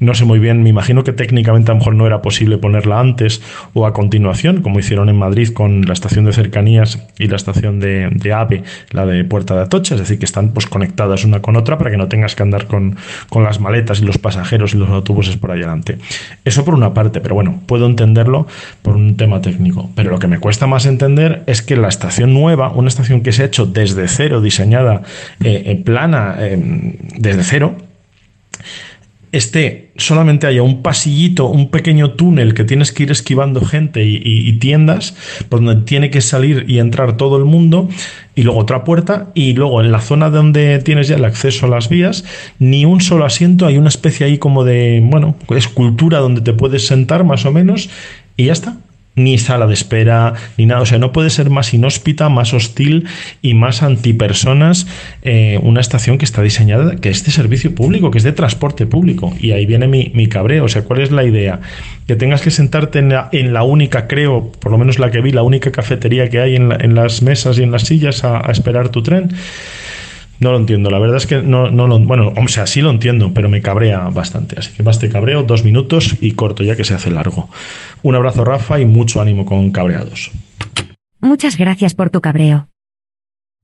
no 0.00 0.14
sé 0.14 0.24
muy 0.24 0.38
bien, 0.38 0.62
me 0.62 0.70
imagino 0.70 1.04
que 1.04 1.12
técnicamente 1.12 1.70
a 1.70 1.74
lo 1.74 1.78
mejor 1.78 1.94
no 1.94 2.06
era 2.06 2.22
posible 2.22 2.58
ponerla 2.58 3.00
antes 3.00 3.42
o 3.74 3.86
a 3.86 3.92
continuación, 3.92 4.62
como 4.62 4.78
hicieron 4.78 5.08
en 5.08 5.16
Madrid 5.16 5.50
con 5.52 5.82
la 5.82 5.92
estación 5.92 6.24
de 6.24 6.32
cercanías 6.32 7.04
y 7.18 7.28
la 7.28 7.36
estación 7.36 7.80
de, 7.80 8.32
AVE, 8.32 8.62
la 8.90 9.06
de 9.06 9.24
Puerta 9.24 9.54
de 9.54 9.62
Atocha, 9.62 9.94
es 9.94 10.00
decir, 10.00 10.18
que 10.18 10.24
están 10.24 10.50
pues 10.50 10.66
conectadas 10.66 11.24
una 11.24 11.40
con 11.40 11.56
otra 11.56 11.78
para 11.78 11.90
que 11.90 11.96
no 11.96 12.08
tengas 12.08 12.34
que 12.34 12.42
andar 12.42 12.66
con, 12.66 12.96
con 13.28 13.44
las 13.44 13.60
maletas 13.60 14.00
y 14.00 14.04
los 14.04 14.18
pasajeros 14.18 14.74
y 14.74 14.78
los 14.78 14.88
autobuses 14.90 15.36
por 15.36 15.50
ahí 15.50 15.58
adelante. 15.58 15.98
Eso 16.44 16.64
por 16.64 16.74
una 16.74 16.94
parte, 16.94 17.20
pero 17.20 17.34
bueno, 17.34 17.60
puedo 17.66 17.86
entenderlo 17.86 18.46
por 18.82 18.96
un 18.96 19.16
tema 19.16 19.40
técnico. 19.40 19.90
Pero 19.94 20.10
lo 20.10 20.18
que 20.18 20.26
me 20.26 20.38
cuesta 20.38 20.66
más 20.66 20.86
entender 20.86 21.42
es 21.46 21.62
que 21.62 21.76
la 21.76 21.88
estación 21.88 22.32
nueva, 22.32 22.70
una 22.72 22.88
estación 22.88 23.22
que 23.22 23.32
se 23.32 23.42
ha 23.42 23.46
hecho 23.46 23.66
desde 23.66 24.08
cero, 24.08 24.40
diseñada 24.40 25.02
eh, 25.42 25.62
en 25.66 25.82
plana, 25.82 26.36
eh, 26.38 26.96
desde 27.18 27.42
cero, 27.42 27.76
esté 29.32 29.90
solamente 29.96 30.46
haya 30.46 30.62
un 30.62 30.82
pasillito, 30.82 31.46
un 31.46 31.70
pequeño 31.70 32.12
túnel 32.12 32.54
que 32.54 32.64
tienes 32.64 32.92
que 32.92 33.02
ir 33.02 33.10
esquivando 33.10 33.60
gente 33.60 34.04
y, 34.04 34.52
tiendas, 34.58 35.14
por 35.48 35.62
donde 35.62 35.84
tiene 35.84 36.10
que 36.10 36.20
salir 36.20 36.64
y 36.68 36.78
entrar 36.78 37.16
todo 37.16 37.36
el 37.36 37.44
mundo, 37.44 37.88
y 38.34 38.42
luego 38.42 38.60
otra 38.60 38.84
puerta, 38.84 39.30
y 39.34 39.54
luego 39.54 39.82
en 39.82 39.92
la 39.92 40.00
zona 40.00 40.30
donde 40.30 40.78
tienes 40.78 41.08
ya 41.08 41.16
el 41.16 41.24
acceso 41.24 41.66
a 41.66 41.68
las 41.68 41.88
vías, 41.88 42.24
ni 42.58 42.84
un 42.84 43.00
solo 43.00 43.24
asiento, 43.24 43.66
hay 43.66 43.76
una 43.76 43.88
especie 43.88 44.26
ahí 44.26 44.38
como 44.38 44.64
de, 44.64 45.02
bueno, 45.04 45.36
escultura 45.56 46.20
donde 46.20 46.40
te 46.40 46.52
puedes 46.52 46.86
sentar 46.86 47.24
más 47.24 47.44
o 47.44 47.52
menos, 47.52 47.90
y 48.36 48.46
ya 48.46 48.52
está 48.52 48.78
ni 49.18 49.38
sala 49.38 49.66
de 49.66 49.74
espera, 49.74 50.34
ni 50.56 50.66
nada. 50.66 50.80
O 50.80 50.86
sea, 50.86 50.98
no 50.98 51.12
puede 51.12 51.30
ser 51.30 51.50
más 51.50 51.74
inhóspita, 51.74 52.28
más 52.28 52.54
hostil 52.54 53.06
y 53.42 53.54
más 53.54 53.82
antipersonas 53.82 54.86
eh, 55.22 55.58
una 55.62 55.80
estación 55.80 56.18
que 56.18 56.24
está 56.24 56.42
diseñada, 56.42 56.96
que 56.96 57.10
es 57.10 57.24
de 57.24 57.30
servicio 57.30 57.74
público, 57.74 58.10
que 58.10 58.18
es 58.18 58.24
de 58.24 58.32
transporte 58.32 58.86
público. 58.86 59.34
Y 59.40 59.52
ahí 59.52 59.66
viene 59.66 59.88
mi, 59.88 60.12
mi 60.14 60.28
cabreo. 60.28 60.64
O 60.64 60.68
sea, 60.68 60.82
¿cuál 60.82 61.00
es 61.00 61.10
la 61.10 61.24
idea? 61.24 61.60
Que 62.06 62.16
tengas 62.16 62.40
que 62.40 62.50
sentarte 62.50 62.98
en 62.98 63.10
la, 63.10 63.28
en 63.32 63.52
la, 63.52 63.62
única, 63.62 64.06
creo, 64.06 64.52
por 64.52 64.72
lo 64.72 64.78
menos 64.78 64.98
la 64.98 65.10
que 65.10 65.20
vi, 65.20 65.32
la 65.32 65.42
única 65.42 65.70
cafetería 65.70 66.30
que 66.30 66.40
hay 66.40 66.56
en, 66.56 66.72
en 66.72 66.94
las 66.94 67.22
mesas 67.22 67.58
y 67.58 67.62
en 67.62 67.70
las 67.70 67.82
sillas 67.82 68.24
a 68.24 68.40
esperar 68.50 68.88
tu 68.88 69.02
tren. 69.02 69.30
No 70.40 70.52
lo 70.52 70.58
entiendo, 70.58 70.90
la 70.90 70.98
verdad 70.98 71.16
es 71.16 71.26
que 71.26 71.42
no, 71.42 71.70
no 71.70 71.88
lo. 71.88 71.98
Bueno, 71.98 72.32
o 72.36 72.48
sea, 72.48 72.66
sí 72.66 72.80
lo 72.80 72.90
entiendo, 72.90 73.32
pero 73.34 73.48
me 73.48 73.60
cabrea 73.60 74.08
bastante. 74.10 74.56
Así 74.58 74.72
que 74.72 74.82
baste 74.82 75.08
cabreo, 75.08 75.42
dos 75.42 75.64
minutos 75.64 76.16
y 76.20 76.32
corto 76.32 76.62
ya 76.62 76.76
que 76.76 76.84
se 76.84 76.94
hace 76.94 77.10
largo. 77.10 77.48
Un 78.02 78.14
abrazo, 78.14 78.44
Rafa, 78.44 78.78
y 78.78 78.84
mucho 78.84 79.20
ánimo 79.20 79.44
con 79.44 79.70
cabreados. 79.72 80.30
Muchas 81.20 81.56
gracias 81.56 81.94
por 81.94 82.10
tu 82.10 82.20
cabreo. 82.20 82.68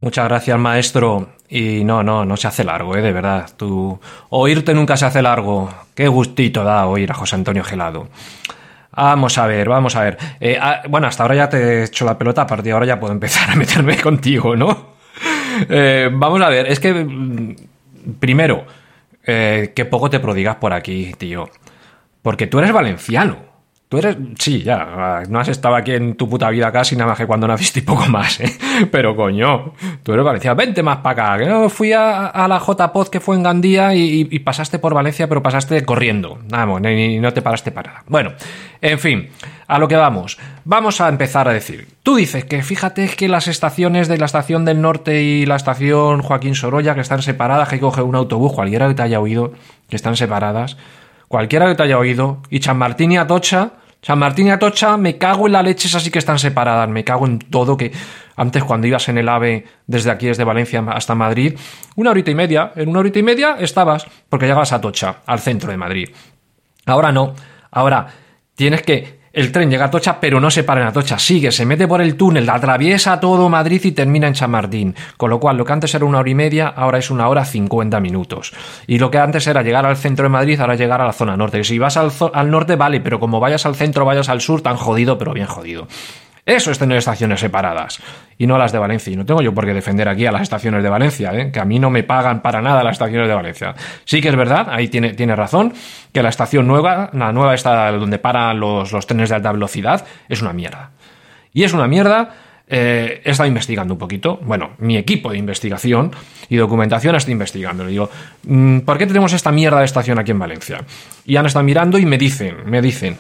Muchas 0.01 0.29
gracias, 0.29 0.59
maestro. 0.59 1.29
Y 1.49 1.85
no, 1.85 2.03
no, 2.03 2.25
no 2.25 2.37
se 2.37 2.49
hace 2.49 2.65
largo, 2.65 2.97
¿eh? 2.97 3.03
de 3.03 3.13
verdad. 3.13 3.49
Tú... 3.57 3.99
Oírte 4.31 4.75
nunca 4.75 4.97
se 4.97 5.07
hace 5.07 5.23
largo. 5.23 5.71
Qué 5.95 6.09
gustito 6.09 6.65
da 6.65 6.87
oír 6.87 7.11
a 7.11 7.15
José 7.15 7.37
Antonio 7.37 7.63
Gelado. 7.63 8.09
Vamos 8.97 9.39
a 9.39 9.47
ver, 9.47 9.69
vamos 9.69 9.95
a 9.97 10.03
ver. 10.03 10.19
Eh, 10.41 10.59
ah, 10.61 10.83
bueno, 10.89 11.07
hasta 11.07 11.23
ahora 11.23 11.37
ya 11.37 11.49
te 11.49 11.57
he 11.57 11.85
hecho 11.85 12.05
la 12.05 12.19
pelota, 12.19 12.43
a 12.43 12.47
partir 12.47 12.67
de 12.67 12.73
ahora 12.73 12.87
ya 12.87 13.01
puedo 13.01 13.13
empezar 13.13 13.51
a 13.51 13.57
meterme 13.57 13.97
contigo, 14.03 14.57
¿no? 14.57 14.94
Eh, 15.69 16.11
vamos 16.13 16.41
a 16.43 16.49
ver, 16.49 16.67
es 16.67 16.81
que 16.81 16.93
mm, 16.93 17.55
primero, 18.19 18.67
eh, 19.25 19.73
que 19.75 19.85
poco 19.85 20.11
te 20.11 20.21
prodigas 20.21 20.57
por 20.57 20.73
aquí, 20.73 21.15
tío. 21.17 21.49
Porque 22.23 22.47
tú 22.47 22.59
eres 22.59 22.73
valenciano. 22.73 23.54
Tú 23.95 23.99
eres. 23.99 24.17
Sí, 24.41 24.61
ya. 24.61 25.23
No 25.29 25.39
has 25.39 25.47
estado 25.47 25.77
aquí 25.77 25.93
en 25.93 26.17
tu 26.17 26.29
puta 26.29 26.51
vida 26.51 26.73
casi 26.73 26.97
nada 26.97 27.11
más 27.11 27.19
que 27.19 27.29
cuando 27.29 27.47
naciste 27.47 27.79
y 27.79 27.83
poco 27.83 28.07
más, 28.07 28.41
¿eh? 28.41 28.53
Pero 28.91 29.15
coño, 29.15 29.73
tú 30.03 30.13
eres 30.13 30.25
valenciano. 30.25 30.57
Vente 30.57 30.83
más 30.83 30.97
para 30.97 31.35
acá. 31.35 31.45
Que 31.45 31.49
no 31.49 31.69
fui 31.69 31.93
a, 31.93 32.33
la 32.49 32.59
JPod 32.59 33.07
que 33.07 33.21
fue 33.21 33.37
en 33.37 33.45
Gandía 33.45 33.95
y, 33.95 34.37
pasaste 34.41 34.81
por 34.81 34.95
Valencia, 34.95 35.29
pero 35.29 35.45
pasaste 35.45 35.85
corriendo. 35.85 36.41
Vamos, 36.49 36.81
ni, 36.81 37.21
no 37.21 37.33
te 37.33 37.41
paraste 37.41 37.71
para 37.71 38.03
Bueno, 38.09 38.33
en 38.81 38.99
fin, 38.99 39.29
a 39.69 39.79
lo 39.79 39.87
que 39.87 39.95
vamos. 39.95 40.39
Vamos 40.65 41.01
a 41.01 41.09
empezar 41.09 41.47
a 41.47 41.53
decir. 41.53 41.87
Tú 42.03 42.17
dices 42.17 42.45
que 42.45 42.65
fíjate 42.65 43.09
que 43.11 43.29
las 43.29 43.47
estaciones 43.47 44.09
de 44.09 44.19
la 44.19 44.27
estación 44.27 44.65
del 44.65 44.81
norte 44.81 45.23
y 45.23 45.47
la 45.47 45.55
estación 45.55 46.21
Joaquín 46.21 46.57
Sorolla, 46.57 46.97
que 46.97 47.01
están 47.01 47.23
separadas, 47.23 47.69
que 47.69 47.79
coger 47.79 48.03
un 48.03 48.17
autobús, 48.17 48.53
cualquiera 48.53 48.89
que 48.89 48.95
te 48.95 49.03
haya 49.03 49.21
oído, 49.21 49.53
que 49.89 49.95
están 49.95 50.17
separadas 50.17 50.77
cualquiera 51.35 51.67
que 51.67 51.75
te 51.75 51.83
haya 51.83 51.99
oído, 51.99 52.39
y 52.49 52.63
San 52.63 52.79
Martín 52.79 53.11
y 53.11 53.17
Atocha, 53.17 53.73
San 54.05 54.19
Martín 54.19 54.49
y 54.49 54.51
Atocha, 54.51 54.99
me 54.99 55.17
cago 55.17 55.47
en 55.47 55.53
la 55.53 55.63
leche, 55.63 55.89
es 55.89 55.95
así 55.95 56.11
que 56.11 56.19
están 56.19 56.39
separadas, 56.39 56.91
me 56.91 57.05
cago 57.05 57.25
en 57.25 57.39
todo, 57.39 57.75
que 57.75 57.91
antes 58.37 58.63
cuando 58.63 58.87
ibas 58.87 59.09
en 59.09 59.17
el 59.17 59.27
AVE 59.27 59.65
desde 59.87 60.11
aquí, 60.11 60.27
desde 60.27 60.45
Valencia 60.45 60.85
hasta 60.89 61.15
Madrid, 61.15 61.57
una 61.97 62.11
horita 62.11 62.31
y 62.31 62.35
media, 62.35 62.73
en 62.77 62.91
una 62.91 62.99
horita 62.99 63.19
y 63.19 63.23
media 63.23 63.57
estabas, 63.59 64.07
porque 64.29 64.45
llegabas 64.45 64.75
a 64.75 64.77
Atocha, 64.77 65.21
al 65.25 65.39
centro 65.39 65.71
de 65.71 65.79
Madrid. 65.79 66.11
Ahora 66.85 67.13
no, 67.13 67.33
ahora 67.71 68.09
tienes 68.55 68.83
que 68.83 69.24
el 69.35 69.53
tren 69.53 69.71
llega 69.71 69.87
a 69.87 69.91
Tocha, 69.91 70.21
pero 70.21 70.41
no 70.41 70.51
se 70.51 70.65
para 70.65 70.81
en 70.81 70.87
Atocha. 70.87 71.19
Sigue, 71.19 71.53
se 71.53 71.67
mete 71.67 71.87
por 71.89 72.01
el 72.01 72.17
túnel, 72.17 72.49
atraviesa 72.49 73.21
todo 73.21 73.49
Madrid 73.49 73.81
y 73.85 73.93
termina 73.93 74.29
en 74.29 74.35
Chamartín. 74.35 74.95
Con 75.17 75.31
lo 75.31 75.41
cual, 75.41 75.57
lo 75.57 75.65
que 75.65 75.73
antes 75.73 75.95
era 75.95 76.05
una 76.05 76.21
hora 76.21 76.31
y 76.31 76.35
media, 76.35 76.69
ahora 76.69 76.99
es 76.99 77.11
una 77.11 77.29
hora 77.29 77.45
cincuenta 77.45 78.01
minutos. 78.01 78.53
Y 78.87 78.99
lo 78.99 79.11
que 79.11 79.19
antes 79.19 79.47
era 79.47 79.63
llegar 79.63 79.85
al 79.87 79.97
centro 79.97 80.23
de 80.25 80.31
Madrid, 80.31 80.61
ahora 80.61 80.77
llegar 80.77 81.01
a 81.01 81.07
la 81.07 81.13
zona 81.13 81.37
norte. 81.37 81.63
Si 81.65 81.79
vas 81.79 81.97
al, 81.97 82.13
al 82.33 82.51
norte, 82.51 82.77
vale, 82.77 83.01
pero 83.01 83.21
como 83.21 83.41
vayas 83.41 83.67
al 83.67 83.75
centro, 83.75 84.05
vayas 84.05 84.29
al 84.29 84.41
sur, 84.41 84.63
tan 84.63 84.77
jodido, 84.77 85.19
pero 85.19 85.33
bien 85.33 85.47
jodido. 85.47 85.89
Eso 86.47 86.71
es 86.71 86.79
tener 86.79 86.99
estaciones 86.99 87.41
separadas 87.41 88.01
y 88.37 88.47
no 88.47 88.59
las 88.59 88.71
de 88.71 88.79
Valencia. 88.79 89.13
Y 89.13 89.17
no 89.17 89.25
tengo 89.25 89.41
yo 89.41 89.55
por 89.55 89.65
qué 89.65 89.73
defender 89.73 90.09
aquí 90.09 90.27
a 90.27 90.33
las 90.33 90.43
estaciones 90.43 90.83
de 90.83 90.89
Valencia, 90.91 91.33
¿eh? 91.33 91.51
que 91.51 91.61
a 91.61 91.65
mí 91.65 91.79
no 91.79 91.89
me 91.91 92.03
pagan 92.03 92.43
para 92.43 92.61
nada 92.61 92.85
las 92.85 92.93
estaciones 92.93 93.29
de 93.29 93.35
Valencia. 93.35 93.75
Sí 94.05 94.21
que 94.21 94.29
es 94.29 94.37
verdad, 94.37 94.69
ahí 94.71 94.89
tiene, 94.89 95.15
tiene 95.15 95.35
razón, 95.35 95.73
que 96.13 96.23
la 96.23 96.29
estación 96.29 96.67
nueva, 96.67 97.11
la 97.15 97.33
nueva 97.33 97.55
está 97.55 97.91
donde 97.93 98.19
paran 98.19 98.61
los, 98.61 98.93
los 98.93 99.07
trenes 99.07 99.31
de 99.31 99.37
alta 99.37 99.53
velocidad, 99.53 100.05
es 100.29 100.43
una 100.43 100.53
mierda. 100.53 100.91
Y 101.53 101.63
es 101.63 101.73
una 101.73 101.87
mierda 101.87 102.35
eh, 102.67 103.21
he 103.23 103.31
estado 103.31 103.47
investigando 103.47 103.95
un 103.95 103.99
poquito. 103.99 104.39
Bueno, 104.43 104.71
mi 104.79 104.97
equipo 104.97 105.31
de 105.31 105.39
investigación 105.39 106.13
y 106.49 106.57
documentación 106.57 107.15
está 107.15 107.31
investigando. 107.31 107.85
Le 107.85 107.91
digo, 107.91 108.11
mm, 108.45 108.81
¿por 108.81 108.97
qué 108.97 109.07
tenemos 109.07 109.33
esta 109.33 109.53
mierda 109.53 109.81
de 109.81 109.85
estación 109.85 110.19
aquí 110.19 110.31
en 110.31 110.39
Valencia? 110.39 110.85
Y 111.27 111.37
han 111.37 111.47
estado 111.47 111.65
mirando 111.65 111.99
y 111.99 112.07
me 112.07 112.17
dicen, 112.17 112.57
me 112.67 112.81
dicen 112.81 113.19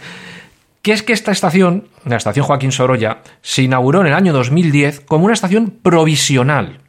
que 0.84 0.92
es 0.92 1.02
que 1.02 1.14
esta 1.14 1.32
estación, 1.32 1.88
la 2.04 2.16
estación 2.16 2.44
Joaquín 2.44 2.70
Sorolla, 2.70 3.22
se 3.40 3.62
inauguró 3.62 4.02
en 4.02 4.08
el 4.08 4.12
año 4.12 4.34
2010 4.34 5.00
como 5.00 5.24
una 5.24 5.32
estación 5.32 5.70
provisional. 5.70 6.80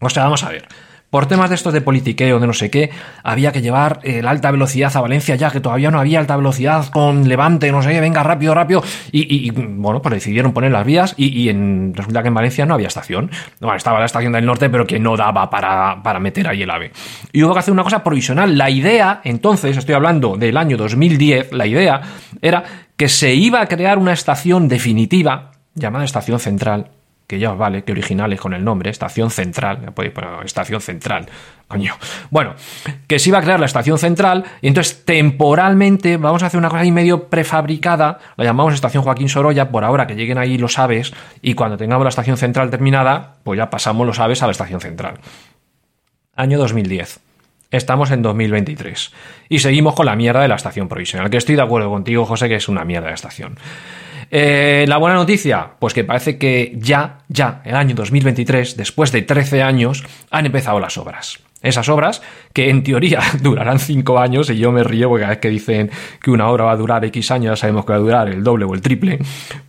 O 0.00 0.08
sea, 0.08 0.22
vamos 0.22 0.44
a 0.44 0.50
ver 0.50 0.68
por 1.12 1.26
temas 1.26 1.50
de 1.50 1.56
estos 1.56 1.74
de 1.74 1.82
politiqueo, 1.82 2.40
de 2.40 2.46
no 2.46 2.54
sé 2.54 2.70
qué, 2.70 2.88
había 3.22 3.52
que 3.52 3.60
llevar 3.60 4.00
la 4.02 4.30
alta 4.30 4.50
velocidad 4.50 4.96
a 4.96 5.00
Valencia 5.02 5.36
ya, 5.36 5.50
que 5.50 5.60
todavía 5.60 5.90
no 5.90 6.00
había 6.00 6.18
alta 6.18 6.38
velocidad 6.38 6.86
con 6.86 7.28
Levante, 7.28 7.70
no 7.70 7.82
sé 7.82 7.90
qué, 7.90 8.00
venga 8.00 8.22
rápido, 8.22 8.54
rápido. 8.54 8.82
Y, 9.10 9.50
bueno, 9.50 10.00
pues 10.00 10.14
decidieron 10.14 10.54
poner 10.54 10.72
las 10.72 10.86
vías 10.86 11.14
y, 11.18 11.52
resulta 11.92 12.22
que 12.22 12.28
en 12.28 12.34
Valencia 12.34 12.64
no 12.64 12.72
había 12.72 12.88
estación. 12.88 13.30
Bueno, 13.60 13.76
estaba 13.76 13.98
la 13.98 14.06
estación 14.06 14.32
del 14.32 14.46
norte, 14.46 14.70
pero 14.70 14.86
que 14.86 14.98
no 14.98 15.14
daba 15.14 15.50
para, 15.50 16.02
para 16.02 16.18
meter 16.18 16.48
ahí 16.48 16.62
el 16.62 16.70
AVE. 16.70 16.92
Y 17.30 17.42
hubo 17.42 17.52
que 17.52 17.58
hacer 17.58 17.72
una 17.72 17.82
cosa 17.82 18.02
provisional. 18.02 18.56
La 18.56 18.70
idea, 18.70 19.20
entonces, 19.22 19.76
estoy 19.76 19.94
hablando 19.94 20.38
del 20.38 20.56
año 20.56 20.78
2010, 20.78 21.52
la 21.52 21.66
idea 21.66 22.00
era 22.40 22.64
que 23.02 23.08
se 23.08 23.34
iba 23.34 23.60
a 23.60 23.66
crear 23.66 23.98
una 23.98 24.12
estación 24.12 24.68
definitiva 24.68 25.50
llamada 25.74 26.04
Estación 26.04 26.38
Central 26.38 26.92
que 27.26 27.40
ya 27.40 27.50
vale, 27.50 27.82
que 27.82 27.90
originales 27.90 28.40
con 28.40 28.54
el 28.54 28.62
nombre, 28.62 28.90
estación 28.90 29.28
central, 29.32 29.90
podéis 29.92 30.14
poner 30.14 30.30
estación 30.44 30.80
central, 30.80 31.26
coño. 31.66 31.96
Bueno, 32.30 32.54
que 33.08 33.18
se 33.18 33.30
iba 33.30 33.38
a 33.38 33.42
crear 33.42 33.58
la 33.58 33.66
estación 33.66 33.98
central, 33.98 34.44
y 34.60 34.68
entonces 34.68 35.04
temporalmente 35.04 36.16
vamos 36.16 36.44
a 36.44 36.46
hacer 36.46 36.58
una 36.58 36.68
cosa 36.68 36.82
ahí 36.82 36.92
medio 36.92 37.28
prefabricada, 37.28 38.20
la 38.36 38.44
llamamos 38.44 38.74
estación 38.74 39.02
Joaquín 39.02 39.28
Sorolla, 39.28 39.70
por 39.70 39.82
ahora 39.82 40.06
que 40.06 40.14
lleguen 40.14 40.38
ahí 40.38 40.58
los 40.58 40.78
aves, 40.78 41.12
y 41.40 41.54
cuando 41.54 41.76
tengamos 41.76 42.04
la 42.04 42.10
estación 42.10 42.36
central 42.36 42.70
terminada, 42.70 43.34
pues 43.42 43.56
ya 43.56 43.68
pasamos 43.68 44.06
los 44.06 44.20
aves 44.20 44.42
a 44.44 44.46
la 44.46 44.52
estación 44.52 44.80
central. 44.80 45.18
Año 46.36 46.56
2010. 46.58 47.31
Estamos 47.72 48.10
en 48.10 48.22
2023. 48.22 49.12
Y 49.48 49.58
seguimos 49.58 49.94
con 49.94 50.06
la 50.06 50.14
mierda 50.14 50.42
de 50.42 50.48
la 50.48 50.56
estación 50.56 50.88
provisional, 50.88 51.30
que 51.30 51.38
estoy 51.38 51.56
de 51.56 51.62
acuerdo 51.62 51.90
contigo, 51.90 52.26
José, 52.26 52.48
que 52.48 52.56
es 52.56 52.68
una 52.68 52.84
mierda 52.84 53.08
de 53.08 53.14
estación. 53.14 53.58
Eh, 54.30 54.84
la 54.88 54.98
buena 54.98 55.16
noticia, 55.16 55.72
pues 55.78 55.94
que 55.94 56.04
parece 56.04 56.38
que 56.38 56.72
ya, 56.76 57.18
ya, 57.28 57.62
el 57.64 57.74
año 57.74 57.94
2023, 57.94 58.76
después 58.76 59.10
de 59.10 59.22
13 59.22 59.62
años, 59.62 60.04
han 60.30 60.46
empezado 60.46 60.80
las 60.80 60.96
obras. 60.98 61.40
Esas 61.62 61.88
obras, 61.88 62.22
que 62.52 62.68
en 62.68 62.82
teoría 62.82 63.20
durarán 63.42 63.78
5 63.78 64.18
años, 64.18 64.50
y 64.50 64.58
yo 64.58 64.70
me 64.70 64.84
río 64.84 65.08
porque 65.08 65.22
cada 65.22 65.30
vez 65.30 65.40
que 65.40 65.48
dicen 65.48 65.90
que 66.22 66.30
una 66.30 66.48
obra 66.48 66.64
va 66.64 66.72
a 66.72 66.76
durar 66.76 67.04
X 67.06 67.30
años, 67.30 67.52
ya 67.52 67.56
sabemos 67.56 67.86
que 67.86 67.92
va 67.92 67.98
a 67.98 68.00
durar 68.00 68.28
el 68.28 68.42
doble 68.42 68.66
o 68.66 68.74
el 68.74 68.82
triple. 68.82 69.18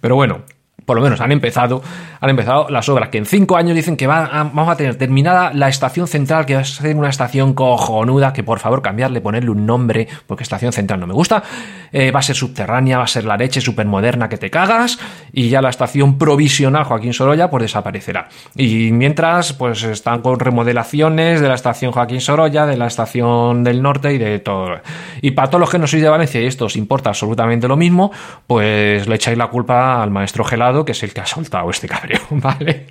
Pero 0.01 0.15
bueno, 0.15 0.43
por 0.85 0.97
lo 0.97 1.03
menos 1.03 1.21
han 1.21 1.31
empezado, 1.31 1.81
han 2.19 2.29
empezado 2.29 2.67
las 2.69 2.87
obras 2.89 3.09
que 3.09 3.17
en 3.17 3.25
cinco 3.25 3.57
años 3.57 3.75
dicen 3.75 3.97
que 3.97 4.07
vamos 4.07 4.69
a 4.69 4.75
tener 4.75 4.95
terminada 4.95 5.53
la 5.53 5.69
estación 5.69 6.07
central, 6.07 6.45
que 6.45 6.55
va 6.55 6.61
a 6.61 6.65
ser 6.65 6.95
una 6.95 7.09
estación 7.09 7.53
cojonuda, 7.53 8.33
que 8.33 8.43
por 8.43 8.59
favor 8.59 8.81
cambiarle, 8.81 9.21
ponerle 9.21 9.49
un 9.49 9.65
nombre, 9.65 10.07
porque 10.27 10.43
estación 10.43 10.73
central 10.73 10.99
no 10.99 11.07
me 11.07 11.13
gusta, 11.13 11.43
eh, 11.91 12.11
va 12.11 12.19
a 12.19 12.23
ser 12.23 12.35
subterránea, 12.35 12.97
va 12.97 13.03
a 13.05 13.07
ser 13.07 13.25
la 13.25 13.37
leche 13.37 13.61
súper 13.61 13.85
moderna 13.85 14.29
que 14.29 14.37
te 14.37 14.49
cagas, 14.49 14.99
y 15.31 15.49
ya 15.49 15.61
la 15.61 15.69
estación 15.69 16.17
provisional 16.17 16.83
Joaquín 16.83 17.13
Sorolla 17.13 17.49
pues 17.49 17.63
desaparecerá. 17.63 18.29
Y 18.55 18.91
mientras 18.91 19.53
pues 19.53 19.83
están 19.83 20.21
con 20.21 20.39
remodelaciones 20.39 21.41
de 21.41 21.47
la 21.47 21.55
estación 21.55 21.91
Joaquín 21.91 22.21
Sorolla, 22.21 22.65
de 22.65 22.77
la 22.77 22.87
estación 22.87 23.63
del 23.63 23.81
norte 23.81 24.13
y 24.13 24.17
de 24.17 24.39
todo. 24.39 24.81
Y 25.21 25.31
para 25.31 25.49
todos 25.49 25.61
los 25.61 25.69
que 25.69 25.79
no 25.79 25.87
sois 25.87 26.03
de 26.03 26.09
Valencia 26.09 26.41
y 26.41 26.45
esto 26.45 26.65
os 26.65 26.75
importa 26.75 27.09
absolutamente 27.09 27.67
lo 27.67 27.77
mismo, 27.77 28.11
pues 28.47 29.07
le 29.07 29.15
echáis 29.15 29.37
la 29.37 29.47
culpa 29.47 30.01
al 30.01 30.11
maestro 30.11 30.43
Gelado 30.43 30.72
que 30.83 30.93
es 30.93 31.03
el 31.03 31.13
que 31.13 31.21
ha 31.21 31.25
soltado 31.25 31.69
este 31.69 31.88
cabreo, 31.88 32.21
¿vale? 32.31 32.88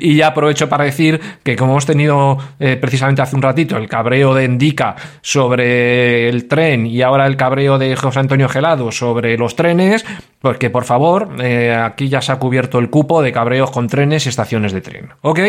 Y 0.00 0.16
ya 0.16 0.28
aprovecho 0.28 0.68
para 0.68 0.84
decir 0.84 1.20
que 1.42 1.56
como 1.56 1.72
hemos 1.72 1.86
tenido 1.86 2.38
eh, 2.58 2.76
precisamente 2.76 3.22
hace 3.22 3.36
un 3.36 3.42
ratito 3.42 3.76
el 3.76 3.88
cabreo 3.88 4.34
de 4.34 4.44
Endica 4.44 4.96
sobre 5.20 6.28
el 6.28 6.48
tren 6.48 6.86
y 6.86 7.02
ahora 7.02 7.26
el 7.26 7.36
cabreo 7.36 7.78
de 7.78 7.94
José 7.94 8.20
Antonio 8.20 8.48
Gelado 8.48 8.90
sobre 8.90 9.36
los 9.38 9.54
trenes, 9.54 10.04
pues 10.40 10.58
que 10.58 10.70
por 10.70 10.84
favor, 10.84 11.36
eh, 11.40 11.74
aquí 11.74 12.08
ya 12.08 12.20
se 12.20 12.32
ha 12.32 12.38
cubierto 12.38 12.78
el 12.78 12.90
cupo 12.90 13.22
de 13.22 13.32
cabreos 13.32 13.70
con 13.70 13.88
trenes 13.88 14.26
y 14.26 14.30
estaciones 14.30 14.72
de 14.72 14.80
tren. 14.80 15.10
¿Ok? 15.20 15.40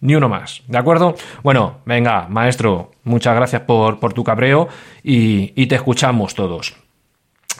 Ni 0.00 0.14
uno 0.14 0.28
más, 0.28 0.62
¿de 0.68 0.78
acuerdo? 0.78 1.16
Bueno, 1.42 1.78
venga, 1.84 2.28
maestro, 2.28 2.92
muchas 3.02 3.34
gracias 3.34 3.62
por, 3.62 3.98
tu 4.12 4.22
cabreo 4.22 4.68
y 5.02 5.66
te 5.66 5.74
escuchamos 5.74 6.36
todos. 6.36 6.87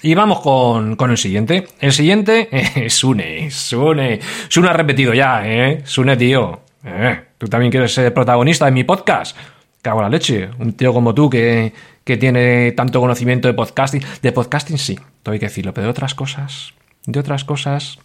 Y 0.03 0.15
vamos 0.15 0.41
con, 0.41 0.97
con, 0.97 1.11
el 1.11 1.19
siguiente. 1.19 1.67
El 1.81 1.93
siguiente 1.93 2.49
es 2.85 2.95
Sune. 2.95 3.51
Sune. 3.51 4.21
Sune 4.49 4.69
ha 4.69 4.73
repetido 4.73 5.13
ya, 5.15 5.43
¿eh? 5.45 5.83
Sune, 5.85 6.17
tío. 6.17 6.61
Eh, 6.85 7.21
¿Tú 7.37 7.49
también 7.49 7.71
quieres 7.71 7.93
ser 7.93 8.15
protagonista 8.15 8.67
de 8.67 8.71
mi 8.71 8.85
podcast? 8.85 9.37
Cago 9.83 10.03
la 10.03 10.09
leche. 10.09 10.51
Un 10.59 10.73
tío 10.75 10.93
como 10.93 11.15
tú 11.15 11.29
que, 11.29 11.73
que 12.05 12.17
tiene 12.17 12.73
tanto 12.73 13.01
conocimiento 13.01 13.49
de 13.49 13.55
podcasting. 13.55 14.03
De 14.23 14.33
podcasting 14.33 14.79
sí, 14.79 14.99
tengo 15.23 15.39
que 15.39 15.47
decirlo, 15.47 15.75
pero 15.75 15.87
de 15.87 15.91
otras 15.91 16.15
cosas. 16.15 16.75
De 17.07 17.19
otras 17.19 17.45
cosas. 17.45 17.99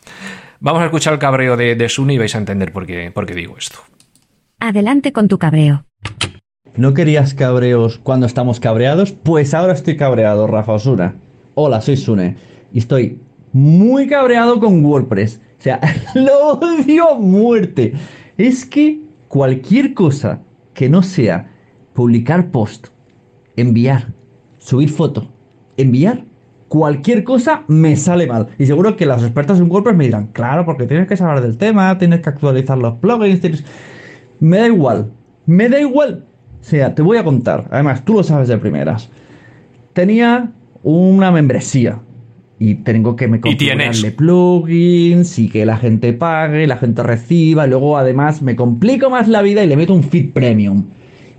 Vamos 0.60 0.82
a 0.82 0.86
escuchar 0.86 1.13
el 1.13 1.19
cabreo 1.19 1.58
de, 1.58 1.75
de 1.75 1.89
Sune 1.89 2.13
y 2.13 2.17
vais 2.17 2.34
a 2.36 2.39
entender 2.39 2.71
por 2.71 2.88
qué, 2.88 3.12
por 3.12 3.25
qué 3.25 3.36
digo 3.36 3.56
esto. 3.58 3.79
Adelante 4.60 5.12
con 5.12 5.27
tu 5.27 5.38
cabreo. 5.38 5.86
¿No 6.75 6.93
querías 6.93 7.36
cabreos 7.36 7.99
cuando 7.99 8.25
estamos 8.25 8.60
cabreados? 8.60 9.12
Pues 9.12 9.53
ahora 9.53 9.73
estoy 9.73 9.95
cabreado, 9.95 10.47
Rafa 10.47 10.73
Osuna. 10.73 11.15
Hola, 11.55 11.81
soy 11.81 11.97
Sune 11.97 12.35
y 12.71 12.79
estoy 12.79 13.19
muy 13.51 14.07
cabreado 14.07 14.59
con 14.59 14.83
WordPress. 14.83 15.39
O 15.59 15.61
sea, 15.61 15.79
lo 16.15 16.53
odio 16.53 17.11
a 17.11 17.19
muerte. 17.19 17.93
Es 18.37 18.65
que 18.65 19.01
cualquier 19.27 19.93
cosa 19.93 20.39
que 20.73 20.89
no 20.89 21.03
sea 21.03 21.51
publicar 21.93 22.49
post, 22.49 22.87
enviar, 23.55 24.07
subir 24.57 24.89
foto, 24.89 25.27
enviar, 25.77 26.23
cualquier 26.69 27.23
cosa 27.23 27.63
me 27.67 27.95
sale 27.97 28.25
mal. 28.25 28.49
Y 28.57 28.65
seguro 28.65 28.95
que 28.95 29.05
los 29.05 29.21
expertos 29.21 29.59
en 29.59 29.69
WordPress 29.69 29.95
me 29.95 30.05
dirán, 30.05 30.27
claro, 30.33 30.65
porque 30.65 30.87
tienes 30.87 31.07
que 31.07 31.15
saber 31.15 31.41
del 31.41 31.59
tema, 31.59 31.95
tienes 31.99 32.21
que 32.21 32.29
actualizar 32.29 32.79
los 32.79 32.97
plugins, 32.97 33.63
Me 34.39 34.57
da 34.57 34.65
igual, 34.65 35.11
me 35.45 35.69
da 35.69 35.79
igual. 35.79 36.25
O 36.59 36.63
sea, 36.63 36.95
te 36.95 37.03
voy 37.03 37.17
a 37.17 37.23
contar. 37.23 37.67
Además, 37.69 38.03
tú 38.03 38.15
lo 38.15 38.23
sabes 38.23 38.47
de 38.47 38.57
primeras. 38.57 39.07
Tenía 39.93 40.51
una 40.84 41.32
membresía 41.32 42.00
y 42.60 42.76
tengo 42.76 43.15
que 43.15 43.28
me 43.28 43.41
configurarle 43.41 44.12
plugins 44.12 45.39
y 45.39 45.50
que 45.50 45.65
la 45.65 45.78
gente 45.78 46.13
pague, 46.13 46.67
la 46.67 46.78
gente 46.78 47.04
reciba, 47.04 47.67
luego 47.67 47.98
además 47.98 48.41
me 48.41 48.56
complico 48.56 49.10
más 49.10 49.28
la 49.28 49.41
vida 49.41 49.63
y 49.63 49.67
le 49.67 49.76
meto 49.76 49.93
un 49.93 50.04
feed 50.04 50.32
premium. 50.32 50.86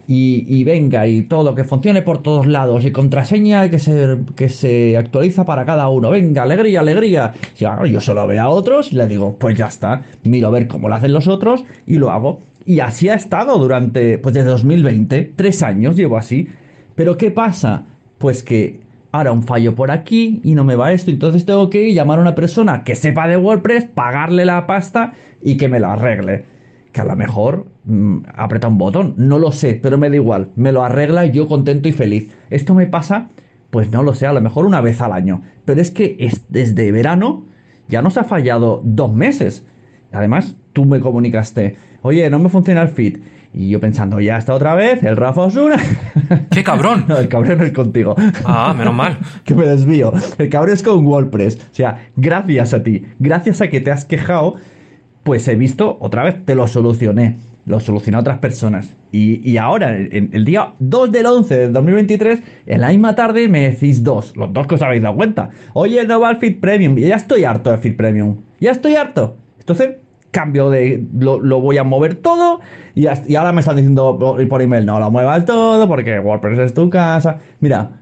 Y, 0.06 0.64
venga, 0.64 1.06
y 1.06 1.22
todo, 1.22 1.54
que 1.54 1.64
funcione 1.64 2.02
por 2.02 2.22
todos 2.22 2.46
lados, 2.46 2.84
y 2.84 2.92
contraseña 2.92 3.70
que 3.70 3.78
se, 3.78 4.18
que 4.36 4.50
se 4.50 4.98
actualiza 4.98 5.46
para 5.46 5.64
cada 5.64 5.88
uno. 5.88 6.10
Venga, 6.10 6.42
alegría, 6.42 6.80
alegría. 6.80 7.32
Y 7.58 7.90
yo 7.90 8.00
solo 8.02 8.26
veo 8.26 8.42
a 8.42 8.48
otros 8.50 8.92
y 8.92 8.96
le 8.96 9.06
digo, 9.06 9.38
pues 9.38 9.56
ya 9.56 9.68
está, 9.68 10.02
miro 10.24 10.48
a 10.48 10.50
ver 10.50 10.68
cómo 10.68 10.90
lo 10.90 10.94
hacen 10.94 11.14
los 11.14 11.26
otros 11.26 11.64
y 11.86 11.94
lo 11.94 12.10
hago. 12.10 12.40
Y 12.66 12.80
así 12.80 13.08
ha 13.08 13.14
estado 13.14 13.56
durante, 13.56 14.18
pues 14.18 14.34
desde 14.34 14.50
2020, 14.50 15.32
tres 15.36 15.62
años 15.62 15.96
llevo 15.96 16.18
así. 16.18 16.48
Pero 16.94 17.16
¿qué 17.16 17.30
pasa? 17.30 17.84
Pues 18.18 18.42
que 18.42 18.83
ahora 19.14 19.30
un 19.30 19.44
fallo 19.44 19.76
por 19.76 19.92
aquí 19.92 20.40
y 20.42 20.56
no 20.56 20.64
me 20.64 20.74
va 20.74 20.92
esto, 20.92 21.12
entonces 21.12 21.46
tengo 21.46 21.70
que 21.70 21.94
llamar 21.94 22.18
a 22.18 22.22
una 22.22 22.34
persona 22.34 22.82
que 22.82 22.96
sepa 22.96 23.28
de 23.28 23.36
WordPress, 23.36 23.84
pagarle 23.84 24.44
la 24.44 24.66
pasta 24.66 25.12
y 25.40 25.56
que 25.56 25.68
me 25.68 25.78
la 25.78 25.92
arregle. 25.92 26.46
Que 26.90 27.00
a 27.00 27.04
lo 27.04 27.14
mejor 27.14 27.66
mm, 27.84 28.18
aprieta 28.34 28.66
un 28.66 28.76
botón, 28.76 29.14
no 29.16 29.38
lo 29.38 29.52
sé, 29.52 29.78
pero 29.80 29.98
me 29.98 30.10
da 30.10 30.16
igual, 30.16 30.50
me 30.56 30.72
lo 30.72 30.82
arregla 30.82 31.26
yo 31.26 31.46
contento 31.46 31.88
y 31.88 31.92
feliz. 31.92 32.34
Esto 32.50 32.74
me 32.74 32.88
pasa, 32.88 33.28
pues 33.70 33.88
no 33.92 34.02
lo 34.02 34.14
sé, 34.14 34.26
a 34.26 34.32
lo 34.32 34.40
mejor 34.40 34.66
una 34.66 34.80
vez 34.80 35.00
al 35.00 35.12
año, 35.12 35.42
pero 35.64 35.80
es 35.80 35.92
que 35.92 36.16
es, 36.18 36.46
desde 36.48 36.90
verano 36.90 37.44
ya 37.86 38.02
nos 38.02 38.18
ha 38.18 38.24
fallado 38.24 38.80
dos 38.82 39.12
meses. 39.12 39.64
Además, 40.10 40.56
tú 40.72 40.86
me 40.86 40.98
comunicaste, 40.98 41.76
oye, 42.02 42.28
no 42.30 42.40
me 42.40 42.48
funciona 42.48 42.82
el 42.82 42.88
feed. 42.88 43.18
Y 43.54 43.68
yo 43.68 43.78
pensando, 43.78 44.20
ya 44.20 44.36
está 44.36 44.52
otra 44.52 44.74
vez, 44.74 45.02
el 45.04 45.16
Rafa 45.16 45.42
Osuna. 45.42 45.76
¡Qué 46.50 46.64
cabrón! 46.64 47.04
no, 47.06 47.16
el 47.18 47.28
cabrón 47.28 47.62
es 47.62 47.72
contigo. 47.72 48.16
Ah, 48.44 48.74
menos 48.76 48.94
mal. 48.94 49.16
que 49.44 49.54
me 49.54 49.64
desvío. 49.64 50.12
El 50.38 50.48
cabrón 50.48 50.74
es 50.74 50.82
con 50.82 51.06
WordPress. 51.06 51.56
O 51.56 51.74
sea, 51.74 52.08
gracias 52.16 52.74
a 52.74 52.82
ti, 52.82 53.06
gracias 53.20 53.60
a 53.60 53.68
que 53.68 53.80
te 53.80 53.92
has 53.92 54.04
quejado, 54.04 54.56
pues 55.22 55.46
he 55.46 55.54
visto, 55.54 55.96
otra 56.00 56.24
vez 56.24 56.44
te 56.44 56.56
lo 56.56 56.66
solucioné. 56.66 57.36
Lo 57.64 57.80
solucioné 57.80 58.16
a 58.18 58.20
otras 58.20 58.38
personas. 58.38 58.92
Y, 59.10 59.56
ahora, 59.56 59.96
el 59.96 60.44
día 60.44 60.74
2 60.80 61.12
del 61.12 61.24
11 61.24 61.56
del 61.56 61.72
2023, 61.72 62.40
en 62.66 62.80
la 62.80 62.88
misma 62.88 63.14
tarde 63.14 63.48
me 63.48 63.70
decís 63.70 64.04
dos. 64.04 64.36
Los 64.36 64.52
dos 64.52 64.66
que 64.66 64.74
os 64.74 64.82
habéis 64.82 65.02
dado 65.02 65.14
cuenta. 65.14 65.48
Oye, 65.72 66.04
no 66.04 66.20
va 66.20 66.32
el 66.32 66.36
Feed 66.38 66.60
Premium. 66.60 66.98
Y 66.98 67.02
ya 67.02 67.16
estoy 67.16 67.44
harto 67.44 67.70
de 67.70 67.78
Feed 67.78 67.96
Premium. 67.96 68.36
Ya 68.60 68.72
estoy 68.72 68.96
harto. 68.96 69.36
Entonces, 69.60 69.96
cambio 70.34 70.68
de. 70.68 71.02
Lo, 71.18 71.60
voy 71.60 71.78
a 71.78 71.84
mover 71.84 72.16
todo. 72.16 72.60
Y, 72.94 73.06
ahora 73.06 73.52
me 73.52 73.60
están 73.60 73.76
diciendo 73.76 74.18
por, 74.18 74.60
email: 74.60 74.84
no 74.84 74.98
lo 74.98 75.10
muevas 75.10 75.46
todo 75.46 75.88
porque 75.88 76.18
WordPress 76.18 76.58
es 76.58 76.74
tu 76.74 76.90
casa. 76.90 77.38
Mira, 77.60 77.92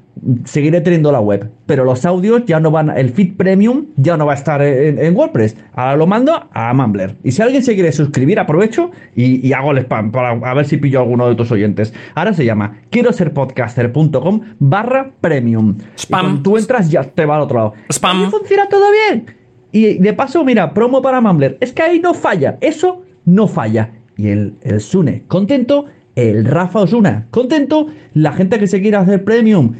seguiré 0.43 0.81
teniendo 0.81 1.11
la 1.11 1.19
web, 1.19 1.49
pero 1.67 1.85
los 1.85 2.05
audios 2.05 2.43
ya 2.45 2.59
no 2.59 2.71
van, 2.71 2.89
el 2.89 3.11
feed 3.11 3.35
premium 3.37 3.85
ya 3.97 4.17
no 4.17 4.25
va 4.25 4.33
a 4.33 4.35
estar 4.35 4.61
en, 4.61 4.97
en 4.97 5.15
WordPress. 5.15 5.55
Ahora 5.73 5.95
lo 5.95 6.07
mando 6.07 6.49
a 6.51 6.73
Mumbler. 6.73 7.15
Y 7.23 7.31
si 7.31 7.41
alguien 7.41 7.63
se 7.63 7.75
quiere 7.75 7.91
suscribir, 7.91 8.39
aprovecho 8.39 8.89
y, 9.15 9.47
y 9.47 9.53
hago 9.53 9.71
el 9.71 9.77
spam 9.79 10.11
para 10.11 10.31
a 10.31 10.53
ver 10.55 10.65
si 10.65 10.77
pillo 10.77 10.99
a 10.99 11.03
alguno 11.03 11.29
de 11.29 11.35
tus 11.35 11.51
oyentes. 11.51 11.93
Ahora 12.15 12.33
se 12.33 12.45
llama 12.45 12.79
quiero 12.89 13.13
ser 13.13 13.31
podcaster.com 13.33 14.41
barra 14.59 15.11
premium. 15.21 15.77
Spam. 15.97 16.37
Y 16.37 16.43
tú 16.43 16.57
entras 16.57 16.89
ya 16.89 17.03
te 17.03 17.25
va 17.25 17.35
al 17.35 17.43
otro 17.43 17.57
lado. 17.57 17.73
Spam. 17.91 18.23
Y 18.23 18.25
funciona 18.31 18.67
todo 18.67 18.85
bien. 18.91 19.42
Y 19.73 19.95
de 19.95 20.13
paso, 20.13 20.45
mira, 20.45 20.73
promo 20.73 21.01
para 21.01 21.19
Mumbler. 21.19 21.57
Es 21.59 21.73
que 21.73 21.81
ahí 21.81 21.99
no 21.99 22.13
falla. 22.13 22.57
Eso 22.61 23.03
no 23.25 23.47
falla. 23.47 23.89
Y 24.15 24.29
el, 24.29 24.55
el 24.61 24.79
Sune 24.79 25.23
contento, 25.27 25.87
el 26.15 26.45
Rafa 26.45 26.81
Osuna 26.81 27.25
contento, 27.31 27.87
la 28.13 28.33
gente 28.33 28.59
que 28.59 28.67
se 28.67 28.81
quiere 28.81 28.97
hacer 28.97 29.23
premium 29.25 29.73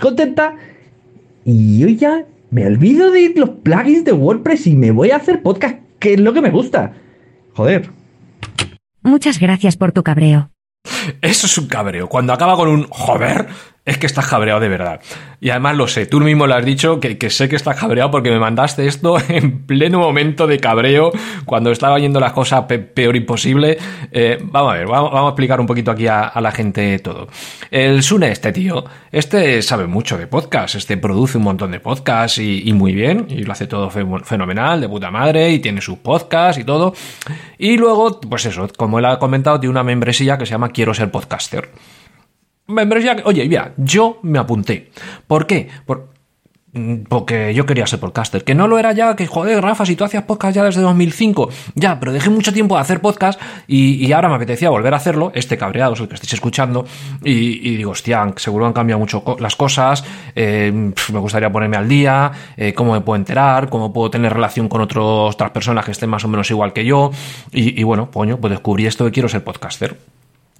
contenta. 0.00 0.54
Y 1.44 1.80
yo 1.80 1.88
ya 1.88 2.24
me 2.50 2.66
olvido 2.66 3.10
de 3.10 3.32
los 3.34 3.50
plugins 3.50 4.04
de 4.04 4.12
WordPress 4.12 4.68
y 4.68 4.76
me 4.76 4.92
voy 4.92 5.10
a 5.10 5.16
hacer 5.16 5.42
podcast, 5.42 5.80
que 5.98 6.14
es 6.14 6.20
lo 6.20 6.32
que 6.32 6.40
me 6.40 6.50
gusta. 6.50 6.92
Joder. 7.54 7.90
Muchas 9.02 9.40
gracias 9.40 9.76
por 9.76 9.92
tu 9.92 10.02
cabreo. 10.02 10.50
Eso 11.20 11.46
es 11.46 11.58
un 11.58 11.66
cabreo. 11.66 12.08
Cuando 12.08 12.32
acaba 12.32 12.56
con 12.56 12.68
un 12.68 12.86
joder, 12.88 13.48
es 13.86 13.98
que 13.98 14.06
estás 14.06 14.26
cabreado 14.26 14.58
de 14.58 14.68
verdad. 14.68 15.00
Y 15.40 15.50
además 15.50 15.76
lo 15.76 15.86
sé, 15.86 16.06
tú 16.06 16.20
mismo 16.20 16.48
lo 16.48 16.54
has 16.56 16.64
dicho, 16.64 16.98
que, 16.98 17.18
que, 17.18 17.30
sé 17.30 17.48
que 17.48 17.54
estás 17.54 17.78
cabreado 17.78 18.10
porque 18.10 18.30
me 18.30 18.40
mandaste 18.40 18.86
esto 18.86 19.16
en 19.28 19.64
pleno 19.64 20.00
momento 20.00 20.48
de 20.48 20.58
cabreo, 20.58 21.12
cuando 21.44 21.70
estaba 21.70 21.98
yendo 22.00 22.18
las 22.18 22.32
cosas 22.32 22.64
pe 22.64 22.80
peor 22.80 23.14
imposible. 23.14 23.78
Eh, 24.10 24.38
vamos 24.42 24.72
a 24.72 24.76
ver, 24.76 24.86
vamos, 24.88 25.12
a 25.14 25.28
explicar 25.28 25.60
un 25.60 25.66
poquito 25.66 25.92
aquí 25.92 26.08
a, 26.08 26.32
la 26.40 26.50
gente 26.50 26.98
todo. 26.98 27.28
El 27.70 28.02
Sune, 28.02 28.32
este 28.32 28.52
tío, 28.52 28.84
este 29.12 29.62
sabe 29.62 29.86
mucho 29.86 30.18
de 30.18 30.26
podcast, 30.26 30.74
este 30.74 30.96
produce 30.96 31.38
un 31.38 31.44
montón 31.44 31.70
de 31.70 31.78
podcasts 31.78 32.38
y, 32.38 32.68
y 32.68 32.72
muy 32.72 32.92
bien, 32.92 33.26
y 33.28 33.44
lo 33.44 33.52
hace 33.52 33.68
todo 33.68 33.88
fe 33.88 34.04
fenomenal, 34.24 34.80
de 34.80 34.88
puta 34.88 35.12
madre, 35.12 35.52
y 35.52 35.60
tiene 35.60 35.80
sus 35.80 35.98
podcasts 35.98 36.60
y 36.60 36.64
todo. 36.64 36.92
Y 37.56 37.76
luego, 37.76 38.20
pues 38.20 38.46
eso, 38.46 38.68
como 38.76 38.98
él 38.98 39.04
ha 39.04 39.20
comentado, 39.20 39.60
tiene 39.60 39.70
una 39.70 39.84
membresía 39.84 40.36
que 40.36 40.44
se 40.44 40.50
llama 40.50 40.70
Quiero 40.70 40.92
ser 40.92 41.12
podcaster 41.12 41.70
Oye, 42.68 43.48
mira, 43.48 43.72
yo 43.76 44.18
me 44.22 44.38
apunté. 44.38 44.90
¿Por 45.28 45.46
qué? 45.46 45.68
Por, 45.84 46.08
mm, 46.72 47.04
porque 47.08 47.54
yo 47.54 47.64
quería 47.64 47.86
ser 47.86 48.00
podcaster. 48.00 48.42
Que 48.42 48.56
no 48.56 48.66
lo 48.66 48.76
era 48.80 48.90
ya, 48.92 49.14
que 49.14 49.28
joder, 49.28 49.62
Rafa, 49.62 49.86
si 49.86 49.94
tú 49.94 50.02
hacías 50.02 50.24
podcast 50.24 50.56
ya 50.56 50.64
desde 50.64 50.80
2005. 50.80 51.48
Ya, 51.76 52.00
pero 52.00 52.12
dejé 52.12 52.28
mucho 52.28 52.52
tiempo 52.52 52.74
de 52.74 52.80
hacer 52.80 53.00
podcast 53.00 53.40
y, 53.68 54.10
ahora 54.10 54.28
me 54.28 54.34
apetecía 54.34 54.68
volver 54.70 54.94
a 54.94 54.96
hacerlo. 54.96 55.30
Este 55.32 55.56
cabreado 55.56 55.94
es 55.94 56.00
el 56.00 56.08
que 56.08 56.16
estáis 56.16 56.32
escuchando. 56.32 56.84
Y, 57.22 57.76
digo, 57.76 57.92
hostia, 57.92 58.32
seguro 58.36 58.66
han 58.66 58.72
cambiado 58.72 58.98
mucho 58.98 59.22
las 59.38 59.54
cosas. 59.54 60.04
Eh, 60.34 60.72
me 61.12 61.18
gustaría 61.20 61.52
ponerme 61.52 61.76
al 61.76 61.88
día. 61.88 62.32
Eh, 62.56 62.74
cómo 62.74 62.94
me 62.94 63.00
puedo 63.00 63.16
enterar. 63.16 63.68
Cómo 63.68 63.92
puedo 63.92 64.10
tener 64.10 64.32
relación 64.32 64.68
con 64.68 64.80
otras 64.80 65.50
personas 65.52 65.84
que 65.84 65.92
estén 65.92 66.10
más 66.10 66.24
o 66.24 66.28
menos 66.28 66.50
igual 66.50 66.72
que 66.72 66.84
yo. 66.84 67.12
Y, 67.52 67.80
y 67.80 67.84
bueno, 67.84 68.10
coño, 68.10 68.38
pues 68.38 68.50
descubrí 68.50 68.86
esto 68.86 69.04
de 69.04 69.12
quiero 69.12 69.28
ser 69.28 69.44
podcaster. 69.44 69.96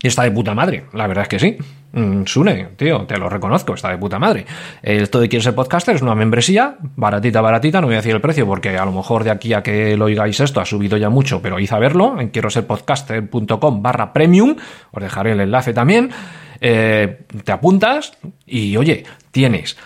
Y 0.02 0.08
está 0.08 0.24
de 0.24 0.30
puta 0.30 0.54
madre, 0.54 0.84
la 0.92 1.06
verdad 1.06 1.22
es 1.22 1.28
que 1.28 1.38
sí. 1.38 1.56
Mm, 1.92 2.24
Sune, 2.26 2.68
tío, 2.76 3.06
te 3.06 3.16
lo 3.16 3.30
reconozco, 3.30 3.72
está 3.74 3.88
de 3.88 3.96
puta 3.96 4.18
madre. 4.18 4.44
Esto 4.82 5.18
de 5.18 5.28
Quiero 5.28 5.42
ser 5.42 5.54
podcaster 5.54 5.96
es 5.96 6.02
una 6.02 6.14
membresía, 6.14 6.76
baratita, 6.96 7.40
baratita, 7.40 7.80
no 7.80 7.86
voy 7.86 7.94
a 7.94 7.98
decir 7.98 8.14
el 8.14 8.20
precio 8.20 8.46
porque 8.46 8.76
a 8.76 8.84
lo 8.84 8.92
mejor 8.92 9.24
de 9.24 9.30
aquí 9.30 9.54
a 9.54 9.62
que 9.62 9.96
lo 9.96 10.04
oigáis 10.04 10.38
esto 10.40 10.60
ha 10.60 10.66
subido 10.66 10.98
ya 10.98 11.08
mucho, 11.08 11.40
pero 11.40 11.58
id 11.58 11.72
a 11.72 11.78
verlo 11.78 12.20
en 12.20 12.28
quiero 12.28 12.50
ser 12.50 12.66
podcaster.com 12.66 13.82
barra 13.82 14.12
premium, 14.12 14.56
os 14.90 15.02
dejaré 15.02 15.32
el 15.32 15.40
enlace 15.40 15.72
también. 15.72 16.10
Eh, 16.60 17.24
te 17.44 17.52
apuntas 17.52 18.12
y 18.46 18.76
oye, 18.76 19.04
tienes 19.30 19.76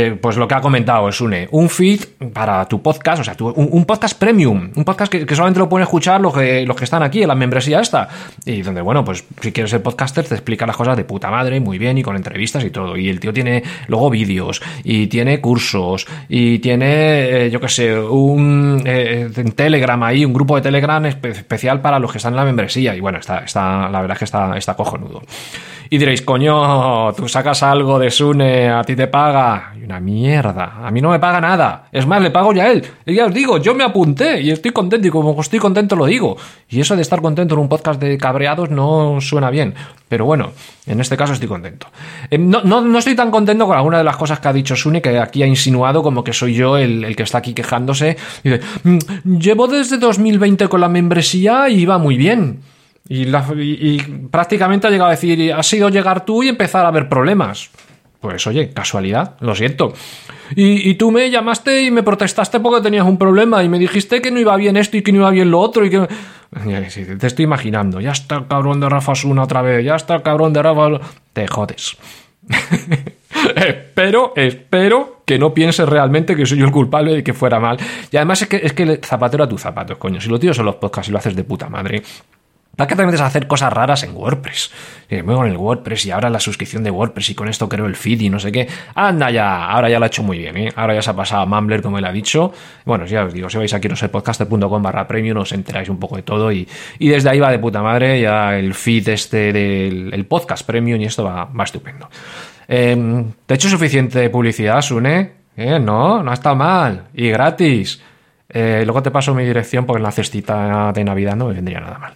eh, 0.00 0.14
pues 0.14 0.36
lo 0.36 0.46
que 0.46 0.54
ha 0.54 0.60
comentado 0.60 1.10
Sune, 1.10 1.48
un 1.50 1.68
feed 1.68 2.00
para 2.32 2.64
tu 2.68 2.80
podcast, 2.80 3.20
o 3.20 3.24
sea, 3.24 3.34
tu, 3.34 3.48
un, 3.48 3.68
un, 3.72 3.84
podcast 3.84 4.16
premium, 4.16 4.70
un 4.76 4.84
podcast 4.84 5.10
que, 5.10 5.34
solamente 5.34 5.58
lo 5.58 5.68
pueden 5.68 5.82
escuchar 5.82 6.20
los 6.20 6.32
que, 6.32 6.64
los 6.64 6.76
que 6.76 6.84
están 6.84 7.02
aquí 7.02 7.22
en 7.22 7.26
la 7.26 7.34
membresía 7.34 7.80
esta, 7.80 8.08
y 8.44 8.62
donde, 8.62 8.80
bueno, 8.80 9.04
pues 9.04 9.24
si 9.40 9.50
quieres 9.50 9.72
ser 9.72 9.82
podcaster 9.82 10.24
te 10.24 10.34
explica 10.34 10.66
las 10.66 10.76
cosas 10.76 10.96
de 10.96 11.02
puta 11.02 11.32
madre, 11.32 11.58
muy 11.58 11.78
bien, 11.78 11.98
y 11.98 12.04
con 12.04 12.14
entrevistas 12.14 12.62
y 12.62 12.70
todo, 12.70 12.96
y 12.96 13.08
el 13.08 13.18
tío 13.18 13.32
tiene 13.32 13.64
luego 13.88 14.08
vídeos, 14.08 14.62
y 14.84 15.08
tiene 15.08 15.40
cursos, 15.40 16.06
y 16.28 16.60
tiene, 16.60 17.46
eh, 17.46 17.50
yo 17.50 17.60
qué 17.60 17.68
sé, 17.68 17.98
un 17.98 18.80
eh, 18.86 19.28
Telegram 19.56 20.00
ahí, 20.04 20.24
un 20.24 20.32
grupo 20.32 20.54
de 20.54 20.62
Telegram 20.62 21.04
espe 21.06 21.30
especial 21.30 21.80
para 21.80 21.98
los 21.98 22.12
que 22.12 22.18
están 22.18 22.34
en 22.34 22.36
la 22.36 22.44
membresía, 22.44 22.94
y 22.94 23.00
bueno, 23.00 23.18
está, 23.18 23.38
está 23.38 23.88
la 23.88 24.00
verdad 24.00 24.14
es 24.14 24.18
que 24.20 24.24
está, 24.26 24.56
está 24.56 24.74
cojonudo. 24.74 25.22
Y 25.90 25.96
diréis, 25.96 26.22
coño, 26.22 27.12
tú 27.14 27.28
sacas 27.28 27.62
algo 27.62 27.98
de 27.98 28.10
Sune, 28.10 28.68
a 28.68 28.82
ti 28.82 28.94
te 28.94 29.06
paga. 29.06 29.72
Y 29.78 29.84
una 29.84 30.00
mierda, 30.00 30.86
a 30.86 30.90
mí 30.90 31.00
no 31.00 31.10
me 31.10 31.18
paga 31.18 31.40
nada. 31.40 31.88
Es 31.90 32.06
más, 32.06 32.20
le 32.20 32.30
pago 32.30 32.52
ya 32.52 32.64
a 32.64 32.70
él. 32.72 32.84
Y 33.06 33.14
ya 33.14 33.26
os 33.26 33.32
digo, 33.32 33.58
yo 33.58 33.74
me 33.74 33.84
apunté 33.84 34.40
y 34.40 34.50
estoy 34.50 34.72
contento 34.72 35.08
y 35.08 35.10
como 35.10 35.40
estoy 35.40 35.58
contento 35.58 35.96
lo 35.96 36.04
digo. 36.04 36.36
Y 36.68 36.80
eso 36.80 36.94
de 36.94 37.02
estar 37.02 37.22
contento 37.22 37.54
en 37.54 37.60
un 37.60 37.68
podcast 37.68 38.00
de 38.00 38.18
cabreados 38.18 38.70
no 38.70 39.18
suena 39.20 39.48
bien. 39.50 39.74
Pero 40.08 40.26
bueno, 40.26 40.52
en 40.86 41.00
este 41.00 41.16
caso 41.16 41.32
estoy 41.32 41.48
contento. 41.48 41.86
Eh, 42.30 42.38
no, 42.38 42.62
no, 42.62 42.82
no, 42.82 42.98
estoy 42.98 43.14
tan 43.14 43.30
contento 43.30 43.66
con 43.66 43.76
alguna 43.76 43.98
de 43.98 44.04
las 44.04 44.16
cosas 44.16 44.40
que 44.40 44.48
ha 44.48 44.52
dicho 44.52 44.76
Sune, 44.76 45.00
que 45.00 45.18
aquí 45.18 45.42
ha 45.42 45.46
insinuado 45.46 46.02
como 46.02 46.22
que 46.22 46.32
soy 46.34 46.54
yo 46.54 46.76
el, 46.76 47.04
el 47.04 47.16
que 47.16 47.22
está 47.22 47.38
aquí 47.38 47.54
quejándose. 47.54 48.16
Y 48.44 48.50
dice, 48.50 48.62
llevo 49.24 49.66
desde 49.68 49.96
2020 49.96 50.68
con 50.68 50.80
la 50.80 50.88
membresía 50.88 51.68
y 51.70 51.80
iba 51.80 51.96
muy 51.96 52.18
bien. 52.18 52.60
Y, 53.08 53.24
la, 53.24 53.46
prácticamente 54.30 54.86
ha 54.86 54.90
llegado 54.90 55.08
a 55.08 55.12
decir, 55.12 55.52
has 55.52 55.66
sido 55.66 55.88
llegar 55.88 56.24
tú 56.24 56.42
y 56.42 56.48
empezar 56.48 56.84
a 56.84 56.88
haber 56.88 57.08
problemas. 57.08 57.70
Pues 58.20 58.46
oye, 58.46 58.70
casualidad, 58.70 59.36
lo 59.40 59.54
siento. 59.54 59.94
Y, 60.56 60.94
tú 60.94 61.10
me 61.10 61.30
llamaste 61.30 61.82
y 61.82 61.90
me 61.90 62.02
protestaste 62.02 62.58
porque 62.58 62.82
tenías 62.82 63.06
un 63.06 63.16
problema 63.16 63.62
y 63.62 63.68
me 63.68 63.78
dijiste 63.78 64.20
que 64.20 64.30
no 64.30 64.40
iba 64.40 64.56
bien 64.56 64.76
esto 64.76 64.96
y 64.96 65.02
que 65.02 65.12
no 65.12 65.18
iba 65.18 65.30
bien 65.30 65.50
lo 65.50 65.60
otro 65.60 65.84
y 65.84 65.90
que... 65.90 66.08
Te 67.18 67.26
estoy 67.26 67.44
imaginando, 67.44 68.00
ya 68.00 68.12
está 68.12 68.36
el 68.36 68.46
cabrón 68.46 68.80
de 68.80 68.88
Rafa 68.88 69.14
Suna 69.14 69.42
otra 69.42 69.62
vez, 69.62 69.84
ya 69.84 69.94
está 69.94 70.16
el 70.16 70.22
cabrón 70.22 70.52
de 70.52 70.62
Rafa... 70.62 71.00
Te 71.32 71.46
jodes. 71.46 71.96
espero, 73.56 74.32
espero 74.34 75.22
que 75.24 75.38
no 75.38 75.52
pienses 75.52 75.86
realmente 75.88 76.34
que 76.34 76.46
soy 76.46 76.58
yo 76.58 76.64
el 76.64 76.72
culpable 76.72 77.12
de 77.12 77.22
que 77.22 77.34
fuera 77.34 77.60
mal. 77.60 77.78
Y 78.10 78.16
además 78.16 78.42
es 78.42 78.48
que, 78.48 78.56
es 78.56 78.72
que 78.72 78.98
zapatero 79.04 79.44
a 79.44 79.48
tus 79.48 79.60
zapatos, 79.60 79.98
coño. 79.98 80.20
Si 80.20 80.28
lo 80.28 80.38
tíos 80.38 80.56
son 80.56 80.66
los 80.66 80.76
podcasts 80.76 81.08
y 81.08 81.12
lo 81.12 81.18
haces 81.18 81.36
de 81.36 81.44
puta 81.44 81.68
madre... 81.68 82.02
¿Para 82.78 82.94
te 82.94 83.04
metes 83.04 83.20
a 83.20 83.26
hacer 83.26 83.48
cosas 83.48 83.72
raras 83.72 84.04
en 84.04 84.14
WordPress? 84.14 84.70
Y 85.10 85.16
me 85.16 85.34
con 85.34 85.48
el 85.48 85.56
WordPress 85.56 86.06
y 86.06 86.12
ahora 86.12 86.30
la 86.30 86.38
suscripción 86.38 86.84
de 86.84 86.92
WordPress 86.92 87.30
y 87.30 87.34
con 87.34 87.48
esto 87.48 87.68
creo 87.68 87.86
el 87.86 87.96
feed 87.96 88.20
y 88.20 88.30
no 88.30 88.38
sé 88.38 88.52
qué. 88.52 88.68
Anda 88.94 89.32
ya, 89.32 89.66
ahora 89.66 89.90
ya 89.90 89.98
lo 89.98 90.04
ha 90.04 90.06
hecho 90.06 90.22
muy 90.22 90.38
bien, 90.38 90.56
¿eh? 90.56 90.72
Ahora 90.76 90.94
ya 90.94 91.02
se 91.02 91.10
ha 91.10 91.16
pasado 91.16 91.42
a 91.42 91.46
Mumbler 91.46 91.82
como 91.82 91.98
él 91.98 92.04
ha 92.04 92.12
dicho. 92.12 92.52
Bueno, 92.84 93.04
ya 93.04 93.24
os 93.24 93.34
digo, 93.34 93.50
si 93.50 93.58
vais 93.58 93.72
sé 93.72 94.08
podcaster.com 94.08 94.80
barra 94.80 95.08
premium 95.08 95.38
os 95.38 95.50
enteráis 95.50 95.88
un 95.88 95.98
poco 95.98 96.14
de 96.14 96.22
todo 96.22 96.52
y, 96.52 96.68
y, 97.00 97.08
desde 97.08 97.30
ahí 97.30 97.40
va 97.40 97.50
de 97.50 97.58
puta 97.58 97.82
madre 97.82 98.20
ya 98.20 98.56
el 98.56 98.72
feed 98.74 99.08
este 99.08 99.52
del 99.52 100.14
el 100.14 100.24
podcast 100.26 100.64
premium 100.64 101.00
y 101.00 101.06
esto 101.06 101.24
va, 101.24 101.46
va 101.46 101.64
estupendo. 101.64 102.08
Eh, 102.68 103.24
¿Te 103.44 103.54
he 103.54 103.56
hecho 103.56 103.68
suficiente 103.68 104.30
publicidad, 104.30 104.80
Sune? 104.82 105.32
¿Eh? 105.56 105.80
No, 105.80 106.22
no 106.22 106.32
estado 106.32 106.54
mal. 106.54 107.08
Y 107.12 107.28
gratis. 107.28 108.00
Eh, 108.48 108.82
luego 108.84 109.02
te 109.02 109.10
paso 109.10 109.34
mi 109.34 109.44
dirección 109.44 109.84
porque 109.84 109.98
en 109.98 110.04
la 110.04 110.12
cestita 110.12 110.92
de 110.92 111.02
Navidad 111.02 111.34
no 111.34 111.48
me 111.48 111.54
vendría 111.54 111.80
nada 111.80 111.98
mal. 111.98 112.12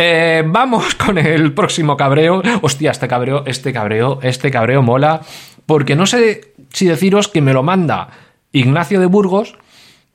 Eh, 0.00 0.44
vamos 0.46 0.94
con 0.94 1.18
el 1.18 1.52
próximo 1.52 1.96
cabreo. 1.96 2.40
Hostia, 2.62 2.92
este 2.92 3.08
cabreo, 3.08 3.42
este 3.46 3.72
cabreo, 3.72 4.20
este 4.22 4.48
cabreo 4.48 4.80
mola. 4.80 5.22
Porque 5.66 5.96
no 5.96 6.06
sé 6.06 6.54
si 6.70 6.86
deciros 6.86 7.26
que 7.26 7.40
me 7.42 7.52
lo 7.52 7.64
manda 7.64 8.10
Ignacio 8.52 9.00
de 9.00 9.06
Burgos, 9.06 9.58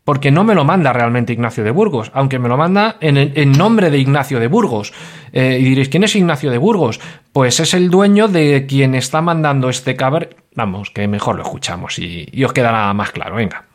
porque 0.05 0.31
no 0.31 0.45
me 0.45 0.55
lo 0.55 0.63
manda 0.63 0.93
realmente 0.93 1.33
Ignacio 1.33 1.65
de 1.65 1.71
Burgos, 1.71 2.11
aunque 2.13 2.39
me 2.39 2.47
lo 2.47 2.55
manda 2.55 2.95
en, 3.01 3.17
en 3.17 3.51
nombre 3.51 3.91
de 3.91 3.97
Ignacio 3.97 4.39
de 4.39 4.47
Burgos. 4.47 4.93
Eh, 5.33 5.57
y 5.59 5.65
diréis, 5.65 5.89
¿quién 5.89 6.05
es 6.05 6.15
Ignacio 6.15 6.49
de 6.49 6.57
Burgos? 6.59 7.01
Pues 7.33 7.59
es 7.59 7.73
el 7.73 7.89
dueño 7.89 8.29
de 8.29 8.65
quien 8.65 8.95
está 8.95 9.21
mandando 9.21 9.67
este 9.67 9.97
cabreo. 9.97 10.29
Vamos, 10.55 10.91
que 10.91 11.09
mejor 11.09 11.35
lo 11.35 11.43
escuchamos 11.43 11.99
y, 11.99 12.29
y 12.31 12.45
os 12.45 12.53
quedará 12.53 12.93
más 12.93 13.11
claro. 13.11 13.35
Venga. 13.35 13.65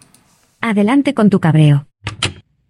Adelante 0.63 1.13
con 1.13 1.29
tu 1.29 1.39
cabreo. 1.39 1.87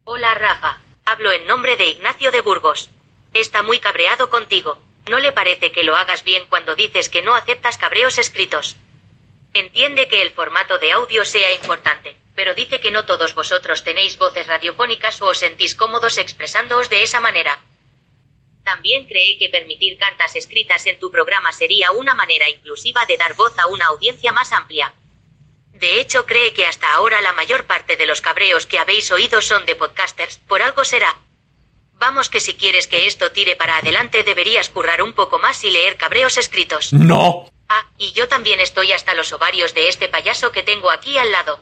Hola 0.02 0.34
Rafa, 0.34 0.78
hablo 1.06 1.30
en 1.30 1.46
nombre 1.46 1.76
de 1.76 1.90
Ignacio 1.90 2.32
de 2.32 2.40
Burgos. 2.40 2.90
Está 3.34 3.62
muy 3.62 3.78
cabreado 3.78 4.30
contigo. 4.30 4.78
¿No 5.08 5.18
le 5.18 5.32
parece 5.32 5.72
que 5.72 5.84
lo 5.84 5.96
hagas 5.96 6.24
bien 6.24 6.46
cuando 6.48 6.74
dices 6.74 7.08
que 7.08 7.22
no 7.22 7.34
aceptas 7.34 7.78
cabreos 7.78 8.18
escritos? 8.18 8.76
Entiende 9.54 10.08
que 10.08 10.22
el 10.22 10.32
formato 10.32 10.78
de 10.78 10.92
audio 10.92 11.24
sea 11.24 11.52
importante, 11.54 12.16
pero 12.34 12.54
dice 12.54 12.80
que 12.80 12.90
no 12.90 13.06
todos 13.06 13.34
vosotros 13.34 13.84
tenéis 13.84 14.18
voces 14.18 14.46
radiofónicas 14.46 15.20
o 15.22 15.26
os 15.26 15.38
sentís 15.38 15.74
cómodos 15.74 16.18
expresándoos 16.18 16.90
de 16.90 17.02
esa 17.02 17.20
manera. 17.20 17.58
También 18.64 19.06
cree 19.06 19.38
que 19.38 19.48
permitir 19.48 19.96
cartas 19.96 20.36
escritas 20.36 20.84
en 20.86 20.98
tu 20.98 21.10
programa 21.10 21.52
sería 21.52 21.90
una 21.92 22.14
manera 22.14 22.50
inclusiva 22.50 23.06
de 23.06 23.16
dar 23.16 23.34
voz 23.34 23.58
a 23.58 23.66
una 23.66 23.86
audiencia 23.86 24.30
más 24.32 24.52
amplia. 24.52 24.92
De 25.72 26.00
hecho, 26.00 26.26
cree 26.26 26.52
que 26.52 26.66
hasta 26.66 26.92
ahora 26.92 27.20
la 27.22 27.32
mayor 27.32 27.64
parte 27.64 27.96
de 27.96 28.04
los 28.04 28.20
cabreos 28.20 28.66
que 28.66 28.78
habéis 28.78 29.10
oído 29.10 29.40
son 29.40 29.64
de 29.64 29.74
podcasters, 29.76 30.38
por 30.46 30.60
algo 30.60 30.84
será. 30.84 31.16
Vamos 31.98 32.30
que 32.30 32.40
si 32.40 32.54
quieres 32.54 32.86
que 32.86 33.06
esto 33.06 33.32
tire 33.32 33.56
para 33.56 33.78
adelante 33.78 34.22
deberías 34.22 34.68
currar 34.68 35.02
un 35.02 35.12
poco 35.12 35.38
más 35.38 35.64
y 35.64 35.70
leer 35.70 35.96
cabreos 35.96 36.38
escritos. 36.38 36.92
No. 36.92 37.50
Ah, 37.68 37.86
y 37.98 38.12
yo 38.12 38.28
también 38.28 38.60
estoy 38.60 38.92
hasta 38.92 39.14
los 39.14 39.32
ovarios 39.32 39.74
de 39.74 39.88
este 39.88 40.08
payaso 40.08 40.52
que 40.52 40.62
tengo 40.62 40.90
aquí 40.90 41.18
al 41.18 41.32
lado. 41.32 41.60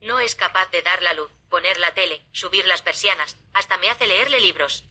No 0.00 0.20
es 0.20 0.34
capaz 0.34 0.70
de 0.70 0.82
dar 0.82 1.02
la 1.02 1.14
luz, 1.14 1.30
poner 1.50 1.78
la 1.78 1.94
tele, 1.94 2.22
subir 2.32 2.66
las 2.66 2.82
persianas, 2.82 3.36
hasta 3.52 3.76
me 3.78 3.90
hace 3.90 4.06
leerle 4.06 4.40
libros. 4.40 4.84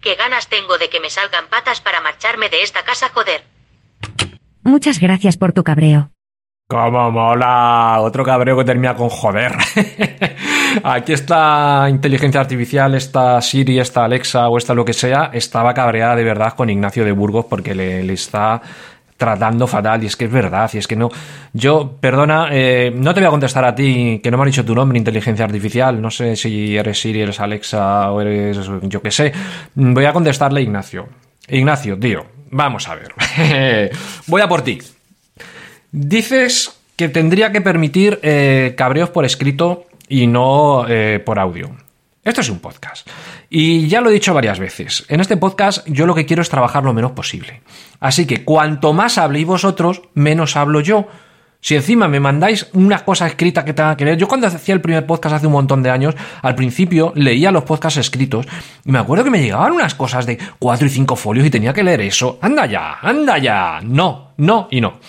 Qué 0.00 0.14
ganas 0.14 0.48
tengo 0.48 0.78
de 0.78 0.90
que 0.90 1.00
me 1.00 1.10
salgan 1.10 1.48
patas 1.48 1.80
para 1.80 2.00
marcharme 2.00 2.48
de 2.48 2.62
esta 2.62 2.84
casa, 2.84 3.08
joder. 3.08 3.44
Muchas 4.62 4.98
gracias 5.00 5.36
por 5.36 5.52
tu 5.52 5.64
cabreo. 5.64 6.11
¡Cómo 6.72 7.10
mola! 7.10 8.00
Otro 8.00 8.24
cabreo 8.24 8.56
que 8.56 8.64
termina 8.64 8.94
con 8.94 9.10
joder. 9.10 9.52
Aquí 10.84 11.12
esta 11.12 11.86
inteligencia 11.90 12.40
artificial, 12.40 12.94
esta 12.94 13.42
Siri, 13.42 13.78
esta 13.78 14.06
Alexa 14.06 14.48
o 14.48 14.56
esta 14.56 14.72
lo 14.72 14.82
que 14.82 14.94
sea, 14.94 15.28
estaba 15.34 15.74
cabreada 15.74 16.16
de 16.16 16.24
verdad 16.24 16.54
con 16.54 16.70
Ignacio 16.70 17.04
de 17.04 17.12
Burgos 17.12 17.44
porque 17.44 17.74
le, 17.74 18.10
está 18.10 18.62
tratando 19.18 19.66
fatal. 19.66 20.02
Y 20.02 20.06
es 20.06 20.16
que 20.16 20.24
es 20.24 20.32
verdad 20.32 20.70
y 20.72 20.78
es 20.78 20.86
que 20.86 20.96
no. 20.96 21.10
Yo 21.52 21.98
perdona 22.00 22.48
eh, 22.50 22.90
no 22.90 23.12
te 23.12 23.20
voy 23.20 23.26
a 23.26 23.30
contestar 23.32 23.66
a 23.66 23.74
ti 23.74 24.18
que 24.22 24.30
no 24.30 24.38
me 24.38 24.44
has 24.44 24.46
dicho 24.46 24.64
tu 24.64 24.74
nombre 24.74 24.96
inteligencia 24.96 25.44
artificial. 25.44 26.00
No 26.00 26.10
sé 26.10 26.36
si 26.36 26.74
eres 26.74 26.98
Siri 26.98 27.20
eres 27.20 27.38
Alexa 27.38 28.10
o 28.10 28.22
eres 28.22 28.58
yo 28.84 29.02
qué 29.02 29.10
sé. 29.10 29.30
Voy 29.74 30.06
a 30.06 30.12
contestarle 30.14 30.60
a 30.60 30.62
Ignacio. 30.62 31.06
Ignacio 31.48 31.98
tío 31.98 32.24
vamos 32.50 32.88
a 32.88 32.94
ver. 32.94 33.12
Voy 34.26 34.40
a 34.40 34.48
por 34.48 34.62
ti 34.62 34.78
dices 35.92 36.80
que 36.96 37.08
tendría 37.08 37.52
que 37.52 37.60
permitir 37.60 38.18
eh, 38.22 38.74
cabreos 38.76 39.10
por 39.10 39.24
escrito 39.24 39.86
y 40.08 40.26
no 40.26 40.86
eh, 40.88 41.20
por 41.24 41.38
audio 41.38 41.70
esto 42.24 42.40
es 42.40 42.50
un 42.50 42.60
podcast. 42.60 43.08
Y 43.50 43.88
ya 43.88 44.00
lo 44.00 44.08
he 44.08 44.12
dicho 44.12 44.32
varias 44.32 44.60
veces. 44.60 45.04
En 45.08 45.20
este 45.20 45.36
podcast 45.36 45.84
yo 45.88 46.06
lo 46.06 46.14
que 46.14 46.24
quiero 46.24 46.40
es 46.40 46.48
trabajar 46.48 46.84
lo 46.84 46.94
menos 46.94 47.12
posible. 47.12 47.62
Así 47.98 48.26
que 48.26 48.44
cuanto 48.44 48.92
más 48.92 49.18
habléis 49.18 49.46
vosotros, 49.46 50.02
menos 50.14 50.56
hablo 50.56 50.80
yo. 50.80 51.08
Si 51.60 51.74
encima 51.74 52.06
me 52.06 52.20
mandáis 52.20 52.68
una 52.74 53.04
cosa 53.04 53.26
escrita 53.26 53.64
que 53.64 53.72
tenga 53.72 53.96
que 53.96 54.04
leer, 54.04 54.18
yo 54.18 54.28
cuando 54.28 54.46
hacía 54.46 54.74
el 54.74 54.80
primer 54.80 55.04
podcast 55.04 55.36
hace 55.36 55.46
un 55.48 55.52
montón 55.52 55.82
de 55.82 55.90
años, 55.90 56.14
al 56.42 56.54
principio 56.54 57.12
leía 57.16 57.50
los 57.50 57.64
podcasts 57.64 57.98
escritos 57.98 58.46
y 58.84 58.92
me 58.92 58.98
acuerdo 58.98 59.24
que 59.24 59.30
me 59.30 59.42
llegaban 59.42 59.72
unas 59.72 59.94
cosas 59.94 60.24
de 60.24 60.38
cuatro 60.60 60.86
y 60.86 60.90
cinco 60.90 61.16
folios 61.16 61.46
y 61.46 61.50
tenía 61.50 61.72
que 61.72 61.82
leer 61.82 62.02
eso. 62.02 62.38
Anda 62.40 62.66
ya, 62.66 62.98
anda 63.00 63.38
ya. 63.38 63.80
No, 63.82 64.32
no 64.36 64.68
y 64.70 64.80
no. 64.80 65.00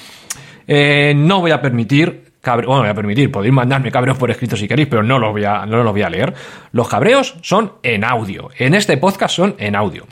Eh, 0.67 1.13
no 1.15 1.41
voy 1.41 1.51
a 1.51 1.61
permitir 1.61 2.33
cabre... 2.43 2.67
bueno, 2.67 2.81
voy 2.81 2.89
a 2.89 2.93
permitir, 2.93 3.31
podéis 3.31 3.53
mandarme 3.53 3.89
cabreos 3.89 4.17
por 4.17 4.29
escrito 4.29 4.57
si 4.57 4.67
queréis, 4.67 4.89
pero 4.89 5.01
no 5.01 5.17
los 5.17 5.31
voy 5.31 5.45
a, 5.45 5.65
no 5.65 5.81
los 5.81 5.91
voy 5.93 6.03
a 6.03 6.09
leer. 6.09 6.33
Los 6.73 6.89
cabreos 6.89 7.37
son 7.41 7.73
en 7.81 8.03
audio. 8.03 8.49
En 8.57 8.75
este 8.75 8.97
podcast 8.97 9.33
son 9.33 9.55
en 9.57 9.75
audio. 9.75 10.05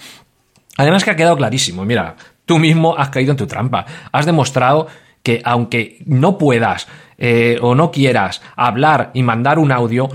Además 0.78 1.04
que 1.04 1.12
ha 1.12 1.16
quedado 1.16 1.36
clarísimo. 1.36 1.86
Mira, 1.86 2.16
tú 2.46 2.58
mismo 2.58 2.98
has 2.98 3.10
caído 3.10 3.32
en 3.32 3.38
tu 3.38 3.48
trampa. 3.48 3.86
Has 4.12 4.26
demostrado 4.26 4.88
que 5.22 5.42
aunque 5.44 5.98
no 6.06 6.38
puedas 6.38 6.88
eh, 7.18 7.60
o 7.62 7.76
no 7.76 7.92
quieras 7.92 8.42
hablar 8.56 9.12
y 9.14 9.24
mandar 9.24 9.60
un 9.60 9.72
audio, 9.72 10.10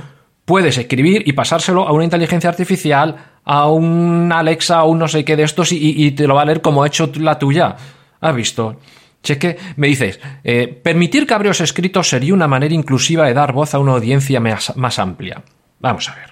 puedes 0.46 0.78
escribir 0.78 1.22
y 1.28 1.34
pasárselo 1.34 1.86
a 1.86 1.92
una 1.92 2.04
inteligencia 2.04 2.48
artificial, 2.48 3.16
a 3.44 3.68
un 3.68 4.32
Alexa 4.32 4.82
o 4.84 4.90
un 4.90 4.98
no 4.98 5.06
sé 5.06 5.24
qué 5.24 5.36
de 5.36 5.42
estos 5.42 5.70
y, 5.70 5.78
y 5.78 6.12
te 6.12 6.26
lo 6.26 6.34
va 6.34 6.42
a 6.42 6.46
leer 6.46 6.62
como 6.62 6.82
ha 6.82 6.86
hecho 6.86 7.10
la 7.16 7.38
tuya. 7.38 7.76
¿Has 8.20 8.34
visto? 8.34 8.78
Si 9.26 9.32
es 9.32 9.38
que 9.40 9.56
me 9.74 9.88
dices, 9.88 10.20
eh, 10.44 10.68
permitir 10.68 11.26
cabreos 11.26 11.60
escritos 11.60 12.08
sería 12.08 12.32
una 12.32 12.46
manera 12.46 12.72
inclusiva 12.72 13.26
de 13.26 13.34
dar 13.34 13.52
voz 13.52 13.74
a 13.74 13.80
una 13.80 13.92
audiencia 13.94 14.38
más, 14.38 14.76
más 14.76 15.00
amplia. 15.00 15.42
Vamos 15.80 16.08
a 16.08 16.14
ver. 16.14 16.30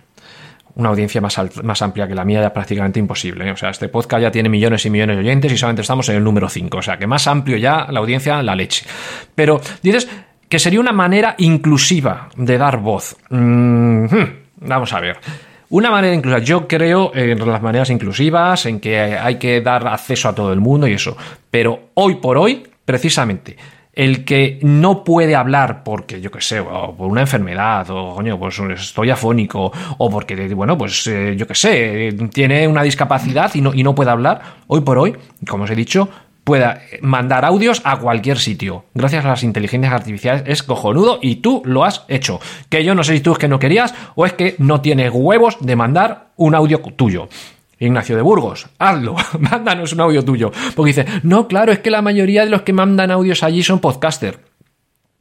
Una 0.77 0.91
audiencia 0.91 1.21
más, 1.21 1.41
más, 1.65 1.83
amplia 1.83 2.07
que 2.07 2.15
la 2.15 2.25
mía 2.25 2.41
ya 2.41 2.53
prácticamente 2.53 3.01
imposible. 3.01 3.49
¿eh? 3.49 3.51
O 3.51 3.57
sea, 3.57 3.71
este 3.71 3.89
podcast 3.89 4.23
ya 4.23 4.31
tiene 4.31 4.49
millones 4.49 4.87
y 4.87 4.91
millones 4.91 5.17
de 5.17 5.23
oyentes 5.23 5.51
y 5.51 5.57
solamente 5.57 5.83
estamos 5.83 6.09
en 6.09 6.17
el 6.17 6.23
número 6.23 6.49
5. 6.49 6.79
O 6.79 6.83
sea, 6.83 6.97
que 6.97 7.09
más 7.09 7.27
amplio 7.27 7.57
ya 7.57 7.89
la 7.91 7.99
audiencia, 7.99 8.41
la 8.45 8.55
leche. 8.55 8.87
Pero 9.35 9.61
dices 9.83 10.09
que 10.49 10.61
sería 10.61 10.79
una 10.79 10.93
manera 10.93 11.35
inclusiva 11.39 12.29
de 12.37 12.59
dar 12.59 12.79
voz. 12.79 13.17
Mm 13.31 14.07
-hmm. 14.07 14.33
Vamos 14.61 14.93
a 14.93 15.01
ver. 15.01 15.19
Una 15.71 15.91
manera 15.91 16.15
inclusiva. 16.15 16.45
Yo 16.45 16.69
creo 16.69 17.11
en 17.13 17.45
las 17.45 17.61
maneras 17.61 17.91
inclusivas, 17.91 18.67
en 18.67 18.79
que 18.79 18.99
hay 19.01 19.37
que 19.37 19.61
dar 19.61 19.85
acceso 19.89 20.29
a 20.29 20.35
todo 20.35 20.53
el 20.53 20.61
mundo 20.61 20.87
y 20.87 20.93
eso. 20.93 21.17
Pero 21.51 21.91
hoy 21.95 22.17
por 22.17 22.39
hoy, 22.39 22.63
precisamente 22.85 23.57
el 23.95 24.25
que 24.25 24.59
no 24.63 25.05
puede 25.05 25.37
hablar 25.37 25.85
porque, 25.85 26.21
yo 26.21 26.31
qué 26.31 26.41
sé, 26.41 26.61
o 26.61 26.97
por 26.97 27.09
una 27.09 27.21
enfermedad, 27.21 27.89
o 27.91 28.15
coño, 28.17 28.39
pues 28.39 28.59
estoy 28.59 29.11
afónico, 29.11 29.73
o 29.99 30.11
porque, 30.11 30.53
bueno, 30.55 30.77
pues 30.77 31.07
eh, 31.07 31.35
yo 31.37 31.47
qué 31.47 31.55
sé, 31.55 32.17
tiene 32.33 32.67
una 32.67 32.83
discapacidad 32.83 33.55
y 33.55 33.61
no, 33.61 33.73
y 33.73 33.83
no 33.83 33.95
puede 33.95 34.11
hablar, 34.11 34.43
hoy 34.67 34.81
por 34.81 34.99
hoy, 34.99 35.17
como 35.49 35.65
os 35.65 35.71
he 35.71 35.77
dicho, 35.77 36.09
pueda 36.43 36.83
mandar 37.01 37.45
audios 37.45 37.81
a 37.85 37.99
cualquier 37.99 38.39
sitio. 38.39 38.85
Gracias 38.95 39.25
a 39.25 39.29
las 39.29 39.43
inteligencias 39.43 39.95
artificiales 39.95 40.43
es 40.47 40.63
cojonudo 40.63 41.19
y 41.23 41.37
tú 41.37 41.63
lo 41.65 41.85
has 41.85 42.05
hecho. 42.09 42.39
Que 42.69 42.85
yo 42.85 42.95
no 42.95 43.03
sé 43.03 43.15
si 43.15 43.21
tú 43.21 43.33
es 43.33 43.39
que 43.39 43.49
no 43.49 43.59
querías 43.59 43.95
o 44.15 44.27
es 44.27 44.35
que 44.35 44.55
no 44.59 44.83
tienes 44.83 45.11
huevos 45.13 45.57
de 45.61 45.75
mandar 45.75 46.27
un 46.37 46.55
audio 46.55 46.81
tuyo. 46.81 47.29
Ignacio 47.85 48.17
de 48.17 48.23
Burgos, 48.23 48.69
hazlo, 48.79 49.17
mándanos 49.39 49.93
un 49.93 50.01
audio 50.01 50.25
tuyo. 50.25 50.51
Porque 50.75 50.91
dice, 50.91 51.07
no, 51.23 51.49
claro, 51.49 51.73
es 51.73 51.81
que 51.81 51.91
la 51.91 52.03
mayoría 52.03 52.45
de 52.45 52.51
los 52.51 52.63
que 52.63 52.73
mandan 52.73 53.11
audios 53.11 53.43
allí 53.43 53.63
son 53.63 53.81
podcaster. 53.81 54.41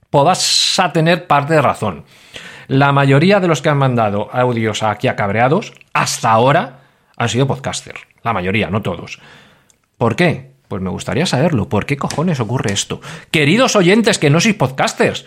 Podás 0.10 0.80
a 0.80 0.94
tener 0.94 1.28
parte 1.28 1.56
de 1.56 1.62
razón. 1.62 2.06
La 2.68 2.92
mayoría 2.92 3.40
de 3.40 3.48
los 3.48 3.62
que 3.62 3.70
han 3.70 3.78
mandado 3.78 4.30
audios 4.32 4.84
aquí 4.84 5.08
a 5.08 5.16
cabreados, 5.16 5.74
hasta 5.94 6.32
ahora, 6.32 6.80
han 7.18 7.30
sido 7.30 7.48
podcaster. 7.48 7.96
La 8.24 8.34
mayoría, 8.34 8.70
no 8.70 8.82
todos. 8.82 9.20
¿Por 9.98 10.16
qué? 10.16 10.54
Pues 10.68 10.82
me 10.82 10.90
gustaría 10.90 11.26
saberlo. 11.26 11.70
¿Por 11.70 11.86
qué 11.86 11.98
cojones 11.98 12.40
ocurre 12.40 12.74
esto? 12.74 13.02
Queridos 13.32 13.76
oyentes 13.76 14.18
que 14.18 14.30
no 14.30 14.40
sois 14.40 14.56
podcasters. 14.56 15.26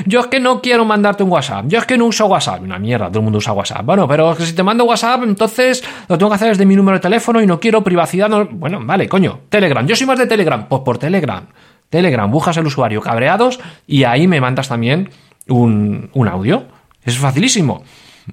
Yo 0.06 0.20
es 0.20 0.28
que 0.28 0.40
no 0.40 0.62
quiero 0.62 0.86
mandarte 0.86 1.24
un 1.24 1.32
WhatsApp. 1.32 1.66
Yo 1.68 1.80
es 1.80 1.86
que 1.86 1.98
no 1.98 2.06
uso 2.06 2.28
WhatsApp. 2.28 2.62
Una 2.62 2.78
mierda, 2.78 3.08
todo 3.08 3.20
el 3.20 3.24
mundo 3.24 3.40
usa 3.40 3.54
WhatsApp. 3.54 3.84
Bueno, 3.84 4.08
pero 4.08 4.36
si 4.36 4.54
te 4.54 4.62
mando 4.62 4.86
WhatsApp, 4.86 5.24
entonces 5.24 5.84
lo 6.08 6.18
tengo 6.18 6.30
que 6.30 6.36
hacer 6.36 6.50
desde 6.50 6.66
mi 6.66 6.76
número 6.76 6.98
de 6.98 7.02
teléfono 7.02 7.42
y 7.42 7.48
no 7.48 7.60
quiero 7.60 7.84
privacidad. 7.84 8.30
No... 8.30 8.46
Bueno, 8.46 8.80
vale, 8.84 9.10
coño. 9.10 9.42
Telegram. 9.50 9.86
Yo 9.88 9.96
soy 9.96 10.06
más 10.06 10.20
de 10.20 10.28
Telegram. 10.28 10.68
Pues 10.68 10.84
por 10.84 11.00
Telegram. 11.00 11.48
Telegram, 11.92 12.32
buscas 12.32 12.58
el 12.58 12.66
usuario 12.66 13.02
cabreados 13.02 13.60
y 13.86 14.06
ahí 14.06 14.28
me 14.28 14.42
mandas 14.42 14.70
también 14.70 15.12
un, 15.48 16.10
un 16.14 16.28
audio. 16.28 16.64
Es 17.04 17.18
facilísimo. 17.18 17.84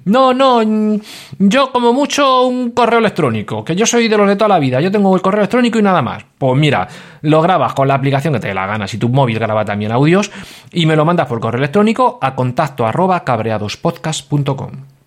No, 0.05 0.33
no, 0.33 0.61
mm, 0.65 0.99
yo 1.39 1.71
como 1.71 1.93
mucho 1.93 2.43
un 2.43 2.71
correo 2.71 2.99
electrónico, 2.99 3.63
que 3.63 3.75
yo 3.75 3.85
soy 3.85 4.07
de 4.07 4.17
los 4.17 4.27
de 4.27 4.35
toda 4.35 4.47
la 4.47 4.59
vida, 4.59 4.79
yo 4.79 4.91
tengo 4.91 5.13
el 5.15 5.21
correo 5.21 5.41
electrónico 5.41 5.79
y 5.79 5.81
nada 5.81 6.01
más. 6.01 6.23
Pues 6.37 6.57
mira, 6.57 6.87
lo 7.21 7.41
grabas 7.41 7.73
con 7.73 7.87
la 7.87 7.95
aplicación 7.95 8.33
que 8.33 8.39
te 8.39 8.47
dé 8.47 8.53
la 8.53 8.67
gana, 8.67 8.87
si 8.87 8.97
tu 8.97 9.09
móvil 9.09 9.39
graba 9.39 9.65
también 9.65 9.91
audios, 9.91 10.31
y 10.71 10.85
me 10.85 10.95
lo 10.95 11.05
mandas 11.05 11.27
por 11.27 11.39
correo 11.39 11.59
electrónico 11.59 12.17
a 12.21 12.35
contacto 12.35 12.85
arroba 12.85 13.23
cabreadospodcast.com. 13.23 14.98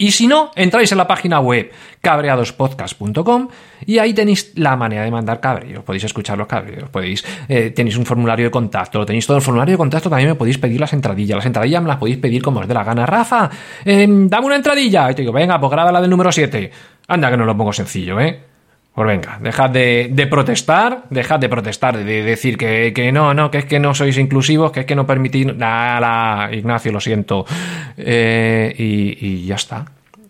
Y 0.00 0.12
si 0.12 0.28
no, 0.28 0.52
entráis 0.54 0.92
en 0.92 0.98
la 0.98 1.08
página 1.08 1.40
web 1.40 1.72
cabreadospodcast.com 2.00 3.48
y 3.84 3.98
ahí 3.98 4.14
tenéis 4.14 4.52
la 4.54 4.76
manera 4.76 5.02
de 5.02 5.10
mandar 5.10 5.40
cabreos. 5.40 5.82
Podéis 5.82 6.04
escuchar 6.04 6.38
los 6.38 6.46
cabreos, 6.46 6.88
podéis, 6.88 7.24
eh, 7.48 7.70
tenéis 7.70 7.96
un 7.96 8.06
formulario 8.06 8.46
de 8.46 8.50
contacto, 8.52 9.04
tenéis 9.04 9.26
todo 9.26 9.38
el 9.38 9.42
formulario 9.42 9.72
de 9.72 9.78
contacto, 9.78 10.08
también 10.08 10.30
me 10.30 10.34
podéis 10.36 10.56
pedir 10.56 10.78
las 10.78 10.92
entradillas. 10.92 11.36
Las 11.36 11.46
entradillas 11.46 11.82
me 11.82 11.88
las 11.88 11.96
podéis 11.96 12.18
pedir 12.18 12.42
como 12.42 12.60
os 12.60 12.68
dé 12.68 12.74
la 12.74 12.84
gana. 12.84 13.06
Rafa, 13.06 13.50
em, 13.84 14.28
dame 14.28 14.46
una 14.46 14.56
entradilla. 14.56 15.10
Y 15.10 15.14
te 15.16 15.22
digo, 15.22 15.32
venga, 15.32 15.58
pues 15.58 15.72
graba 15.72 15.90
la 15.90 16.00
del 16.00 16.10
número 16.10 16.30
7. 16.30 16.70
Anda 17.08 17.30
que 17.30 17.36
no 17.36 17.44
lo 17.44 17.56
pongo 17.56 17.72
sencillo, 17.72 18.20
¿eh? 18.20 18.40
Pues 18.98 19.06
venga, 19.06 19.38
dejad 19.40 19.70
de, 19.70 20.08
de 20.10 20.26
protestar, 20.26 21.04
dejad 21.08 21.38
de 21.38 21.48
protestar, 21.48 21.96
de 21.96 22.24
decir 22.24 22.58
que, 22.58 22.92
que, 22.92 23.12
no, 23.12 23.32
no, 23.32 23.48
que 23.48 23.58
es 23.58 23.64
que 23.64 23.78
no 23.78 23.94
sois 23.94 24.18
inclusivos, 24.18 24.72
que 24.72 24.80
es 24.80 24.86
que 24.86 24.96
no 24.96 25.06
permitís. 25.06 25.54
Nada, 25.54 26.52
Ignacio, 26.52 26.90
lo 26.90 26.98
siento. 26.98 27.46
Eh, 27.96 28.74
y, 28.76 29.24
y 29.24 29.46
ya 29.46 29.54
está. 29.54 29.84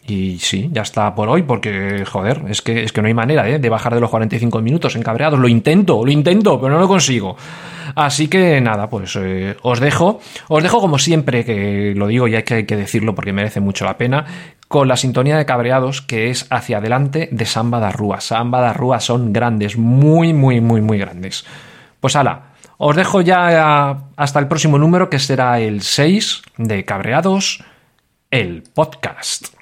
Y 0.09 0.38
sí, 0.38 0.70
ya 0.72 0.82
está 0.82 1.14
por 1.14 1.28
hoy, 1.28 1.42
porque, 1.42 2.02
joder, 2.06 2.44
es 2.48 2.62
que, 2.62 2.82
es 2.82 2.92
que 2.92 3.02
no 3.02 3.09
hay 3.09 3.14
manera 3.14 3.46
¿eh? 3.46 3.59
de 3.59 3.68
bajar 3.68 3.94
de 3.94 4.00
los 4.00 4.09
45 4.09 4.62
minutos 4.62 4.96
encabreados. 4.96 5.38
Lo 5.38 5.48
intento, 5.48 6.02
lo 6.02 6.11
intento, 6.11 6.59
pero 6.59 6.72
no 6.72 6.80
lo 6.80 6.88
consigo. 6.88 7.36
Así 7.94 8.28
que 8.28 8.59
nada, 8.62 8.88
pues 8.88 9.16
eh, 9.20 9.56
os 9.61 9.80
dejo. 9.80 10.20
Os 10.48 10.62
dejo 10.62 10.80
como 10.80 10.98
siempre, 10.98 11.44
que 11.44 11.92
lo 11.94 12.06
digo 12.06 12.26
y 12.26 12.36
hay 12.36 12.42
que, 12.42 12.64
decirlo 12.64 13.14
porque 13.14 13.34
merece 13.34 13.61
mucho 13.61 13.84
la 13.84 13.98
pena, 13.98 14.24
con 14.66 14.88
la 14.88 14.96
sintonía 14.96 15.36
de 15.36 15.44
cabreados 15.44 16.00
que 16.00 16.30
es 16.30 16.46
hacia 16.48 16.78
adelante 16.78 17.28
de 17.30 17.44
Samba 17.44 17.78
da 17.78 17.90
Rúa. 17.90 18.22
Samba 18.22 18.62
da 18.62 18.72
Rúa 18.72 19.00
son 19.00 19.34
grandes, 19.34 19.76
muy, 19.76 20.32
muy, 20.32 20.62
muy, 20.62 20.80
muy 20.80 20.96
grandes. 20.96 21.44
Pues 22.00 22.16
ala, 22.16 22.52
os 22.78 22.96
dejo 22.96 23.20
ya 23.20 24.04
hasta 24.16 24.38
el 24.38 24.48
próximo 24.48 24.78
número 24.78 25.11
que 25.11 25.18
será 25.18 25.61
el 25.61 25.82
6 25.82 26.42
de 26.56 26.86
Cabreados, 26.86 27.62
el 28.30 28.62
podcast. 28.62 29.57